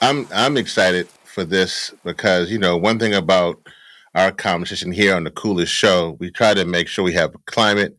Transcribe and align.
I'm 0.00 0.28
I'm 0.32 0.56
excited 0.56 1.08
for 1.24 1.44
this 1.44 1.92
because 2.04 2.50
you 2.50 2.58
know 2.58 2.76
one 2.76 2.98
thing 2.98 3.14
about 3.14 3.60
our 4.14 4.32
conversation 4.32 4.92
here 4.92 5.14
on 5.14 5.24
the 5.24 5.30
coolest 5.30 5.72
show, 5.72 6.16
we 6.20 6.30
try 6.30 6.54
to 6.54 6.64
make 6.64 6.88
sure 6.88 7.04
we 7.04 7.12
have 7.14 7.34
climate 7.46 7.96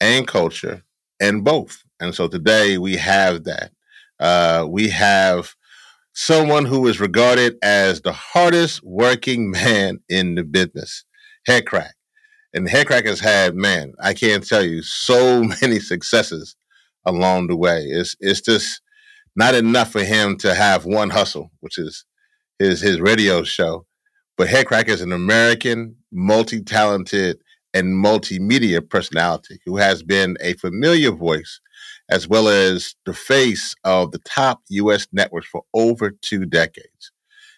and 0.00 0.26
culture 0.26 0.84
and 1.20 1.44
both. 1.44 1.84
And 2.00 2.14
so 2.14 2.28
today 2.28 2.78
we 2.78 2.96
have 2.96 3.44
that. 3.44 3.72
Uh, 4.20 4.66
we 4.68 4.90
have 4.90 5.54
someone 6.14 6.66
who 6.66 6.88
is 6.88 7.00
regarded 7.00 7.56
as 7.62 8.02
the 8.02 8.12
hardest 8.12 8.82
working 8.84 9.50
man 9.52 10.00
in 10.10 10.36
the 10.36 10.44
business, 10.44 11.04
Headkrack. 11.48 11.92
And 12.54 12.68
Headkrack 12.68 13.06
has 13.06 13.20
had, 13.20 13.56
man, 13.56 13.94
I 14.02 14.14
can't 14.14 14.46
tell 14.46 14.64
you, 14.64 14.82
so 14.82 15.44
many 15.62 15.80
successes 15.80 16.56
along 17.06 17.48
the 17.48 17.56
way. 17.56 17.84
It's 17.84 18.16
it's 18.20 18.42
just 18.42 18.81
not 19.36 19.54
enough 19.54 19.92
for 19.92 20.04
him 20.04 20.36
to 20.38 20.54
have 20.54 20.84
one 20.84 21.10
hustle, 21.10 21.50
which 21.60 21.78
is 21.78 22.04
his 22.58 22.80
his 22.80 23.00
radio 23.00 23.42
show. 23.42 23.86
But 24.36 24.48
Headkrack 24.48 24.88
is 24.88 25.00
an 25.00 25.12
American, 25.12 25.96
multi 26.10 26.62
talented, 26.62 27.38
and 27.74 28.04
multimedia 28.04 28.86
personality 28.86 29.60
who 29.64 29.76
has 29.76 30.02
been 30.02 30.36
a 30.40 30.54
familiar 30.54 31.10
voice 31.10 31.60
as 32.10 32.28
well 32.28 32.48
as 32.48 32.94
the 33.06 33.14
face 33.14 33.74
of 33.84 34.12
the 34.12 34.18
top 34.18 34.60
U.S. 34.68 35.06
networks 35.12 35.48
for 35.48 35.62
over 35.72 36.10
two 36.10 36.44
decades. 36.44 37.12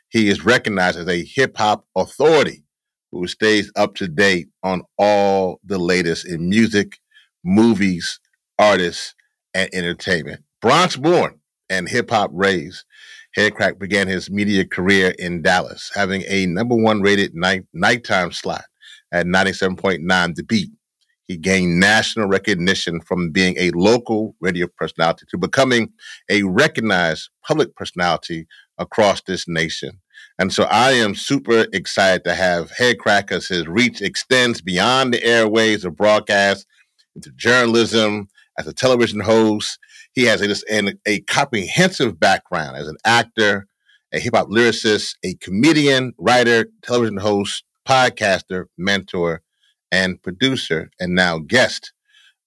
He 0.09 0.29
is 0.29 0.45
recognized 0.45 0.99
as 0.99 1.09
a 1.09 1.25
hip 1.25 1.57
hop 1.57 1.87
authority 1.97 2.65
who 3.11 3.27
stays 3.27 3.71
up 3.77 3.95
to 3.97 4.09
date 4.09 4.49
on 4.63 4.83
all 4.99 5.61
the 5.65 5.79
latest 5.79 6.27
in 6.27 6.49
music, 6.49 6.99
movies, 7.45 8.21
artists, 8.59 9.15
and 9.55 9.69
entertainment. 9.73 10.43
Bronx 10.61 10.97
born 10.97 11.41
and 11.75 11.89
hip 11.89 12.11
hop 12.11 12.31
raised, 12.33 12.85
Headkrack 13.37 13.79
began 13.79 14.07
his 14.07 14.31
media 14.31 14.65
career 14.65 15.15
in 15.19 15.43
Dallas, 15.43 15.91
having 15.95 16.23
a 16.29 16.47
number 16.47 16.77
one 16.77 17.03
rated 17.03 17.35
night, 17.35 17.65
nighttime 17.73 18.31
slot 18.31 18.65
at 19.13 19.27
97.9 19.27 20.35
The 20.35 20.43
Beat. 20.45 20.71
He 21.27 21.37
gained 21.37 21.81
national 21.81 22.29
recognition 22.29 23.01
from 23.01 23.31
being 23.31 23.57
a 23.59 23.71
local 23.71 24.37
radio 24.41 24.69
personality 24.79 25.25
to 25.31 25.39
becoming 25.39 25.93
a 26.31 26.43
recognized 26.45 27.31
public 27.47 27.75
personality 27.75 28.47
across 28.79 29.23
this 29.23 29.49
nation. 29.49 30.01
And 30.39 30.53
so 30.53 30.65
I 30.65 30.93
am 30.93 31.15
super 31.15 31.67
excited 31.73 32.25
to 32.25 32.35
have 32.35 32.71
Headkrack 32.73 33.33
as 33.33 33.47
his 33.49 33.67
reach 33.67 34.03
extends 34.03 34.61
beyond 34.61 35.15
the 35.15 35.25
airways 35.25 35.85
of 35.85 35.97
broadcast 35.97 36.67
into 37.17 37.31
journalism, 37.33 38.29
as 38.59 38.67
a 38.67 38.73
television 38.73 39.21
host, 39.21 39.79
he 40.15 40.25
has 40.25 40.41
a, 40.71 40.93
a 41.07 41.21
comprehensive 41.21 42.19
background 42.19 42.77
as 42.77 42.89
an 42.89 42.97
actor, 43.05 43.67
a 44.13 44.21
hip 44.21 44.35
hop 44.35 44.49
lyricist, 44.49 45.17
a 45.25 45.35
comedian, 45.35 46.13
writer, 46.19 46.67
television 46.83 47.17
host, 47.17 47.65
podcaster, 47.87 48.67
mentor, 48.79 49.43
and 49.91 50.23
producer, 50.23 50.91
and 51.01 51.15
now 51.15 51.39
guest 51.39 51.93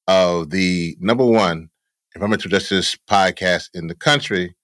of 0.07 0.49
the 0.49 0.95
number 0.99 1.25
one 1.25 1.69
environmental 2.15 2.49
justice 2.49 2.97
podcast 3.09 3.69
in 3.73 3.87
the 3.87 3.95
country, 3.95 4.55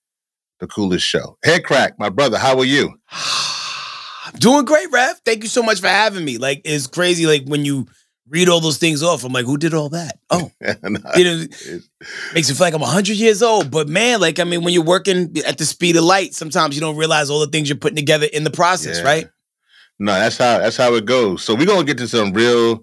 The 0.60 0.66
Coolest 0.66 1.06
Show. 1.06 1.38
Headkrack, 1.44 1.92
my 1.98 2.08
brother, 2.08 2.38
how 2.38 2.58
are 2.58 2.64
you? 2.64 2.94
Doing 4.38 4.64
great, 4.64 4.90
Rev. 4.90 5.20
Thank 5.24 5.42
you 5.42 5.48
so 5.48 5.62
much 5.62 5.80
for 5.80 5.88
having 5.88 6.24
me. 6.24 6.38
Like, 6.38 6.62
it's 6.64 6.86
crazy, 6.86 7.26
like, 7.26 7.44
when 7.44 7.64
you 7.64 7.86
read 8.28 8.48
all 8.48 8.60
those 8.60 8.78
things 8.78 9.02
off. 9.02 9.24
I'm 9.24 9.32
like, 9.32 9.46
who 9.46 9.58
did 9.58 9.74
all 9.74 9.90
that? 9.90 10.18
Oh, 10.30 10.50
you 11.16 11.24
know, 11.24 11.44
makes 12.34 12.48
me 12.48 12.54
feel 12.56 12.66
like 12.66 12.74
I'm 12.74 12.80
100 12.80 13.16
years 13.16 13.40
old. 13.40 13.70
But 13.70 13.88
man, 13.88 14.20
like, 14.20 14.40
I 14.40 14.44
mean, 14.44 14.64
when 14.64 14.74
you're 14.74 14.82
working 14.82 15.32
at 15.46 15.58
the 15.58 15.64
speed 15.64 15.94
of 15.94 16.02
light, 16.02 16.34
sometimes 16.34 16.74
you 16.74 16.80
don't 16.80 16.96
realize 16.96 17.30
all 17.30 17.38
the 17.38 17.46
things 17.46 17.68
you're 17.68 17.78
putting 17.78 17.94
together 17.94 18.26
in 18.32 18.42
the 18.42 18.50
process, 18.50 18.98
yeah. 18.98 19.04
right? 19.04 19.28
No, 20.00 20.12
that's 20.12 20.38
how 20.38 20.58
that's 20.58 20.76
how 20.76 20.94
it 20.94 21.04
goes. 21.04 21.44
So 21.44 21.54
we're 21.54 21.66
gonna 21.66 21.84
get 21.84 21.98
to 21.98 22.08
some 22.08 22.32
real 22.32 22.82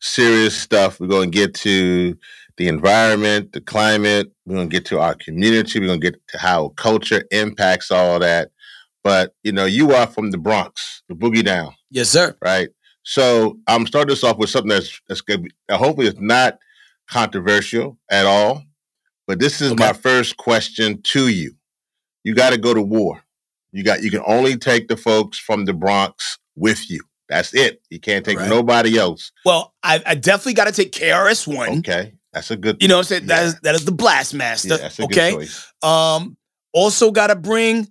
serious 0.00 0.56
stuff. 0.56 1.00
We're 1.00 1.08
gonna 1.08 1.26
get 1.26 1.54
to 1.54 2.16
the 2.56 2.68
environment, 2.68 3.52
the 3.52 3.60
climate. 3.60 4.30
We're 4.44 4.56
gonna 4.56 4.68
get 4.68 4.84
to 4.86 5.00
our 5.00 5.14
community. 5.14 5.80
We're 5.80 5.88
gonna 5.88 5.98
get 5.98 6.20
to 6.28 6.38
how 6.38 6.68
culture 6.70 7.24
impacts 7.32 7.90
all 7.90 8.20
that. 8.20 8.50
But 9.02 9.34
you 9.42 9.52
know, 9.52 9.64
you 9.64 9.92
are 9.92 10.06
from 10.06 10.30
the 10.30 10.38
Bronx, 10.38 11.02
the 11.08 11.14
boogie 11.14 11.44
down. 11.44 11.74
Yes, 11.90 12.08
sir. 12.08 12.36
Right. 12.40 12.68
So 13.08 13.60
I'm 13.68 13.86
starting 13.86 14.08
this 14.08 14.24
off 14.24 14.36
with 14.36 14.50
something 14.50 14.68
that's 14.68 15.00
that's 15.08 15.20
going 15.20 15.38
to 15.38 15.44
be 15.44 15.50
uh, 15.68 15.78
hopefully 15.78 16.08
it's 16.08 16.18
not 16.20 16.58
controversial 17.08 17.96
at 18.10 18.26
all. 18.26 18.64
But 19.28 19.38
this 19.38 19.60
is 19.60 19.72
okay. 19.72 19.86
my 19.86 19.92
first 19.92 20.36
question 20.36 21.00
to 21.02 21.28
you. 21.28 21.54
You 22.24 22.34
got 22.34 22.50
to 22.50 22.58
go 22.58 22.74
to 22.74 22.82
war. 22.82 23.22
You 23.70 23.84
got 23.84 24.02
you 24.02 24.10
can 24.10 24.22
only 24.26 24.56
take 24.56 24.88
the 24.88 24.96
folks 24.96 25.38
from 25.38 25.66
the 25.66 25.72
Bronx 25.72 26.38
with 26.56 26.90
you. 26.90 27.00
That's 27.28 27.54
it. 27.54 27.80
You 27.90 28.00
can't 28.00 28.24
take 28.24 28.38
right. 28.38 28.48
nobody 28.48 28.98
else. 28.98 29.30
Well, 29.44 29.72
I, 29.84 30.02
I 30.04 30.14
definitely 30.16 30.54
got 30.54 30.64
to 30.64 30.72
take 30.72 30.90
KRS 30.90 31.46
One. 31.46 31.78
Okay, 31.78 32.14
that's 32.32 32.50
a 32.50 32.56
good. 32.56 32.82
You 32.82 32.88
know, 32.88 32.96
what 32.96 33.00
I'm 33.00 33.04
saying 33.04 33.22
yeah. 33.22 33.36
that 33.36 33.44
is 33.44 33.60
that 33.60 33.74
is 33.76 33.84
the 33.84 33.92
blast 33.92 34.34
master. 34.34 34.78
Yeah, 34.80 35.04
okay. 35.04 35.46
Um, 35.80 36.36
also 36.72 37.12
got 37.12 37.28
to 37.28 37.36
bring 37.36 37.86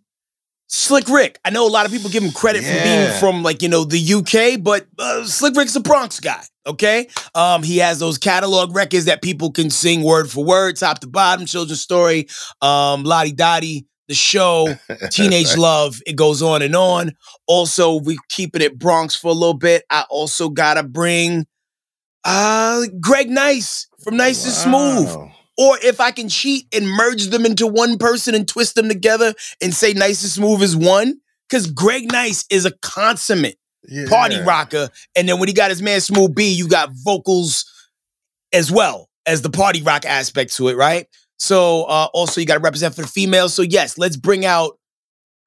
Slick 0.68 1.08
Rick. 1.08 1.40
I 1.46 1.52
know 1.52 1.68
a 1.68 1.70
lot 1.70 1.86
of 1.86 1.92
people 1.92 2.09
give 2.09 2.24
him 2.24 2.31
credit 2.31 2.64
yeah. 2.64 2.78
for 2.78 2.84
being 2.84 3.20
from 3.20 3.44
like, 3.44 3.62
you 3.62 3.70
know, 3.70 3.84
the 3.84 4.14
UK, 4.14 4.62
but 4.62 4.88
uh, 4.98 5.24
Slick 5.26 5.56
Rick's 5.56 5.76
a 5.76 5.80
Bronx 5.80 6.20
guy, 6.20 6.44
okay? 6.66 7.08
Um, 7.36 7.64
he 7.64 7.78
has 7.78 8.00
those 8.00 8.18
catalog 8.18 8.76
records 8.76 9.06
that 9.06 9.22
people 9.22 9.52
can 9.52 9.70
sing 9.70 10.03
word 10.03 10.30
for 10.30 10.44
word, 10.44 10.78
top 10.78 11.00
to 11.00 11.08
bottom, 11.08 11.46
children's 11.46 11.81
story, 11.81 12.28
um, 12.62 13.03
La 13.03 13.24
Di 13.24 13.31
Da 13.31 13.59
Di, 13.59 13.86
the 14.08 14.16
show, 14.16 14.68
Teenage. 15.12 15.56
Love, 15.56 16.02
it 16.06 16.16
goes 16.16 16.42
on 16.42 16.62
and 16.62 16.76
on. 16.76 17.12
Also, 17.47 18.00
we 18.02 18.18
keeping 18.30 18.62
it 18.62 18.78
Bronx 18.78 19.16
for 19.16 19.30
a 19.30 19.34
little 19.34 19.53
bit. 19.53 19.84
I 19.90 20.06
also 20.09 20.50
gotta 20.50 20.84
bring 20.84 21.46
uh 22.24 22.84
Greg 23.00 23.30
Nice 23.30 23.88
from 24.03 24.18
Nice 24.18 24.66
wow. 24.66 24.96
and 24.97 25.08
Smooth 25.08 25.34
or 25.58 25.78
if 25.82 26.00
I 26.00 26.12
can 26.12 26.30
cheat 26.30 26.68
and 26.74 26.88
merge 26.90 27.28
them 27.28 27.46
into 27.46 27.68
one 27.68 27.98
person 27.98 28.36
and 28.36 28.48
twist 28.48 28.76
them 28.76 28.90
together 28.90 29.34
and 29.62 29.74
say 29.74 29.94
nice 29.94 30.22
and 30.24 30.32
smooth 30.32 30.62
is 30.62 30.76
one. 30.76 31.20
Because 31.50 31.70
Greg 31.70 32.12
Nice 32.12 32.44
is 32.50 32.66
a 32.66 32.72
consummate 32.82 33.58
yeah. 33.88 34.08
party 34.10 34.42
rocker. 34.42 34.90
And 35.16 35.30
then 35.30 35.40
when 35.40 35.48
he 35.48 35.54
got 35.54 35.70
his 35.70 35.82
man 35.82 36.02
Smooth 36.02 36.34
B, 36.34 36.52
you 36.52 36.68
got 36.68 36.90
vocals 36.92 37.72
as 38.52 38.72
well 38.72 39.10
as 39.26 39.42
the 39.42 39.50
party 39.50 39.82
rock 39.82 40.06
aspect 40.06 40.56
to 40.56 40.70
it, 40.70 40.76
right? 40.76 41.08
So 41.38 41.84
uh, 41.84 42.08
also 42.14 42.42
you 42.42 42.48
got 42.48 42.56
to 42.56 42.62
represent 42.62 42.96
for 42.96 43.02
the 43.02 43.08
females. 43.08 43.54
So 43.54 43.62
yes, 43.62 43.98
let's 43.98 44.18
bring 44.18 44.46
out 44.46 44.80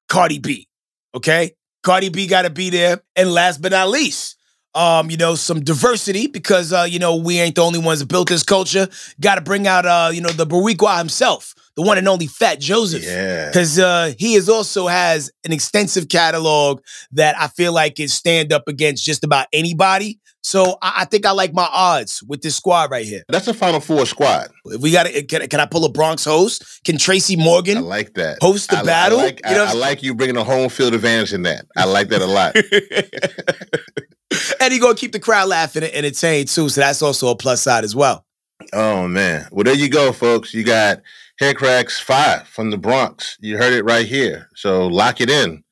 Cardi 0.07 0.39
B. 0.39 0.67
Okay? 1.13 1.51
Cardi 1.83 2.09
B 2.09 2.27
got 2.27 2.43
to 2.43 2.49
be 2.49 2.69
there. 2.69 3.01
And 3.15 3.33
last 3.33 3.61
but 3.61 3.71
not 3.71 3.89
least, 3.89 4.37
um, 4.75 5.09
you 5.09 5.17
know, 5.17 5.35
some 5.35 5.61
diversity 5.63 6.27
because 6.27 6.71
uh, 6.71 6.85
you 6.89 6.99
know, 6.99 7.15
we 7.15 7.39
ain't 7.39 7.55
the 7.55 7.61
only 7.61 7.79
ones 7.79 7.99
that 7.99 8.07
built 8.07 8.29
this 8.29 8.43
culture. 8.43 8.87
Gotta 9.19 9.41
bring 9.41 9.67
out 9.67 9.85
uh, 9.85 10.11
you 10.13 10.21
know, 10.21 10.29
the 10.29 10.45
Boricua 10.45 10.97
himself, 10.99 11.53
the 11.75 11.81
one 11.81 11.97
and 11.97 12.07
only 12.07 12.27
Fat 12.27 12.59
Joseph. 12.59 13.03
Yeah. 13.03 13.51
Cause 13.51 13.79
uh 13.79 14.13
he 14.17 14.35
is 14.35 14.47
also 14.49 14.87
has 14.87 15.31
an 15.45 15.51
extensive 15.51 16.09
catalog 16.09 16.81
that 17.11 17.35
I 17.39 17.47
feel 17.47 17.73
like 17.73 17.99
is 17.99 18.13
stand 18.13 18.53
up 18.53 18.67
against 18.67 19.03
just 19.03 19.23
about 19.23 19.47
anybody. 19.53 20.19
So 20.41 20.77
I, 20.81 20.93
I, 20.99 21.05
think 21.05 21.25
I 21.25 21.31
like 21.31 21.53
my 21.53 21.67
odds 21.71 22.23
with 22.23 22.41
this 22.41 22.55
squad 22.55 22.91
right 22.91 23.05
here. 23.05 23.23
That's 23.27 23.47
a 23.47 23.53
Final 23.53 23.79
Four 23.79 24.05
squad. 24.05 24.49
If 24.65 24.81
we 24.81 24.91
got 24.91 25.05
to, 25.05 25.23
can, 25.23 25.47
can, 25.47 25.59
I 25.59 25.65
pull 25.65 25.85
a 25.85 25.91
Bronx 25.91 26.23
host? 26.23 26.81
Can 26.85 26.97
Tracy 26.97 27.35
Morgan? 27.35 27.77
I 27.77 27.81
like 27.81 28.13
that. 28.13 28.37
Host 28.41 28.69
the 28.69 28.77
I, 28.77 28.83
battle. 28.83 29.19
I 29.19 29.23
like, 29.23 29.41
you 29.47 29.55
know 29.55 29.65
I, 29.65 29.71
I 29.71 29.73
like 29.73 30.01
you 30.01 30.15
bringing 30.15 30.37
a 30.37 30.43
home 30.43 30.69
field 30.69 30.93
advantage 30.93 31.33
in 31.33 31.43
that. 31.43 31.65
I 31.75 31.85
like 31.85 32.09
that 32.09 32.21
a 32.21 32.25
lot. 32.25 32.55
and 34.61 34.73
he 34.73 34.79
gonna 34.79 34.95
keep 34.95 35.11
the 35.11 35.19
crowd 35.19 35.49
laughing 35.49 35.83
and 35.83 35.93
entertained 35.93 36.47
too. 36.47 36.69
So 36.69 36.81
that's 36.81 37.01
also 37.01 37.29
a 37.29 37.35
plus 37.35 37.61
side 37.61 37.83
as 37.83 37.95
well. 37.95 38.25
Oh 38.73 39.07
man. 39.07 39.47
Well, 39.51 39.63
there 39.63 39.75
you 39.75 39.89
go, 39.89 40.13
folks. 40.13 40.53
You 40.53 40.63
got 40.63 41.01
Headkracks 41.41 42.01
Five 42.01 42.47
from 42.47 42.71
the 42.71 42.77
Bronx. 42.77 43.37
You 43.41 43.57
heard 43.57 43.73
it 43.73 43.83
right 43.83 44.05
here. 44.05 44.49
So 44.55 44.87
lock 44.87 45.21
it 45.21 45.29
in 45.29 45.63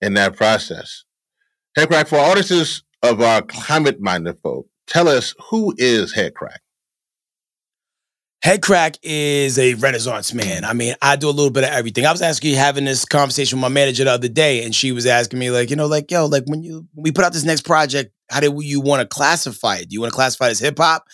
in 0.00 0.14
that 0.14 0.36
process. 0.36 1.04
Headkrack 1.78 2.08
for 2.08 2.18
artists 2.18 2.82
of 3.06 3.20
our 3.20 3.42
climate 3.42 4.00
minded 4.00 4.38
folk, 4.42 4.66
tell 4.86 5.08
us 5.08 5.34
who 5.50 5.74
is 5.78 6.14
Headkrack? 6.14 6.58
Head 8.42 8.62
Crack 8.62 8.96
is 9.02 9.58
a 9.58 9.74
renaissance 9.74 10.32
man. 10.32 10.64
I 10.64 10.72
mean, 10.72 10.94
I 11.02 11.16
do 11.16 11.28
a 11.28 11.30
little 11.30 11.50
bit 11.50 11.64
of 11.64 11.70
everything. 11.70 12.06
I 12.06 12.12
was 12.12 12.22
asking 12.22 12.52
you 12.52 12.56
having 12.56 12.84
this 12.84 13.04
conversation 13.04 13.58
with 13.58 13.62
my 13.62 13.68
manager 13.68 14.04
the 14.04 14.12
other 14.12 14.28
day, 14.28 14.64
and 14.64 14.72
she 14.72 14.92
was 14.92 15.04
asking 15.04 15.40
me, 15.40 15.50
like, 15.50 15.68
you 15.68 15.74
know, 15.74 15.86
like, 15.86 16.12
yo, 16.12 16.26
like 16.26 16.44
when 16.46 16.62
you 16.62 16.86
when 16.94 17.02
we 17.02 17.10
put 17.10 17.24
out 17.24 17.32
this 17.32 17.42
next 17.42 17.62
project, 17.62 18.12
how 18.30 18.38
do 18.38 18.56
you 18.62 18.80
want 18.80 19.00
to 19.00 19.06
classify 19.06 19.78
it? 19.78 19.88
Do 19.88 19.94
you 19.94 20.00
want 20.00 20.12
to 20.12 20.14
classify 20.14 20.46
it 20.46 20.52
as 20.52 20.60
hip 20.60 20.78
hop? 20.78 21.06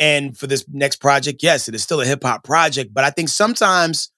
And 0.00 0.36
for 0.36 0.48
this 0.48 0.64
next 0.68 0.96
project, 0.96 1.40
yes, 1.40 1.68
it 1.68 1.76
is 1.76 1.84
still 1.84 2.00
a 2.00 2.04
hip 2.04 2.24
hop 2.24 2.42
project, 2.42 2.92
but 2.92 3.04
I 3.04 3.10
think 3.10 3.28
sometimes, 3.28 4.10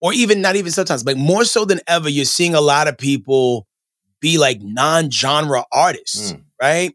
or 0.00 0.14
even 0.14 0.40
not 0.40 0.56
even 0.56 0.72
sometimes, 0.72 1.04
like 1.04 1.18
more 1.18 1.44
so 1.44 1.66
than 1.66 1.80
ever, 1.86 2.08
you're 2.08 2.24
seeing 2.24 2.54
a 2.54 2.60
lot 2.62 2.88
of 2.88 2.96
people 2.96 3.66
be 4.20 4.38
like 4.38 4.60
non-genre 4.60 5.64
artists, 5.72 6.32
mm. 6.32 6.42
right? 6.60 6.94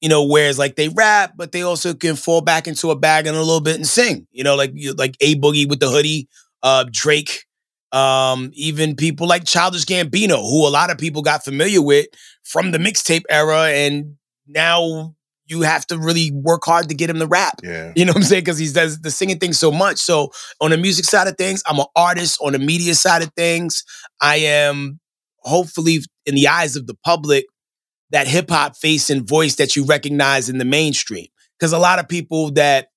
You 0.00 0.08
know, 0.08 0.24
whereas 0.24 0.58
like 0.58 0.76
they 0.76 0.88
rap, 0.88 1.32
but 1.36 1.52
they 1.52 1.62
also 1.62 1.94
can 1.94 2.16
fall 2.16 2.40
back 2.40 2.66
into 2.68 2.90
a 2.90 2.96
bag 2.96 3.26
and 3.26 3.36
a 3.36 3.40
little 3.40 3.60
bit 3.60 3.76
and 3.76 3.86
sing. 3.86 4.26
You 4.32 4.44
know, 4.44 4.54
like 4.54 4.72
like 4.96 5.16
a 5.20 5.34
boogie 5.36 5.68
with 5.68 5.80
the 5.80 5.88
hoodie, 5.88 6.28
uh, 6.62 6.84
Drake, 6.90 7.46
um, 7.92 8.50
even 8.54 8.96
people 8.96 9.26
like 9.26 9.44
Childish 9.44 9.84
Gambino, 9.84 10.42
who 10.42 10.66
a 10.66 10.68
lot 10.68 10.90
of 10.90 10.98
people 10.98 11.22
got 11.22 11.44
familiar 11.44 11.80
with 11.80 12.06
from 12.42 12.72
the 12.72 12.78
mixtape 12.78 13.22
era, 13.30 13.68
and 13.68 14.16
now 14.46 15.14
you 15.46 15.62
have 15.62 15.86
to 15.86 15.98
really 15.98 16.30
work 16.32 16.64
hard 16.64 16.88
to 16.88 16.94
get 16.94 17.10
him 17.10 17.18
to 17.18 17.26
rap. 17.26 17.60
Yeah. 17.62 17.92
You 17.94 18.04
know 18.04 18.10
what 18.10 18.18
I'm 18.18 18.22
saying? 18.22 18.44
Because 18.44 18.58
he 18.58 18.70
does 18.72 19.00
the 19.00 19.10
singing 19.10 19.38
thing 19.38 19.52
so 19.52 19.70
much. 19.70 19.98
So 19.98 20.32
on 20.60 20.70
the 20.70 20.78
music 20.78 21.04
side 21.04 21.28
of 21.28 21.36
things, 21.36 21.62
I'm 21.66 21.78
an 21.78 21.86
artist. 21.94 22.38
On 22.42 22.52
the 22.52 22.58
media 22.58 22.94
side 22.94 23.22
of 23.22 23.32
things, 23.34 23.84
I 24.20 24.36
am 24.36 25.00
hopefully 25.38 26.00
in 26.26 26.34
the 26.34 26.48
eyes 26.48 26.76
of 26.76 26.86
the 26.86 26.94
public 27.04 27.46
that 28.10 28.26
hip 28.26 28.50
hop 28.50 28.76
face 28.76 29.10
and 29.10 29.26
voice 29.26 29.56
that 29.56 29.76
you 29.76 29.84
recognize 29.84 30.48
in 30.48 30.58
the 30.58 30.64
mainstream. 30.64 31.26
Because 31.58 31.72
a 31.72 31.78
lot 31.78 31.98
of 31.98 32.08
people 32.08 32.50
that 32.52 32.88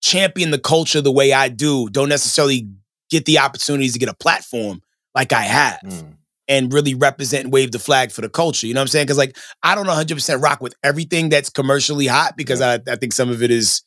champion 0.00 0.50
the 0.50 0.58
culture 0.58 1.00
the 1.00 1.12
way 1.12 1.32
I 1.32 1.48
do 1.48 1.88
don't 1.90 2.08
necessarily 2.08 2.68
get 3.10 3.24
the 3.24 3.38
opportunities 3.38 3.94
to 3.94 3.98
get 3.98 4.08
a 4.08 4.14
platform 4.14 4.80
like 5.14 5.32
I 5.32 5.42
have. 5.42 5.80
Mm 5.84 6.14
and 6.48 6.72
really 6.72 6.94
represent 6.94 7.44
and 7.44 7.52
wave 7.52 7.72
the 7.72 7.78
flag 7.78 8.10
for 8.10 8.22
the 8.22 8.28
culture. 8.28 8.66
You 8.66 8.74
know 8.74 8.80
what 8.80 8.84
I'm 8.84 8.88
saying? 8.88 9.06
Because 9.06 9.18
like 9.18 9.36
I 9.62 9.74
don't 9.74 9.86
100% 9.86 10.42
rock 10.42 10.60
with 10.60 10.74
everything 10.82 11.28
that's 11.28 11.50
commercially 11.50 12.06
hot 12.06 12.36
because 12.36 12.60
yeah. 12.60 12.78
I, 12.86 12.92
I 12.92 12.96
think 12.96 13.12
some 13.12 13.28
of 13.28 13.42
it 13.42 13.50
is 13.50 13.82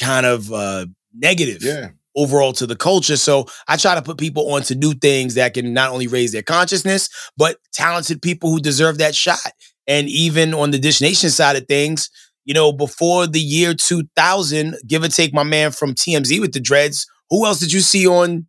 kind 0.00 0.24
of 0.24 0.52
uh, 0.52 0.86
negative. 1.12 1.62
Yeah. 1.62 1.90
Overall 2.16 2.52
to 2.54 2.66
the 2.66 2.76
culture. 2.76 3.16
So 3.16 3.46
I 3.68 3.76
try 3.76 3.94
to 3.94 4.02
put 4.02 4.18
people 4.18 4.52
onto 4.52 4.74
new 4.74 4.94
things 4.94 5.34
that 5.34 5.54
can 5.54 5.72
not 5.72 5.92
only 5.92 6.06
raise 6.06 6.32
their 6.32 6.42
consciousness, 6.42 7.08
but 7.36 7.58
talented 7.72 8.20
people 8.20 8.50
who 8.50 8.60
deserve 8.60 8.98
that 8.98 9.14
shot. 9.14 9.38
And 9.86 10.08
even 10.08 10.52
on 10.54 10.70
the 10.70 10.78
Dish 10.78 11.00
Nation 11.00 11.30
side 11.30 11.56
of 11.56 11.66
things, 11.66 12.10
you 12.44 12.54
know, 12.54 12.72
before 12.72 13.26
the 13.26 13.40
year 13.40 13.74
2000, 13.74 14.76
give 14.86 15.02
or 15.02 15.08
take 15.08 15.32
my 15.32 15.44
man 15.44 15.70
from 15.70 15.94
TMZ 15.94 16.40
with 16.40 16.52
the 16.52 16.60
dreads, 16.60 17.06
who 17.28 17.46
else 17.46 17.60
did 17.60 17.72
you 17.72 17.80
see 17.80 18.06
on 18.06 18.46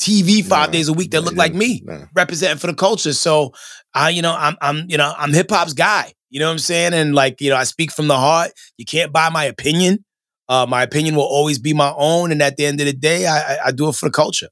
TV 0.00 0.44
five 0.44 0.68
nah, 0.68 0.72
days 0.72 0.88
a 0.88 0.92
week 0.92 1.10
that 1.12 1.20
nah, 1.20 1.26
look 1.26 1.36
like 1.36 1.54
me 1.54 1.82
nah. 1.84 2.04
representing 2.14 2.58
for 2.58 2.66
the 2.66 2.74
culture. 2.74 3.12
So 3.12 3.52
I, 3.94 4.10
you 4.10 4.22
know, 4.22 4.34
I'm 4.36 4.56
I'm 4.60 4.84
you 4.88 4.98
know, 4.98 5.14
I'm 5.16 5.32
hip 5.32 5.50
hop's 5.50 5.72
guy. 5.72 6.12
You 6.30 6.40
know 6.40 6.46
what 6.46 6.52
I'm 6.52 6.58
saying? 6.58 6.94
And 6.94 7.14
like, 7.14 7.40
you 7.40 7.50
know, 7.50 7.56
I 7.56 7.64
speak 7.64 7.92
from 7.92 8.08
the 8.08 8.16
heart. 8.16 8.50
You 8.76 8.84
can't 8.84 9.12
buy 9.12 9.30
my 9.30 9.44
opinion. 9.44 10.04
Uh, 10.48 10.66
my 10.68 10.82
opinion 10.82 11.14
will 11.14 11.22
always 11.22 11.58
be 11.58 11.72
my 11.72 11.92
own. 11.96 12.30
And 12.30 12.42
at 12.42 12.56
the 12.56 12.66
end 12.66 12.80
of 12.80 12.86
the 12.86 12.92
day, 12.92 13.26
I, 13.26 13.38
I, 13.38 13.56
I 13.66 13.72
do 13.72 13.88
it 13.88 13.94
for 13.94 14.06
the 14.06 14.12
culture. 14.12 14.48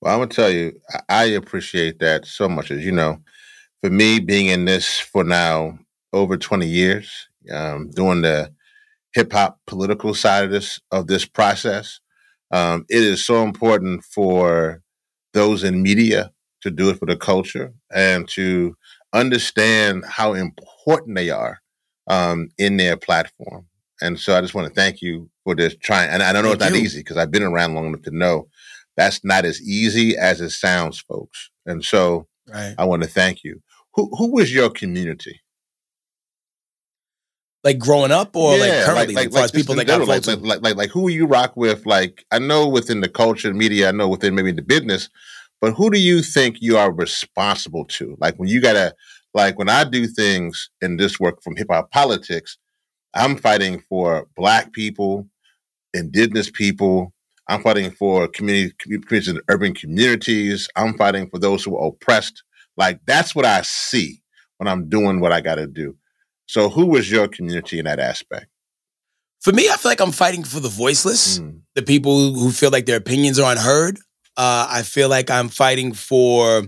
Well, 0.00 0.12
I'm 0.12 0.20
gonna 0.20 0.30
tell 0.30 0.50
you, 0.50 0.72
I 1.08 1.24
appreciate 1.24 2.00
that 2.00 2.26
so 2.26 2.48
much. 2.48 2.70
As 2.70 2.84
you 2.84 2.90
know, 2.90 3.18
for 3.82 3.90
me, 3.90 4.18
being 4.18 4.46
in 4.46 4.64
this 4.64 4.98
for 4.98 5.22
now 5.22 5.78
over 6.12 6.36
20 6.36 6.66
years, 6.66 7.28
um, 7.52 7.90
doing 7.90 8.22
the 8.22 8.52
hip 9.14 9.32
hop 9.32 9.60
political 9.66 10.14
side 10.14 10.44
of 10.44 10.50
this 10.50 10.80
of 10.90 11.06
this 11.06 11.24
process, 11.24 12.00
um, 12.50 12.84
it 12.88 13.02
is 13.02 13.24
so 13.24 13.42
important 13.44 14.04
for 14.04 14.82
those 15.34 15.62
in 15.64 15.82
media 15.82 16.32
to 16.62 16.70
do 16.70 16.90
it 16.90 16.98
for 16.98 17.06
the 17.06 17.16
culture 17.16 17.72
and 17.94 18.28
to 18.28 18.74
understand 19.12 20.04
how 20.06 20.34
important 20.34 21.16
they 21.16 21.30
are 21.30 21.60
um, 22.08 22.48
in 22.58 22.76
their 22.76 22.96
platform. 22.96 23.66
And 24.02 24.18
so 24.18 24.36
I 24.36 24.40
just 24.40 24.54
want 24.54 24.68
to 24.68 24.74
thank 24.74 25.00
you 25.00 25.30
for 25.44 25.54
this 25.54 25.76
trying. 25.76 26.10
And 26.10 26.22
I 26.22 26.32
don't 26.32 26.42
know 26.42 26.50
thank 26.50 26.62
it's 26.62 26.70
not 26.70 26.78
you. 26.78 26.84
easy 26.84 27.00
because 27.00 27.16
I've 27.16 27.30
been 27.30 27.42
around 27.42 27.74
long 27.74 27.86
enough 27.86 28.02
to 28.02 28.10
know 28.10 28.48
that's 28.96 29.24
not 29.24 29.44
as 29.44 29.60
easy 29.62 30.16
as 30.16 30.40
it 30.40 30.50
sounds, 30.50 31.00
folks. 31.00 31.50
And 31.64 31.84
so 31.84 32.26
right. 32.52 32.74
I 32.76 32.84
want 32.84 33.02
to 33.02 33.08
thank 33.08 33.44
you. 33.44 33.62
Who 33.94 34.10
who 34.16 34.32
was 34.32 34.52
your 34.52 34.70
community? 34.70 35.40
like 37.64 37.78
growing 37.78 38.10
up 38.10 38.34
or 38.34 38.56
yeah, 38.56 38.64
like 38.64 38.84
currently 38.84 39.14
like, 39.14 39.32
like, 39.32 39.42
like 39.42 39.52
people 39.52 39.74
that 39.74 39.86
got 39.86 40.06
like, 40.06 40.26
like, 40.26 40.62
like 40.62 40.76
like 40.76 40.90
who 40.90 41.08
you 41.08 41.26
rock 41.26 41.56
with 41.56 41.86
like 41.86 42.24
i 42.30 42.38
know 42.38 42.68
within 42.68 43.00
the 43.00 43.08
culture 43.08 43.48
and 43.48 43.58
media 43.58 43.88
i 43.88 43.92
know 43.92 44.08
within 44.08 44.34
maybe 44.34 44.52
the 44.52 44.62
business 44.62 45.08
but 45.60 45.72
who 45.74 45.90
do 45.90 46.00
you 46.00 46.22
think 46.22 46.56
you 46.60 46.76
are 46.76 46.92
responsible 46.92 47.84
to 47.84 48.16
like 48.20 48.34
when 48.36 48.48
you 48.48 48.60
gotta 48.60 48.94
like 49.34 49.58
when 49.58 49.68
i 49.68 49.84
do 49.84 50.06
things 50.06 50.70
in 50.80 50.96
this 50.96 51.20
work 51.20 51.42
from 51.42 51.56
hip-hop 51.56 51.90
politics 51.90 52.58
i'm 53.14 53.36
fighting 53.36 53.82
for 53.88 54.26
black 54.36 54.72
people 54.72 55.26
indigenous 55.94 56.50
people 56.50 57.12
i'm 57.48 57.62
fighting 57.62 57.90
for 57.90 58.28
community 58.28 58.74
communities 58.78 59.28
in 59.28 59.40
urban 59.48 59.74
communities 59.74 60.68
i'm 60.76 60.94
fighting 60.94 61.28
for 61.28 61.38
those 61.38 61.64
who 61.64 61.76
are 61.76 61.88
oppressed 61.88 62.42
like 62.76 63.00
that's 63.06 63.34
what 63.34 63.44
i 63.44 63.60
see 63.62 64.22
when 64.58 64.68
i'm 64.68 64.88
doing 64.88 65.20
what 65.20 65.32
i 65.32 65.40
gotta 65.40 65.66
do 65.66 65.96
so, 66.46 66.68
who 66.68 66.86
was 66.86 67.10
your 67.10 67.28
community 67.28 67.78
in 67.78 67.86
that 67.86 67.98
aspect? 67.98 68.46
For 69.40 69.52
me, 69.52 69.68
I 69.68 69.76
feel 69.76 69.90
like 69.90 70.00
I'm 70.00 70.12
fighting 70.12 70.44
for 70.44 70.60
the 70.60 70.68
voiceless, 70.68 71.38
mm. 71.38 71.60
the 71.74 71.82
people 71.82 72.34
who 72.34 72.50
feel 72.50 72.70
like 72.70 72.86
their 72.86 72.98
opinions 72.98 73.38
are 73.38 73.50
unheard. 73.50 73.96
Uh, 74.36 74.66
I 74.68 74.82
feel 74.82 75.08
like 75.08 75.30
I'm 75.30 75.48
fighting 75.48 75.92
for 75.92 76.64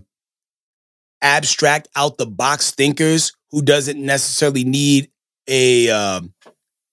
abstract, 1.22 1.88
out 1.96 2.18
the 2.18 2.26
box 2.26 2.72
thinkers 2.72 3.32
who 3.50 3.62
doesn't 3.62 4.02
necessarily 4.02 4.64
need 4.64 5.10
a 5.46 5.90
um, 5.90 6.33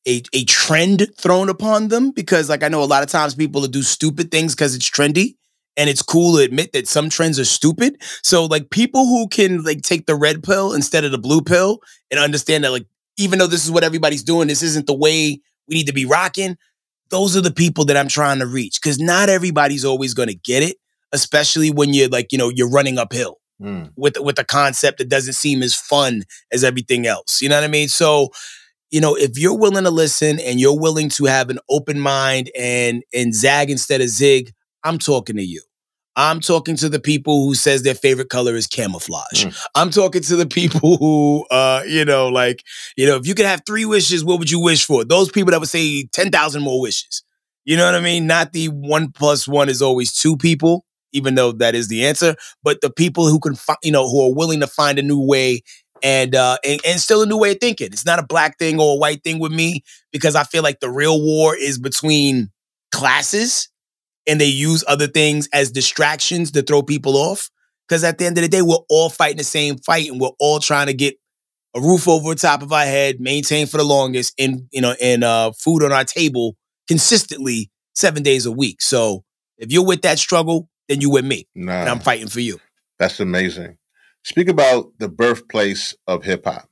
a 0.08 0.24
a 0.34 0.46
trend 0.46 1.08
thrown 1.18 1.50
upon 1.50 1.90
them 1.90 2.12
because, 2.12 2.50
like, 2.50 2.64
I 2.64 2.68
know 2.68 2.84
a 2.84 2.86
lot 2.86 3.04
of 3.04 3.10
times 3.10 3.36
people 3.36 3.62
will 3.62 3.68
do 3.68 3.84
stupid 3.84 4.32
things 4.32 4.56
because 4.56 4.76
it's 4.76 4.90
trendy, 4.90 5.36
and 5.78 5.90
it's 5.90 6.02
cool 6.02 6.38
to 6.38 6.44
admit 6.44 6.74
that 6.74 6.88
some 6.88 7.10
trends 7.10 7.40
are 7.40 7.46
stupid. 7.46 8.02
So 8.24 8.46
like 8.46 8.70
people 8.70 9.06
who 9.06 9.28
can 9.28 9.64
like 9.64 9.82
take 9.82 10.06
the 10.06 10.16
red 10.16 10.44
pill 10.44 10.74
instead 10.74 11.06
of 11.06 11.12
the 11.12 11.18
blue 11.18 11.42
pill 11.42 11.80
and 12.10 12.20
understand 12.20 12.64
that 12.64 12.72
like 12.72 12.86
even 13.18 13.40
though 13.40 13.48
this 13.48 13.66
is 13.66 13.72
what 13.72 13.84
everybody's 13.84 14.24
doing, 14.24 14.48
this 14.48 14.64
isn't 14.64 14.88
the 14.88 14.94
way 14.94 15.42
we 15.68 15.76
need 15.76 15.88
to 15.88 15.94
be 15.94 16.06
rocking. 16.06 16.58
Those 17.10 17.36
are 17.36 17.42
the 17.42 17.52
people 17.52 17.86
that 17.86 17.98
I'm 17.98 18.08
trying 18.08 18.40
to 18.40 18.46
reach 18.46 18.82
cuz 18.82 19.00
not 19.00 19.30
everybody's 19.30 19.86
always 19.86 20.14
going 20.14 20.30
to 20.30 20.36
get 20.36 20.64
it, 20.64 20.78
especially 21.12 21.72
when 21.72 21.94
you're 21.94 22.10
like, 22.10 22.32
you 22.32 22.38
know, 22.38 22.50
you're 22.50 22.70
running 22.70 22.98
uphill. 22.98 23.38
Mm. 23.62 23.92
With 23.96 24.18
with 24.20 24.40
a 24.40 24.44
concept 24.44 24.98
that 24.98 25.10
doesn't 25.10 25.34
seem 25.34 25.62
as 25.62 25.76
fun 25.76 26.24
as 26.52 26.64
everything 26.64 27.06
else. 27.06 27.42
You 27.42 27.50
know 27.50 27.58
what 27.58 27.64
I 27.64 27.68
mean? 27.68 27.90
So, 27.90 28.30
you 28.92 29.00
know, 29.02 29.16
if 29.16 29.40
you're 29.40 29.58
willing 29.58 29.86
to 29.86 29.92
listen 29.92 30.40
and 30.40 30.60
you're 30.60 30.78
willing 30.78 31.10
to 31.10 31.26
have 31.26 31.50
an 31.50 31.60
open 31.70 32.00
mind 32.00 32.52
and 32.58 33.04
and 33.14 33.34
zag 33.34 33.70
instead 33.70 34.02
of 34.02 34.10
zig, 34.10 34.52
I'm 34.84 35.00
talking 35.00 35.38
to 35.38 35.44
you. 35.44 35.62
I'm 36.18 36.42
talking 36.42 36.76
to 36.76 36.90
the 36.90 37.00
people 37.00 37.46
who 37.46 37.56
says 37.56 37.84
their 37.84 37.96
favorite 37.96 38.30
color 38.30 38.56
is 38.56 38.68
camouflage. 38.68 39.46
Mm. 39.46 39.66
I'm 39.76 39.90
talking 39.92 40.22
to 40.24 40.36
the 40.36 40.46
people 40.46 40.98
who, 40.98 41.46
uh, 41.50 41.84
you 41.88 42.04
know, 42.04 42.28
like, 42.28 42.64
you 42.98 43.06
know, 43.06 43.16
if 43.16 43.26
you 43.26 43.34
could 43.34 43.46
have 43.46 43.62
three 43.66 43.86
wishes, 43.86 44.24
what 44.24 44.38
would 44.40 44.52
you 44.52 44.60
wish 44.60 44.86
for? 44.86 45.06
Those 45.06 45.32
people 45.32 45.52
that 45.52 45.62
would 45.62 45.70
say 45.70 46.04
10,000 46.08 46.62
more 46.62 46.82
wishes. 46.82 47.24
You 47.64 47.78
know 47.78 47.86
what 47.86 47.96
I 47.96 48.02
mean? 48.02 48.28
Not 48.28 48.52
the 48.52 48.68
one 48.68 49.12
plus 49.12 49.48
one 49.48 49.70
is 49.70 49.82
always 49.82 50.12
two 50.12 50.36
people, 50.36 50.84
even 51.14 51.36
though 51.36 51.54
that 51.54 51.76
is 51.76 51.88
the 51.88 52.06
answer, 52.06 52.36
but 52.62 52.82
the 52.82 52.92
people 52.92 53.28
who 53.28 53.40
can, 53.40 53.56
fi- 53.56 53.78
you 53.84 53.92
know, 53.92 54.10
who 54.10 54.26
are 54.26 54.34
willing 54.34 54.60
to 54.60 54.68
find 54.68 55.00
a 55.00 55.04
new 55.04 55.20
way 55.20 55.62
and, 56.04 56.36
uh, 56.36 56.58
and, 56.64 56.80
and 56.86 57.00
still 57.00 57.22
a 57.22 57.26
new 57.26 57.38
way 57.38 57.52
of 57.52 57.60
thinking. 57.60 57.88
It's 57.88 58.06
not 58.06 58.20
a 58.20 58.26
black 58.26 58.58
thing 58.58 58.80
or 58.80 58.94
a 58.94 58.98
white 58.98 59.24
thing 59.24 59.40
with 59.40 59.52
me 59.52 59.84
because 60.12 60.36
I 60.36 60.44
feel 60.44 60.64
like 60.64 60.80
the 60.80 60.90
real 60.90 61.22
war 61.22 61.56
is 61.56 61.80
between 61.80 62.50
classes 62.92 63.70
and 64.28 64.40
they 64.40 64.46
use 64.46 64.84
other 64.88 65.08
things 65.08 65.48
as 65.54 65.72
distractions 65.72 66.52
to 66.52 66.62
throw 66.62 66.82
people 66.82 67.18
off. 67.18 67.50
Because 67.88 68.04
at 68.04 68.18
the 68.18 68.26
end 68.26 68.38
of 68.38 68.44
the 68.44 68.48
day, 68.48 68.62
we're 68.62 68.78
all 68.90 69.10
fighting 69.10 69.38
the 69.38 69.44
same 69.44 69.78
fight 69.78 70.10
and 70.10 70.20
we're 70.20 70.30
all 70.40 70.60
trying 70.60 70.88
to 70.88 70.94
get 70.94 71.16
a 71.76 71.82
roof 71.82 72.08
over 72.08 72.30
the 72.30 72.40
top 72.40 72.62
of 72.62 72.72
our 72.72 72.86
head, 72.86 73.20
maintain 73.20 73.68
for 73.68 73.78
the 73.78 73.84
longest, 73.84 74.34
and 74.40 74.68
you 74.72 74.82
know, 74.82 74.96
and 75.02 75.24
uh, 75.24 75.52
food 75.52 75.84
on 75.84 75.92
our 75.92 76.04
table 76.04 76.56
consistently 76.88 77.72
seven 77.96 78.24
days 78.24 78.46
a 78.46 78.52
week. 78.52 78.82
So 78.82 79.24
if 79.58 79.72
you're 79.72 79.86
with 79.86 80.02
that 80.02 80.20
struggle, 80.20 80.70
then 80.90 81.02
you 81.02 81.10
with 81.10 81.26
me, 81.26 81.48
nah, 81.56 81.82
and 81.82 81.90
I'm 81.90 82.00
fighting 82.00 82.28
for 82.28 82.42
you. 82.42 82.60
That's 83.00 83.20
amazing. 83.20 83.78
Speak 84.24 84.48
about 84.48 84.92
the 85.00 85.10
birthplace 85.10 85.96
of 86.08 86.24
hip 86.24 86.46
hop, 86.46 86.70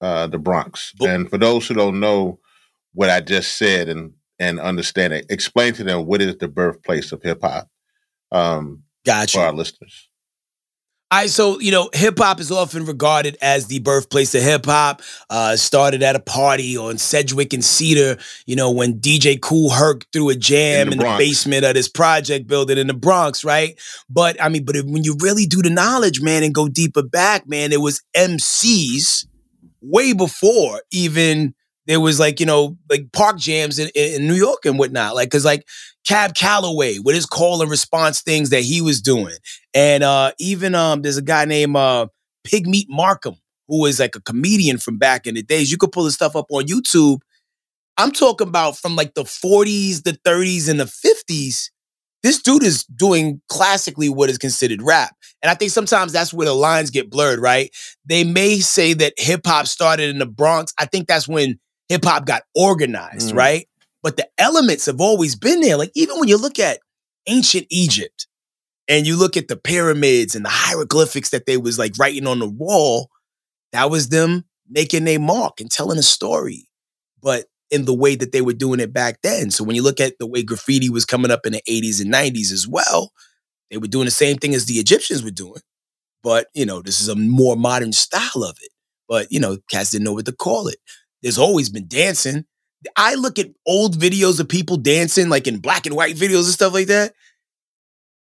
uh, 0.00 0.26
the 0.26 0.38
Bronx. 0.38 0.92
and 1.00 1.28
for 1.30 1.38
those 1.38 1.66
who 1.66 1.74
don't 1.74 2.00
know 2.00 2.40
what 2.92 3.10
I 3.10 3.20
just 3.20 3.56
said, 3.56 3.88
and 3.88 4.12
and 4.38 4.60
understand 4.60 5.12
it. 5.12 5.26
Explain 5.30 5.74
to 5.74 5.84
them 5.84 6.06
what 6.06 6.20
is 6.20 6.36
the 6.36 6.48
birthplace 6.48 7.12
of 7.12 7.22
hip 7.22 7.40
hop. 7.42 7.68
Um, 8.32 8.82
gotcha. 9.06 9.38
For 9.38 9.44
our 9.44 9.52
listeners. 9.52 10.08
I 11.14 11.26
so 11.26 11.60
you 11.60 11.70
know, 11.70 11.90
hip 11.92 12.18
hop 12.18 12.40
is 12.40 12.50
often 12.50 12.86
regarded 12.86 13.36
as 13.40 13.68
the 13.68 13.78
birthplace 13.78 14.34
of 14.34 14.42
hip 14.42 14.66
hop. 14.66 15.00
Uh, 15.30 15.54
started 15.54 16.02
at 16.02 16.16
a 16.16 16.20
party 16.20 16.76
on 16.76 16.98
Sedgwick 16.98 17.52
and 17.52 17.64
Cedar. 17.64 18.20
You 18.46 18.56
know, 18.56 18.72
when 18.72 18.98
DJ 18.98 19.40
Kool 19.40 19.70
Herc 19.70 20.10
threw 20.12 20.30
a 20.30 20.34
jam 20.34 20.90
in 20.90 20.98
the, 20.98 21.06
in 21.06 21.12
the 21.12 21.16
basement 21.16 21.64
of 21.64 21.74
this 21.74 21.88
project 21.88 22.48
building 22.48 22.78
in 22.78 22.88
the 22.88 22.94
Bronx, 22.94 23.44
right? 23.44 23.78
But 24.10 24.42
I 24.42 24.48
mean, 24.48 24.64
but 24.64 24.74
if, 24.74 24.86
when 24.86 25.04
you 25.04 25.16
really 25.20 25.46
do 25.46 25.62
the 25.62 25.70
knowledge, 25.70 26.20
man, 26.20 26.42
and 26.42 26.52
go 26.52 26.66
deeper 26.66 27.02
back, 27.02 27.48
man, 27.48 27.72
it 27.72 27.80
was 27.80 28.02
MCs 28.16 29.26
way 29.80 30.14
before 30.14 30.82
even 30.90 31.54
there 31.86 32.00
was 32.00 32.18
like 32.18 32.40
you 32.40 32.46
know 32.46 32.76
like 32.90 33.12
park 33.12 33.38
jams 33.38 33.78
in, 33.78 33.90
in 33.94 34.26
New 34.26 34.34
York 34.34 34.64
and 34.64 34.78
whatnot. 34.78 35.14
Like, 35.14 35.30
cause 35.30 35.44
like 35.44 35.66
Cab 36.06 36.34
Calloway 36.34 36.98
with 36.98 37.14
his 37.14 37.26
call 37.26 37.62
and 37.62 37.70
response 37.70 38.22
things 38.22 38.50
that 38.50 38.62
he 38.62 38.80
was 38.80 39.00
doing. 39.00 39.36
And 39.72 40.02
uh, 40.04 40.32
even 40.38 40.74
um, 40.74 41.02
there's 41.02 41.16
a 41.16 41.22
guy 41.22 41.44
named 41.44 41.76
uh, 41.76 42.08
Pigmeat 42.46 42.86
Markham 42.88 43.36
who 43.68 43.86
is 43.86 44.00
like 44.00 44.14
a 44.14 44.20
comedian 44.20 44.78
from 44.78 44.98
back 44.98 45.26
in 45.26 45.34
the 45.34 45.42
days. 45.42 45.70
You 45.70 45.78
could 45.78 45.92
pull 45.92 46.04
his 46.04 46.14
stuff 46.14 46.36
up 46.36 46.46
on 46.50 46.66
YouTube. 46.66 47.20
I'm 47.96 48.10
talking 48.10 48.48
about 48.48 48.76
from 48.76 48.96
like 48.96 49.14
the 49.14 49.22
40s, 49.22 50.02
the 50.02 50.18
30s, 50.26 50.68
and 50.68 50.80
the 50.80 50.84
50s. 50.84 51.70
This 52.22 52.42
dude 52.42 52.62
is 52.62 52.84
doing 52.84 53.40
classically 53.48 54.08
what 54.08 54.30
is 54.30 54.38
considered 54.38 54.82
rap. 54.82 55.14
And 55.42 55.50
I 55.50 55.54
think 55.54 55.70
sometimes 55.70 56.12
that's 56.12 56.32
where 56.32 56.46
the 56.46 56.54
lines 56.54 56.90
get 56.90 57.10
blurred, 57.10 57.38
right? 57.38 57.70
They 58.06 58.24
may 58.24 58.60
say 58.60 58.94
that 58.94 59.12
hip 59.18 59.42
hop 59.46 59.66
started 59.66 60.10
in 60.10 60.18
the 60.18 60.26
Bronx. 60.26 60.72
I 60.78 60.86
think 60.86 61.06
that's 61.06 61.28
when 61.28 61.58
hip 61.88 62.04
hop 62.04 62.26
got 62.26 62.42
organized, 62.54 63.32
mm. 63.32 63.36
right? 63.36 63.66
but 64.04 64.18
the 64.18 64.28
elements 64.36 64.84
have 64.84 65.00
always 65.00 65.34
been 65.34 65.62
there. 65.62 65.78
Like 65.78 65.90
even 65.96 66.20
when 66.20 66.28
you 66.28 66.36
look 66.36 66.58
at 66.58 66.78
ancient 67.26 67.66
Egypt 67.70 68.28
and 68.86 69.06
you 69.06 69.16
look 69.16 69.34
at 69.34 69.48
the 69.48 69.56
pyramids 69.56 70.36
and 70.36 70.44
the 70.44 70.50
hieroglyphics 70.50 71.30
that 71.30 71.46
they 71.46 71.56
was 71.56 71.78
like 71.78 71.98
writing 71.98 72.26
on 72.26 72.38
the 72.38 72.48
wall, 72.48 73.08
that 73.72 73.90
was 73.90 74.10
them 74.10 74.44
making 74.68 75.08
a 75.08 75.16
mark 75.16 75.58
and 75.58 75.70
telling 75.70 75.98
a 75.98 76.02
story. 76.02 76.68
But 77.22 77.46
in 77.70 77.86
the 77.86 77.94
way 77.94 78.14
that 78.14 78.30
they 78.30 78.42
were 78.42 78.52
doing 78.52 78.78
it 78.78 78.92
back 78.92 79.22
then. 79.22 79.50
So 79.50 79.64
when 79.64 79.74
you 79.74 79.82
look 79.82 80.00
at 80.00 80.18
the 80.20 80.26
way 80.26 80.42
graffiti 80.42 80.90
was 80.90 81.06
coming 81.06 81.30
up 81.30 81.46
in 81.46 81.54
the 81.54 81.62
80s 81.66 82.02
and 82.02 82.12
90s 82.12 82.52
as 82.52 82.68
well, 82.68 83.10
they 83.70 83.78
were 83.78 83.88
doing 83.88 84.04
the 84.04 84.10
same 84.10 84.36
thing 84.36 84.54
as 84.54 84.66
the 84.66 84.74
Egyptians 84.74 85.24
were 85.24 85.30
doing. 85.30 85.62
But, 86.22 86.48
you 86.52 86.66
know, 86.66 86.82
this 86.82 87.00
is 87.00 87.08
a 87.08 87.16
more 87.16 87.56
modern 87.56 87.92
style 87.92 88.44
of 88.44 88.58
it. 88.60 88.70
But, 89.08 89.32
you 89.32 89.40
know, 89.40 89.56
cats 89.70 89.90
didn't 89.90 90.04
know 90.04 90.12
what 90.12 90.26
to 90.26 90.32
call 90.32 90.68
it. 90.68 90.76
There's 91.24 91.38
always 91.38 91.70
been 91.70 91.88
dancing. 91.88 92.44
I 92.96 93.14
look 93.14 93.38
at 93.38 93.48
old 93.66 93.98
videos 93.98 94.38
of 94.38 94.48
people 94.48 94.76
dancing, 94.76 95.30
like 95.30 95.46
in 95.46 95.58
black 95.58 95.86
and 95.86 95.96
white 95.96 96.16
videos 96.16 96.44
and 96.44 96.52
stuff 96.52 96.74
like 96.74 96.88
that. 96.88 97.14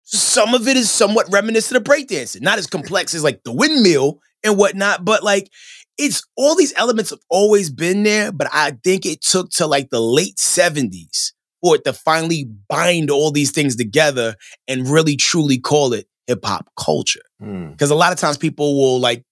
Some 0.03 0.55
of 0.55 0.67
it 0.67 0.79
is 0.79 0.91
somewhat 0.91 1.27
reminiscent 1.31 1.77
of 1.77 1.85
breakdancing, 1.85 2.41
not 2.41 2.59
as 2.59 2.67
complex 2.67 3.15
as 3.15 3.23
like 3.23 3.43
the 3.45 3.53
windmill 3.53 4.21
and 4.43 4.57
whatnot, 4.57 5.05
but 5.05 5.23
like 5.23 5.51
it's 5.99 6.27
all 6.37 6.57
these 6.57 6.73
elements 6.77 7.11
have 7.11 7.21
always 7.29 7.69
been 7.69 8.03
there. 8.03 8.33
But 8.33 8.49
I 8.51 8.79
think 8.83 9.05
it 9.05 9.21
took 9.21 9.51
to 9.51 9.67
like 9.67 9.91
the 9.91 10.01
late 10.01 10.37
70s 10.37 11.33
for 11.63 11.75
it 11.75 11.85
to 11.85 11.93
finally 11.93 12.49
bind 12.69 13.11
all 13.11 13.31
these 13.31 13.51
things 13.51 13.77
together 13.77 14.37
and 14.67 14.89
really 14.89 15.17
truly 15.17 15.59
call 15.59 15.93
it 15.93 16.07
hip 16.27 16.45
hop 16.47 16.71
culture. 16.79 17.21
Because 17.41 17.91
mm. 17.91 17.95
a 17.95 17.97
lot 17.97 18.13
of 18.13 18.19
times 18.19 18.39
people 18.39 18.75
will 18.75 19.01
like 19.01 19.23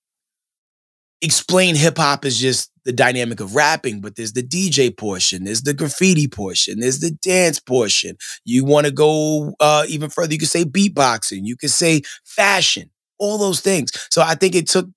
explain 1.22 1.76
hip 1.76 1.96
hop 1.96 2.26
as 2.26 2.38
just 2.38 2.70
the 2.84 2.92
dynamic 2.92 3.40
of 3.40 3.54
rapping, 3.54 4.00
but 4.00 4.16
there's 4.16 4.32
the 4.32 4.42
DJ 4.42 4.96
portion, 4.96 5.44
there's 5.44 5.62
the 5.62 5.74
graffiti 5.74 6.28
portion, 6.28 6.80
there's 6.80 7.00
the 7.00 7.10
dance 7.10 7.58
portion. 7.58 8.16
You 8.44 8.64
want 8.64 8.86
to 8.86 8.92
go 8.92 9.54
uh, 9.60 9.84
even 9.88 10.10
further, 10.10 10.32
you 10.32 10.38
could 10.38 10.48
say 10.48 10.64
beatboxing, 10.64 11.40
you 11.44 11.56
could 11.56 11.70
say 11.70 12.02
fashion, 12.24 12.90
all 13.18 13.38
those 13.38 13.60
things. 13.60 13.90
So 14.10 14.22
I 14.22 14.34
think 14.34 14.54
it 14.54 14.68
took, 14.68 14.88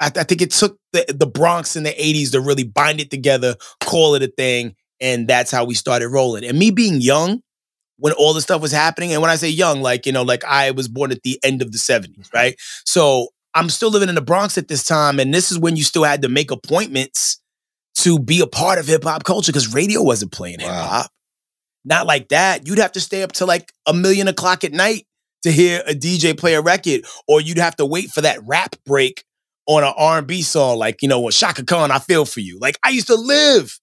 I, 0.00 0.06
I 0.06 0.24
think 0.24 0.42
it 0.42 0.50
took 0.50 0.78
the, 0.92 1.04
the 1.08 1.26
Bronx 1.26 1.76
in 1.76 1.82
the 1.82 1.90
80s 1.90 2.32
to 2.32 2.40
really 2.40 2.64
bind 2.64 3.00
it 3.00 3.10
together, 3.10 3.56
call 3.82 4.14
it 4.14 4.22
a 4.22 4.28
thing, 4.28 4.74
and 5.00 5.26
that's 5.26 5.50
how 5.50 5.64
we 5.64 5.74
started 5.74 6.08
rolling. 6.08 6.44
And 6.44 6.58
me 6.58 6.70
being 6.70 7.00
young, 7.00 7.42
when 8.02 8.12
all 8.14 8.34
this 8.34 8.42
stuff 8.42 8.60
was 8.60 8.72
happening. 8.72 9.12
And 9.12 9.22
when 9.22 9.30
I 9.30 9.36
say 9.36 9.48
young, 9.48 9.80
like, 9.80 10.06
you 10.06 10.12
know, 10.12 10.24
like 10.24 10.44
I 10.44 10.72
was 10.72 10.88
born 10.88 11.12
at 11.12 11.22
the 11.22 11.38
end 11.44 11.62
of 11.62 11.70
the 11.70 11.78
70s, 11.78 12.34
right? 12.34 12.56
So 12.84 13.28
I'm 13.54 13.68
still 13.68 13.90
living 13.90 14.08
in 14.08 14.14
the 14.14 14.22
Bronx 14.22 14.56
at 14.56 14.68
this 14.68 14.84
time, 14.84 15.18
and 15.18 15.32
this 15.32 15.52
is 15.52 15.58
when 15.58 15.76
you 15.76 15.84
still 15.84 16.04
had 16.04 16.22
to 16.22 16.28
make 16.28 16.50
appointments 16.50 17.40
to 17.96 18.18
be 18.18 18.40
a 18.40 18.46
part 18.46 18.78
of 18.78 18.86
hip 18.86 19.04
hop 19.04 19.24
culture 19.24 19.52
because 19.52 19.72
radio 19.74 20.02
wasn't 20.02 20.32
playing 20.32 20.60
hip 20.60 20.68
hop. 20.68 21.10
Not 21.84 22.06
like 22.06 22.28
that. 22.28 22.66
You'd 22.66 22.78
have 22.78 22.92
to 22.92 23.00
stay 23.00 23.22
up 23.22 23.32
to 23.32 23.46
like 23.46 23.72
a 23.86 23.92
million 23.92 24.28
o'clock 24.28 24.64
at 24.64 24.72
night 24.72 25.06
to 25.42 25.50
hear 25.50 25.82
a 25.86 25.94
DJ 25.94 26.38
play 26.38 26.54
a 26.54 26.62
record, 26.62 27.02
or 27.26 27.40
you'd 27.40 27.58
have 27.58 27.76
to 27.76 27.86
wait 27.86 28.10
for 28.10 28.20
that 28.20 28.38
rap 28.46 28.76
break 28.86 29.24
on 29.66 29.84
an 29.84 29.92
R&B 29.96 30.42
song, 30.42 30.78
like 30.78 31.02
you 31.02 31.08
know, 31.08 31.20
with 31.20 31.34
Chaka 31.34 31.64
Khan, 31.64 31.90
"I 31.90 31.98
Feel 31.98 32.24
for 32.24 32.40
You." 32.40 32.58
Like 32.60 32.78
I 32.84 32.90
used 32.90 33.08
to 33.08 33.14
live 33.14 33.78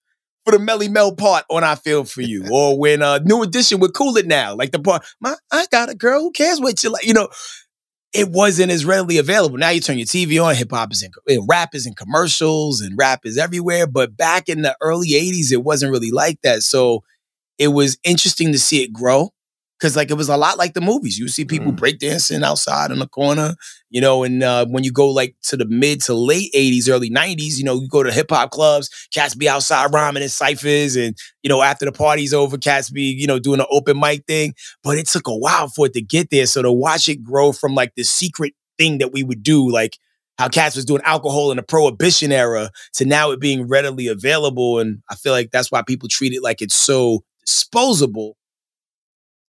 for 0.45 0.51
the 0.51 0.57
Melle 0.57 0.89
Mel 0.89 1.15
part 1.15 1.45
on 1.49 1.63
"I 1.63 1.75
Feel 1.75 2.05
for 2.05 2.21
You," 2.21 2.45
or 2.51 2.77
when 2.77 3.01
uh, 3.01 3.19
New 3.19 3.43
Edition 3.43 3.79
would 3.79 3.93
"Cool 3.93 4.17
It 4.17 4.27
Now," 4.27 4.55
like 4.55 4.71
the 4.71 4.79
part, 4.79 5.05
"My 5.19 5.35
I 5.51 5.67
got 5.71 5.89
a 5.89 5.95
girl, 5.95 6.21
who 6.21 6.31
cares 6.31 6.59
what 6.59 6.81
you 6.83 6.89
like," 6.91 7.05
you 7.05 7.13
know 7.13 7.29
it 8.13 8.29
wasn't 8.29 8.71
as 8.71 8.85
readily 8.85 9.17
available. 9.17 9.57
Now 9.57 9.69
you 9.69 9.81
turn 9.81 9.97
your 9.97 10.07
TV 10.07 10.43
on, 10.43 10.55
hip 10.55 10.71
hop 10.71 10.91
is 10.91 11.03
in 11.03 11.11
eh, 11.27 11.37
rap 11.47 11.75
is 11.75 11.85
in 11.85 11.93
commercials 11.93 12.81
and 12.81 12.97
rap 12.97 13.21
is 13.25 13.37
everywhere. 13.37 13.87
But 13.87 14.17
back 14.17 14.49
in 14.49 14.61
the 14.63 14.75
early 14.81 15.09
80s, 15.09 15.51
it 15.51 15.63
wasn't 15.63 15.91
really 15.91 16.11
like 16.11 16.41
that. 16.41 16.63
So 16.63 17.03
it 17.59 17.69
was 17.69 17.97
interesting 18.03 18.51
to 18.53 18.59
see 18.59 18.83
it 18.83 18.93
grow. 18.93 19.31
Cause 19.79 19.95
like 19.95 20.12
it 20.12 20.15
was 20.15 20.27
a 20.27 20.36
lot 20.36 20.57
like 20.57 20.74
the 20.74 20.81
movies. 20.81 21.17
You 21.17 21.29
see 21.29 21.45
people 21.45 21.71
mm. 21.71 21.77
breakdancing 21.77 22.43
outside 22.43 22.91
in 22.91 23.00
the 23.00 23.07
corner, 23.07 23.55
you 23.89 24.01
know, 24.01 24.24
and 24.24 24.43
uh, 24.43 24.65
when 24.65 24.83
you 24.83 24.91
go 24.91 25.09
like 25.09 25.36
to 25.43 25.55
the 25.55 25.65
mid 25.65 26.01
to 26.01 26.13
late 26.13 26.51
80s, 26.53 26.89
early 26.89 27.09
90s, 27.09 27.57
you 27.57 27.63
know, 27.63 27.79
you 27.79 27.88
go 27.88 28.03
to 28.03 28.12
hip 28.12 28.29
hop 28.29 28.51
clubs, 28.51 28.89
cats 29.13 29.36
be 29.36 29.48
outside 29.48 29.93
rhyming 29.93 30.21
in 30.21 30.27
ciphers, 30.29 30.98
and 30.98 31.17
you 31.43 31.50
know, 31.50 31.62
after 31.62 31.86
the 31.86 31.93
party's 31.93 32.33
over, 32.33 32.57
cats 32.57 32.89
be, 32.89 33.03
you 33.03 33.25
know, 33.25 33.39
doing 33.39 33.62
an 33.62 33.67
open 33.71 33.98
mic 33.98 34.25
thing. 34.25 34.53
But 34.83 34.98
it 34.98 35.07
took 35.07 35.27
a 35.27 35.38
while 35.38 35.69
for 35.69 35.86
it 35.86 35.93
to 35.93 36.01
get 36.01 36.29
there. 36.29 36.45
So 36.45 36.62
to 36.62 36.71
watch 36.71 37.07
it 37.07 37.24
grow 37.24 37.53
from 37.53 37.74
like 37.74 37.93
the 37.95 38.03
secret 38.03 38.53
thing 38.77 38.98
that 38.98 39.13
we 39.13 39.24
would 39.24 39.43
do, 39.43 39.71
like 39.71 39.98
how 40.38 40.48
cats 40.50 40.75
was 40.75 40.86
doing 40.86 41.01
alcohol 41.03 41.51
in 41.51 41.57
the 41.57 41.63
prohibition 41.63 42.31
era 42.31 42.71
to 42.93 43.05
now 43.05 43.31
it 43.31 43.39
being 43.39 43.67
readily 43.67 44.07
available. 44.07 44.79
And 44.79 45.03
I 45.09 45.15
feel 45.15 45.33
like 45.33 45.51
that's 45.51 45.71
why 45.71 45.83
people 45.83 46.09
treat 46.09 46.33
it 46.33 46.41
like 46.41 46.62
it's 46.62 46.75
so 46.75 47.24
disposable 47.45 48.38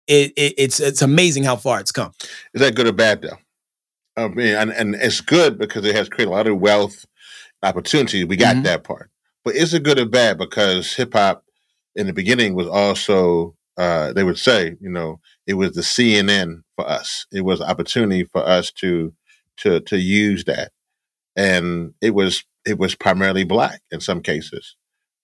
it, 0.07 0.33
it, 0.35 0.53
it's 0.57 0.79
it's 0.79 1.01
amazing 1.01 1.43
how 1.43 1.55
far 1.55 1.79
it's 1.79 1.91
come. 1.91 2.11
Is 2.53 2.61
that 2.61 2.75
good 2.75 2.87
or 2.87 2.93
bad 2.93 3.21
though? 3.21 3.37
I 4.17 4.27
mean, 4.29 4.55
and, 4.55 4.71
and 4.71 4.95
it's 4.95 5.21
good 5.21 5.57
because 5.57 5.83
it 5.85 5.95
has 5.95 6.07
created 6.07 6.31
a 6.31 6.35
lot 6.35 6.47
of 6.47 6.59
wealth, 6.59 7.05
opportunity. 7.63 8.23
We 8.23 8.37
got 8.37 8.55
mm-hmm. 8.55 8.63
that 8.63 8.83
part, 8.83 9.09
but 9.43 9.55
is 9.55 9.73
it 9.73 9.83
good 9.83 9.99
or 9.99 10.05
bad 10.05 10.37
because 10.37 10.93
hip 10.93 11.13
hop 11.13 11.43
in 11.95 12.07
the 12.07 12.13
beginning 12.13 12.55
was 12.55 12.67
also 12.67 13.55
uh, 13.77 14.13
they 14.13 14.23
would 14.23 14.37
say, 14.39 14.75
you 14.79 14.89
know, 14.89 15.19
it 15.47 15.55
was 15.55 15.73
the 15.73 15.81
CNN 15.81 16.61
for 16.75 16.87
us. 16.87 17.25
It 17.31 17.41
was 17.41 17.61
opportunity 17.61 18.23
for 18.23 18.45
us 18.45 18.71
to 18.73 19.13
to 19.57 19.79
to 19.81 19.97
use 19.97 20.45
that, 20.45 20.71
and 21.35 21.93
it 22.01 22.11
was 22.11 22.45
it 22.65 22.77
was 22.79 22.95
primarily 22.95 23.43
black 23.43 23.81
in 23.91 23.99
some 23.99 24.21
cases. 24.21 24.75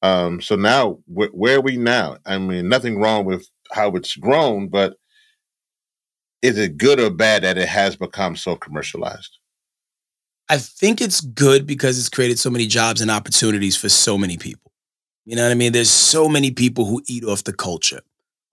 Um, 0.01 0.41
so 0.41 0.55
now, 0.55 0.99
wh- 1.05 1.33
where 1.33 1.57
are 1.57 1.61
we 1.61 1.77
now? 1.77 2.17
I 2.25 2.37
mean, 2.39 2.67
nothing 2.67 2.99
wrong 2.99 3.23
with 3.25 3.47
how 3.71 3.91
it's 3.95 4.15
grown, 4.15 4.67
but 4.67 4.95
is 6.41 6.57
it 6.57 6.77
good 6.77 6.99
or 6.99 7.09
bad 7.09 7.43
that 7.43 7.57
it 7.57 7.67
has 7.67 7.95
become 7.95 8.35
so 8.35 8.55
commercialized? 8.55 9.37
I 10.49 10.57
think 10.57 10.99
it's 10.99 11.21
good 11.21 11.65
because 11.65 11.97
it's 11.97 12.09
created 12.09 12.37
so 12.39 12.49
many 12.49 12.67
jobs 12.67 12.99
and 12.99 13.09
opportunities 13.09 13.77
for 13.77 13.89
so 13.89 14.17
many 14.17 14.37
people. 14.37 14.71
You 15.25 15.35
know 15.35 15.43
what 15.43 15.51
I 15.51 15.55
mean? 15.55 15.71
There's 15.71 15.89
so 15.89 16.27
many 16.27 16.51
people 16.51 16.85
who 16.85 17.01
eat 17.07 17.23
off 17.23 17.43
the 17.43 17.53
culture. 17.53 18.01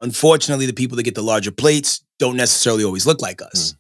Unfortunately, 0.01 0.67
the 0.67 0.73
people 0.73 0.97
that 0.97 1.03
get 1.03 1.15
the 1.15 1.23
larger 1.23 1.51
plates 1.51 2.05
don't 2.19 2.37
necessarily 2.37 2.85
always 2.85 3.07
look 3.07 3.21
like 3.21 3.43
us. 3.43 3.73
Mm. 3.73 3.77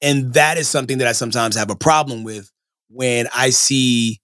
And 0.00 0.34
that 0.34 0.56
is 0.56 0.68
something 0.68 0.98
that 0.98 1.08
I 1.08 1.12
sometimes 1.12 1.56
have 1.56 1.70
a 1.70 1.76
problem 1.76 2.22
with 2.24 2.50
when 2.88 3.26
I 3.34 3.50
see 3.50 4.20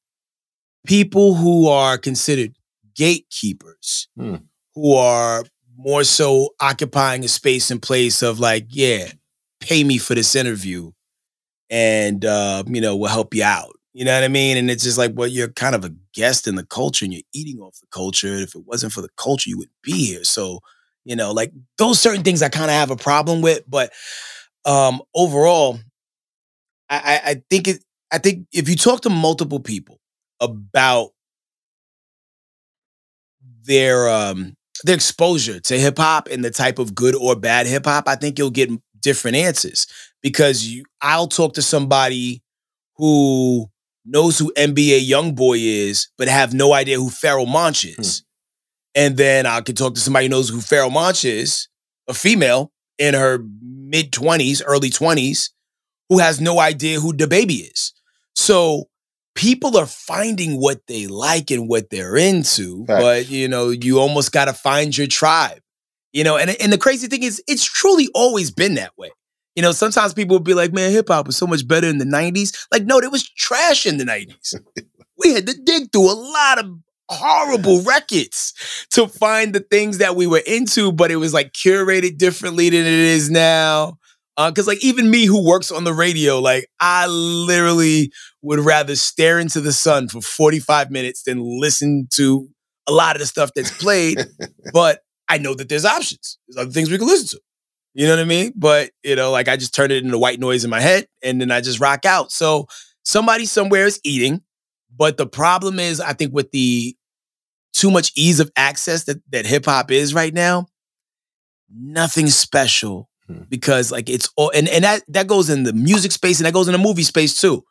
people 0.86 1.34
who 1.34 1.68
are 1.68 1.98
considered 1.98 2.54
gatekeepers, 2.94 4.08
mm. 4.18 4.42
who 4.74 4.94
are 4.94 5.44
more 5.76 6.04
so 6.04 6.50
occupying 6.60 7.24
a 7.24 7.28
space 7.28 7.70
and 7.70 7.82
place 7.82 8.22
of 8.22 8.40
like, 8.40 8.66
yeah, 8.70 9.08
pay 9.60 9.84
me 9.84 9.98
for 9.98 10.14
this 10.14 10.34
interview 10.34 10.92
and 11.70 12.24
uh, 12.24 12.62
you 12.66 12.80
know, 12.80 12.96
we'll 12.96 13.10
help 13.10 13.34
you 13.34 13.44
out. 13.44 13.72
You 13.92 14.04
know 14.04 14.14
what 14.14 14.24
I 14.24 14.28
mean? 14.28 14.56
And 14.56 14.70
it's 14.70 14.84
just 14.84 14.98
like, 14.98 15.12
well, 15.14 15.28
you're 15.28 15.48
kind 15.48 15.74
of 15.74 15.84
a 15.84 15.94
guest 16.14 16.48
in 16.48 16.56
the 16.56 16.66
culture 16.66 17.04
and 17.04 17.14
you're 17.14 17.22
eating 17.34 17.60
off 17.60 17.78
the 17.80 17.86
culture. 17.92 18.34
If 18.34 18.54
it 18.54 18.66
wasn't 18.66 18.92
for 18.92 19.02
the 19.02 19.10
culture, 19.16 19.50
you 19.50 19.58
wouldn't 19.58 19.82
be 19.82 19.92
here. 20.06 20.24
So, 20.24 20.60
you 21.04 21.16
know, 21.16 21.32
like 21.32 21.52
those 21.78 22.00
certain 22.00 22.22
things 22.24 22.42
I 22.42 22.48
kind 22.48 22.66
of 22.70 22.76
have 22.76 22.90
a 22.90 22.96
problem 22.96 23.40
with. 23.42 23.62
But 23.68 23.92
um 24.66 25.02
overall, 25.14 25.78
I, 26.90 27.20
I 27.24 27.42
think 27.50 27.68
it 27.68 27.84
I 28.12 28.18
think 28.18 28.46
if 28.52 28.68
you 28.68 28.76
talk 28.76 29.00
to 29.02 29.10
multiple 29.10 29.60
people 29.60 29.98
about 30.40 31.10
their 33.64 34.08
um 34.08 34.54
their 34.84 34.94
exposure 34.94 35.60
to 35.60 35.78
hip 35.78 35.98
hop 35.98 36.28
and 36.30 36.44
the 36.44 36.50
type 36.50 36.78
of 36.78 36.94
good 36.94 37.14
or 37.14 37.34
bad 37.34 37.66
hip 37.66 37.86
hop, 37.86 38.06
I 38.06 38.16
think 38.16 38.38
you'll 38.38 38.50
get 38.50 38.70
different 39.00 39.36
answers 39.36 39.86
because 40.22 40.66
you, 40.66 40.84
I'll 41.00 41.26
talk 41.26 41.54
to 41.54 41.62
somebody 41.62 42.42
who 42.96 43.66
knows 44.04 44.38
who 44.38 44.52
NBA 44.54 45.08
YoungBoy 45.08 45.58
is, 45.60 46.08
but 46.18 46.28
have 46.28 46.52
no 46.54 46.72
idea 46.72 46.96
who 46.96 47.08
Pharoahe 47.08 47.50
Monch 47.50 47.82
hmm. 47.82 48.00
is. 48.00 48.18
Hmm. 48.20 48.24
And 48.96 49.16
then 49.16 49.46
I 49.46 49.60
could 49.60 49.76
talk 49.76 49.94
to 49.94 50.00
somebody 50.00 50.26
who 50.26 50.30
knows 50.30 50.50
who 50.50 50.58
Pharoahe 50.58 50.92
Monch 50.92 51.24
is, 51.24 51.68
a 52.06 52.14
female 52.14 52.70
in 52.98 53.14
her 53.14 53.38
mid 53.62 54.12
20s, 54.12 54.62
early 54.64 54.90
20s, 54.90 55.50
who 56.08 56.18
has 56.18 56.40
no 56.40 56.60
idea 56.60 57.00
who 57.00 57.12
the 57.12 57.26
baby 57.26 57.54
is. 57.54 57.92
So 58.34 58.84
people 59.34 59.76
are 59.76 59.86
finding 59.86 60.60
what 60.60 60.86
they 60.86 61.06
like 61.06 61.50
and 61.50 61.68
what 61.68 61.90
they're 61.90 62.16
into, 62.16 62.84
but 63.00 63.28
you 63.28 63.48
know, 63.48 63.70
you 63.70 63.98
almost 63.98 64.32
got 64.32 64.46
to 64.46 64.52
find 64.52 64.96
your 64.96 65.06
tribe. 65.06 65.60
You 66.12 66.22
know, 66.24 66.36
and 66.36 66.50
and 66.60 66.72
the 66.72 66.78
crazy 66.78 67.08
thing 67.08 67.22
is 67.22 67.42
it's 67.48 67.64
truly 67.64 68.08
always 68.14 68.50
been 68.50 68.74
that 68.74 68.96
way. 68.96 69.10
You 69.56 69.62
know, 69.62 69.72
sometimes 69.72 70.14
people 70.14 70.36
would 70.36 70.44
be 70.44 70.54
like, 70.54 70.72
man, 70.72 70.90
hip 70.90 71.08
hop 71.08 71.26
was 71.26 71.36
so 71.36 71.46
much 71.46 71.66
better 71.66 71.88
in 71.88 71.98
the 71.98 72.04
90s. 72.04 72.66
Like, 72.72 72.84
no, 72.84 72.98
it 72.98 73.12
was 73.12 73.28
trash 73.28 73.86
in 73.86 73.98
the 73.98 74.04
90s. 74.04 74.54
we 75.18 75.32
had 75.32 75.46
to 75.46 75.54
dig 75.64 75.92
through 75.92 76.10
a 76.10 76.14
lot 76.14 76.58
of 76.58 76.76
horrible 77.08 77.82
records 77.82 78.52
to 78.90 79.06
find 79.06 79.54
the 79.54 79.60
things 79.60 79.98
that 79.98 80.16
we 80.16 80.26
were 80.26 80.42
into, 80.46 80.90
but 80.90 81.10
it 81.10 81.16
was 81.16 81.32
like 81.34 81.52
curated 81.52 82.18
differently 82.18 82.70
than 82.70 82.80
it 82.80 82.86
is 82.86 83.30
now. 83.30 83.98
Because, 84.36 84.66
uh, 84.66 84.72
like, 84.72 84.84
even 84.84 85.10
me 85.10 85.26
who 85.26 85.46
works 85.46 85.70
on 85.70 85.84
the 85.84 85.94
radio, 85.94 86.40
like, 86.40 86.66
I 86.80 87.06
literally 87.06 88.12
would 88.42 88.60
rather 88.60 88.96
stare 88.96 89.38
into 89.38 89.60
the 89.60 89.72
sun 89.72 90.08
for 90.08 90.20
45 90.20 90.90
minutes 90.90 91.22
than 91.22 91.40
listen 91.40 92.08
to 92.14 92.48
a 92.86 92.92
lot 92.92 93.16
of 93.16 93.20
the 93.20 93.26
stuff 93.26 93.50
that's 93.54 93.70
played. 93.70 94.18
but 94.72 95.00
I 95.28 95.38
know 95.38 95.54
that 95.54 95.68
there's 95.68 95.84
options. 95.84 96.38
There's 96.48 96.64
other 96.64 96.72
things 96.72 96.90
we 96.90 96.98
can 96.98 97.06
listen 97.06 97.38
to. 97.38 97.40
You 97.94 98.06
know 98.06 98.16
what 98.16 98.22
I 98.22 98.24
mean? 98.24 98.52
But, 98.56 98.90
you 99.04 99.14
know, 99.14 99.30
like 99.30 99.48
I 99.48 99.56
just 99.56 99.74
turn 99.74 99.92
it 99.92 100.02
into 100.04 100.18
white 100.18 100.40
noise 100.40 100.64
in 100.64 100.70
my 100.70 100.80
head 100.80 101.06
and 101.22 101.40
then 101.40 101.52
I 101.52 101.60
just 101.60 101.78
rock 101.78 102.04
out. 102.04 102.32
So 102.32 102.66
somebody 103.04 103.46
somewhere 103.46 103.86
is 103.86 104.00
eating. 104.02 104.42
But 104.96 105.16
the 105.16 105.26
problem 105.26 105.78
is, 105.78 106.00
I 106.00 106.12
think 106.12 106.32
with 106.32 106.50
the 106.50 106.96
too 107.72 107.90
much 107.90 108.12
ease 108.16 108.40
of 108.40 108.50
access 108.56 109.04
that, 109.04 109.18
that 109.30 109.46
hip 109.46 109.64
hop 109.64 109.90
is 109.90 110.12
right 110.12 110.34
now, 110.34 110.66
nothing 111.72 112.28
special 112.28 113.08
hmm. 113.26 113.42
because 113.48 113.92
like 113.92 114.08
it's 114.08 114.28
all 114.36 114.50
and, 114.54 114.68
and 114.68 114.84
that 114.84 115.02
that 115.08 115.26
goes 115.26 115.50
in 115.50 115.64
the 115.64 115.72
music 115.72 116.12
space 116.12 116.38
and 116.38 116.46
that 116.46 116.54
goes 116.54 116.68
in 116.68 116.72
the 116.72 116.78
movie 116.78 117.02
space 117.02 117.40
too. 117.40 117.64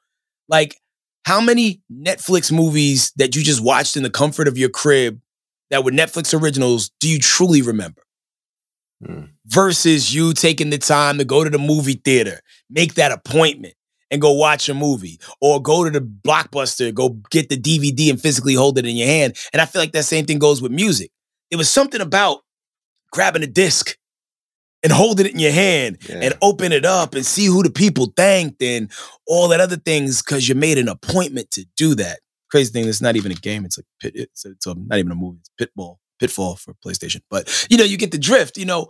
Like 0.48 0.78
how 1.26 1.40
many 1.40 1.82
Netflix 1.92 2.52
movies 2.52 3.12
that 3.16 3.36
you 3.36 3.44
just 3.44 3.64
watched 3.64 3.96
in 3.96 4.04
the 4.04 4.10
comfort 4.10 4.48
of 4.48 4.58
your 4.58 4.70
crib 4.70 5.22
that 5.70 5.84
were 5.84 5.92
Netflix 5.92 6.40
originals 6.40 6.92
do 7.00 7.10
you 7.10 7.20
truly 7.20 7.62
remember? 7.62 8.02
Hmm. 9.06 9.26
Versus 9.46 10.14
you 10.14 10.34
taking 10.34 10.70
the 10.70 10.78
time 10.78 11.18
to 11.18 11.26
go 11.26 11.44
to 11.44 11.50
the 11.50 11.58
movie 11.58 12.02
theater, 12.04 12.40
make 12.70 12.94
that 12.94 13.12
appointment, 13.12 13.74
and 14.14 14.22
go 14.22 14.32
watch 14.32 14.70
a 14.70 14.76
movie 14.76 15.20
or 15.42 15.60
go 15.60 15.84
to 15.84 15.90
the 15.90 16.00
blockbuster, 16.00 16.94
go 16.94 17.10
get 17.32 17.50
the 17.50 17.58
DVD 17.58 18.12
and 18.12 18.22
physically 18.22 18.54
hold 18.54 18.78
it 18.78 18.86
in 18.86 18.96
your 18.96 19.08
hand. 19.08 19.36
And 19.52 19.62
I 19.62 19.66
feel 19.66 19.82
like 19.82 19.92
that 19.94 20.04
same 20.04 20.26
thing 20.26 20.38
goes 20.38 20.62
with 20.62 20.72
music. 20.72 21.12
It 21.50 21.56
was 21.56 21.70
something 21.70 22.00
about 22.00 22.42
grabbing 23.12 23.42
a 23.42 23.48
disc 23.48 23.98
and 24.84 24.92
holding 24.92 25.26
it 25.26 25.34
in 25.34 25.40
your 25.40 25.52
hand 25.52 25.98
yeah. 26.08 26.20
and 26.22 26.34
open 26.42 26.72
it 26.72 26.86
up 26.86 27.16
and 27.16 27.26
see 27.26 27.46
who 27.46 27.64
the 27.64 27.72
people 27.72 28.14
thanked 28.18 28.62
and 28.62 28.92
all 29.26 29.48
that 29.48 29.62
other 29.62 29.78
things 29.78 30.22
because 30.22 30.48
you 30.48 30.56
made 30.56 30.78
an 30.78 30.90
appointment 30.90 31.50
to 31.52 31.66
do 31.78 31.96
that. 31.96 32.20
Crazy 32.52 32.72
thing, 32.72 32.88
it's 32.88 33.02
not 33.02 33.16
even 33.16 33.32
a 33.32 33.36
game. 33.36 33.66
It's 33.66 33.78
like 33.78 33.86
pit. 34.00 34.12
It's, 34.16 34.46
it's 34.46 34.68
a, 34.68 34.76
not 34.76 35.00
even 35.00 35.12
a 35.12 35.16
movie. 35.16 35.40
It's 35.40 35.50
Pitball, 35.58 35.98
Pitfall 36.20 36.58
for 36.58 36.76
PlayStation. 36.86 37.22
But 37.30 37.66
you 37.70 37.78
know, 37.78 37.84
you 37.84 37.98
get 37.98 38.12
the 38.12 38.20
drift. 38.20 38.58
You 38.58 38.66
know, 38.66 38.90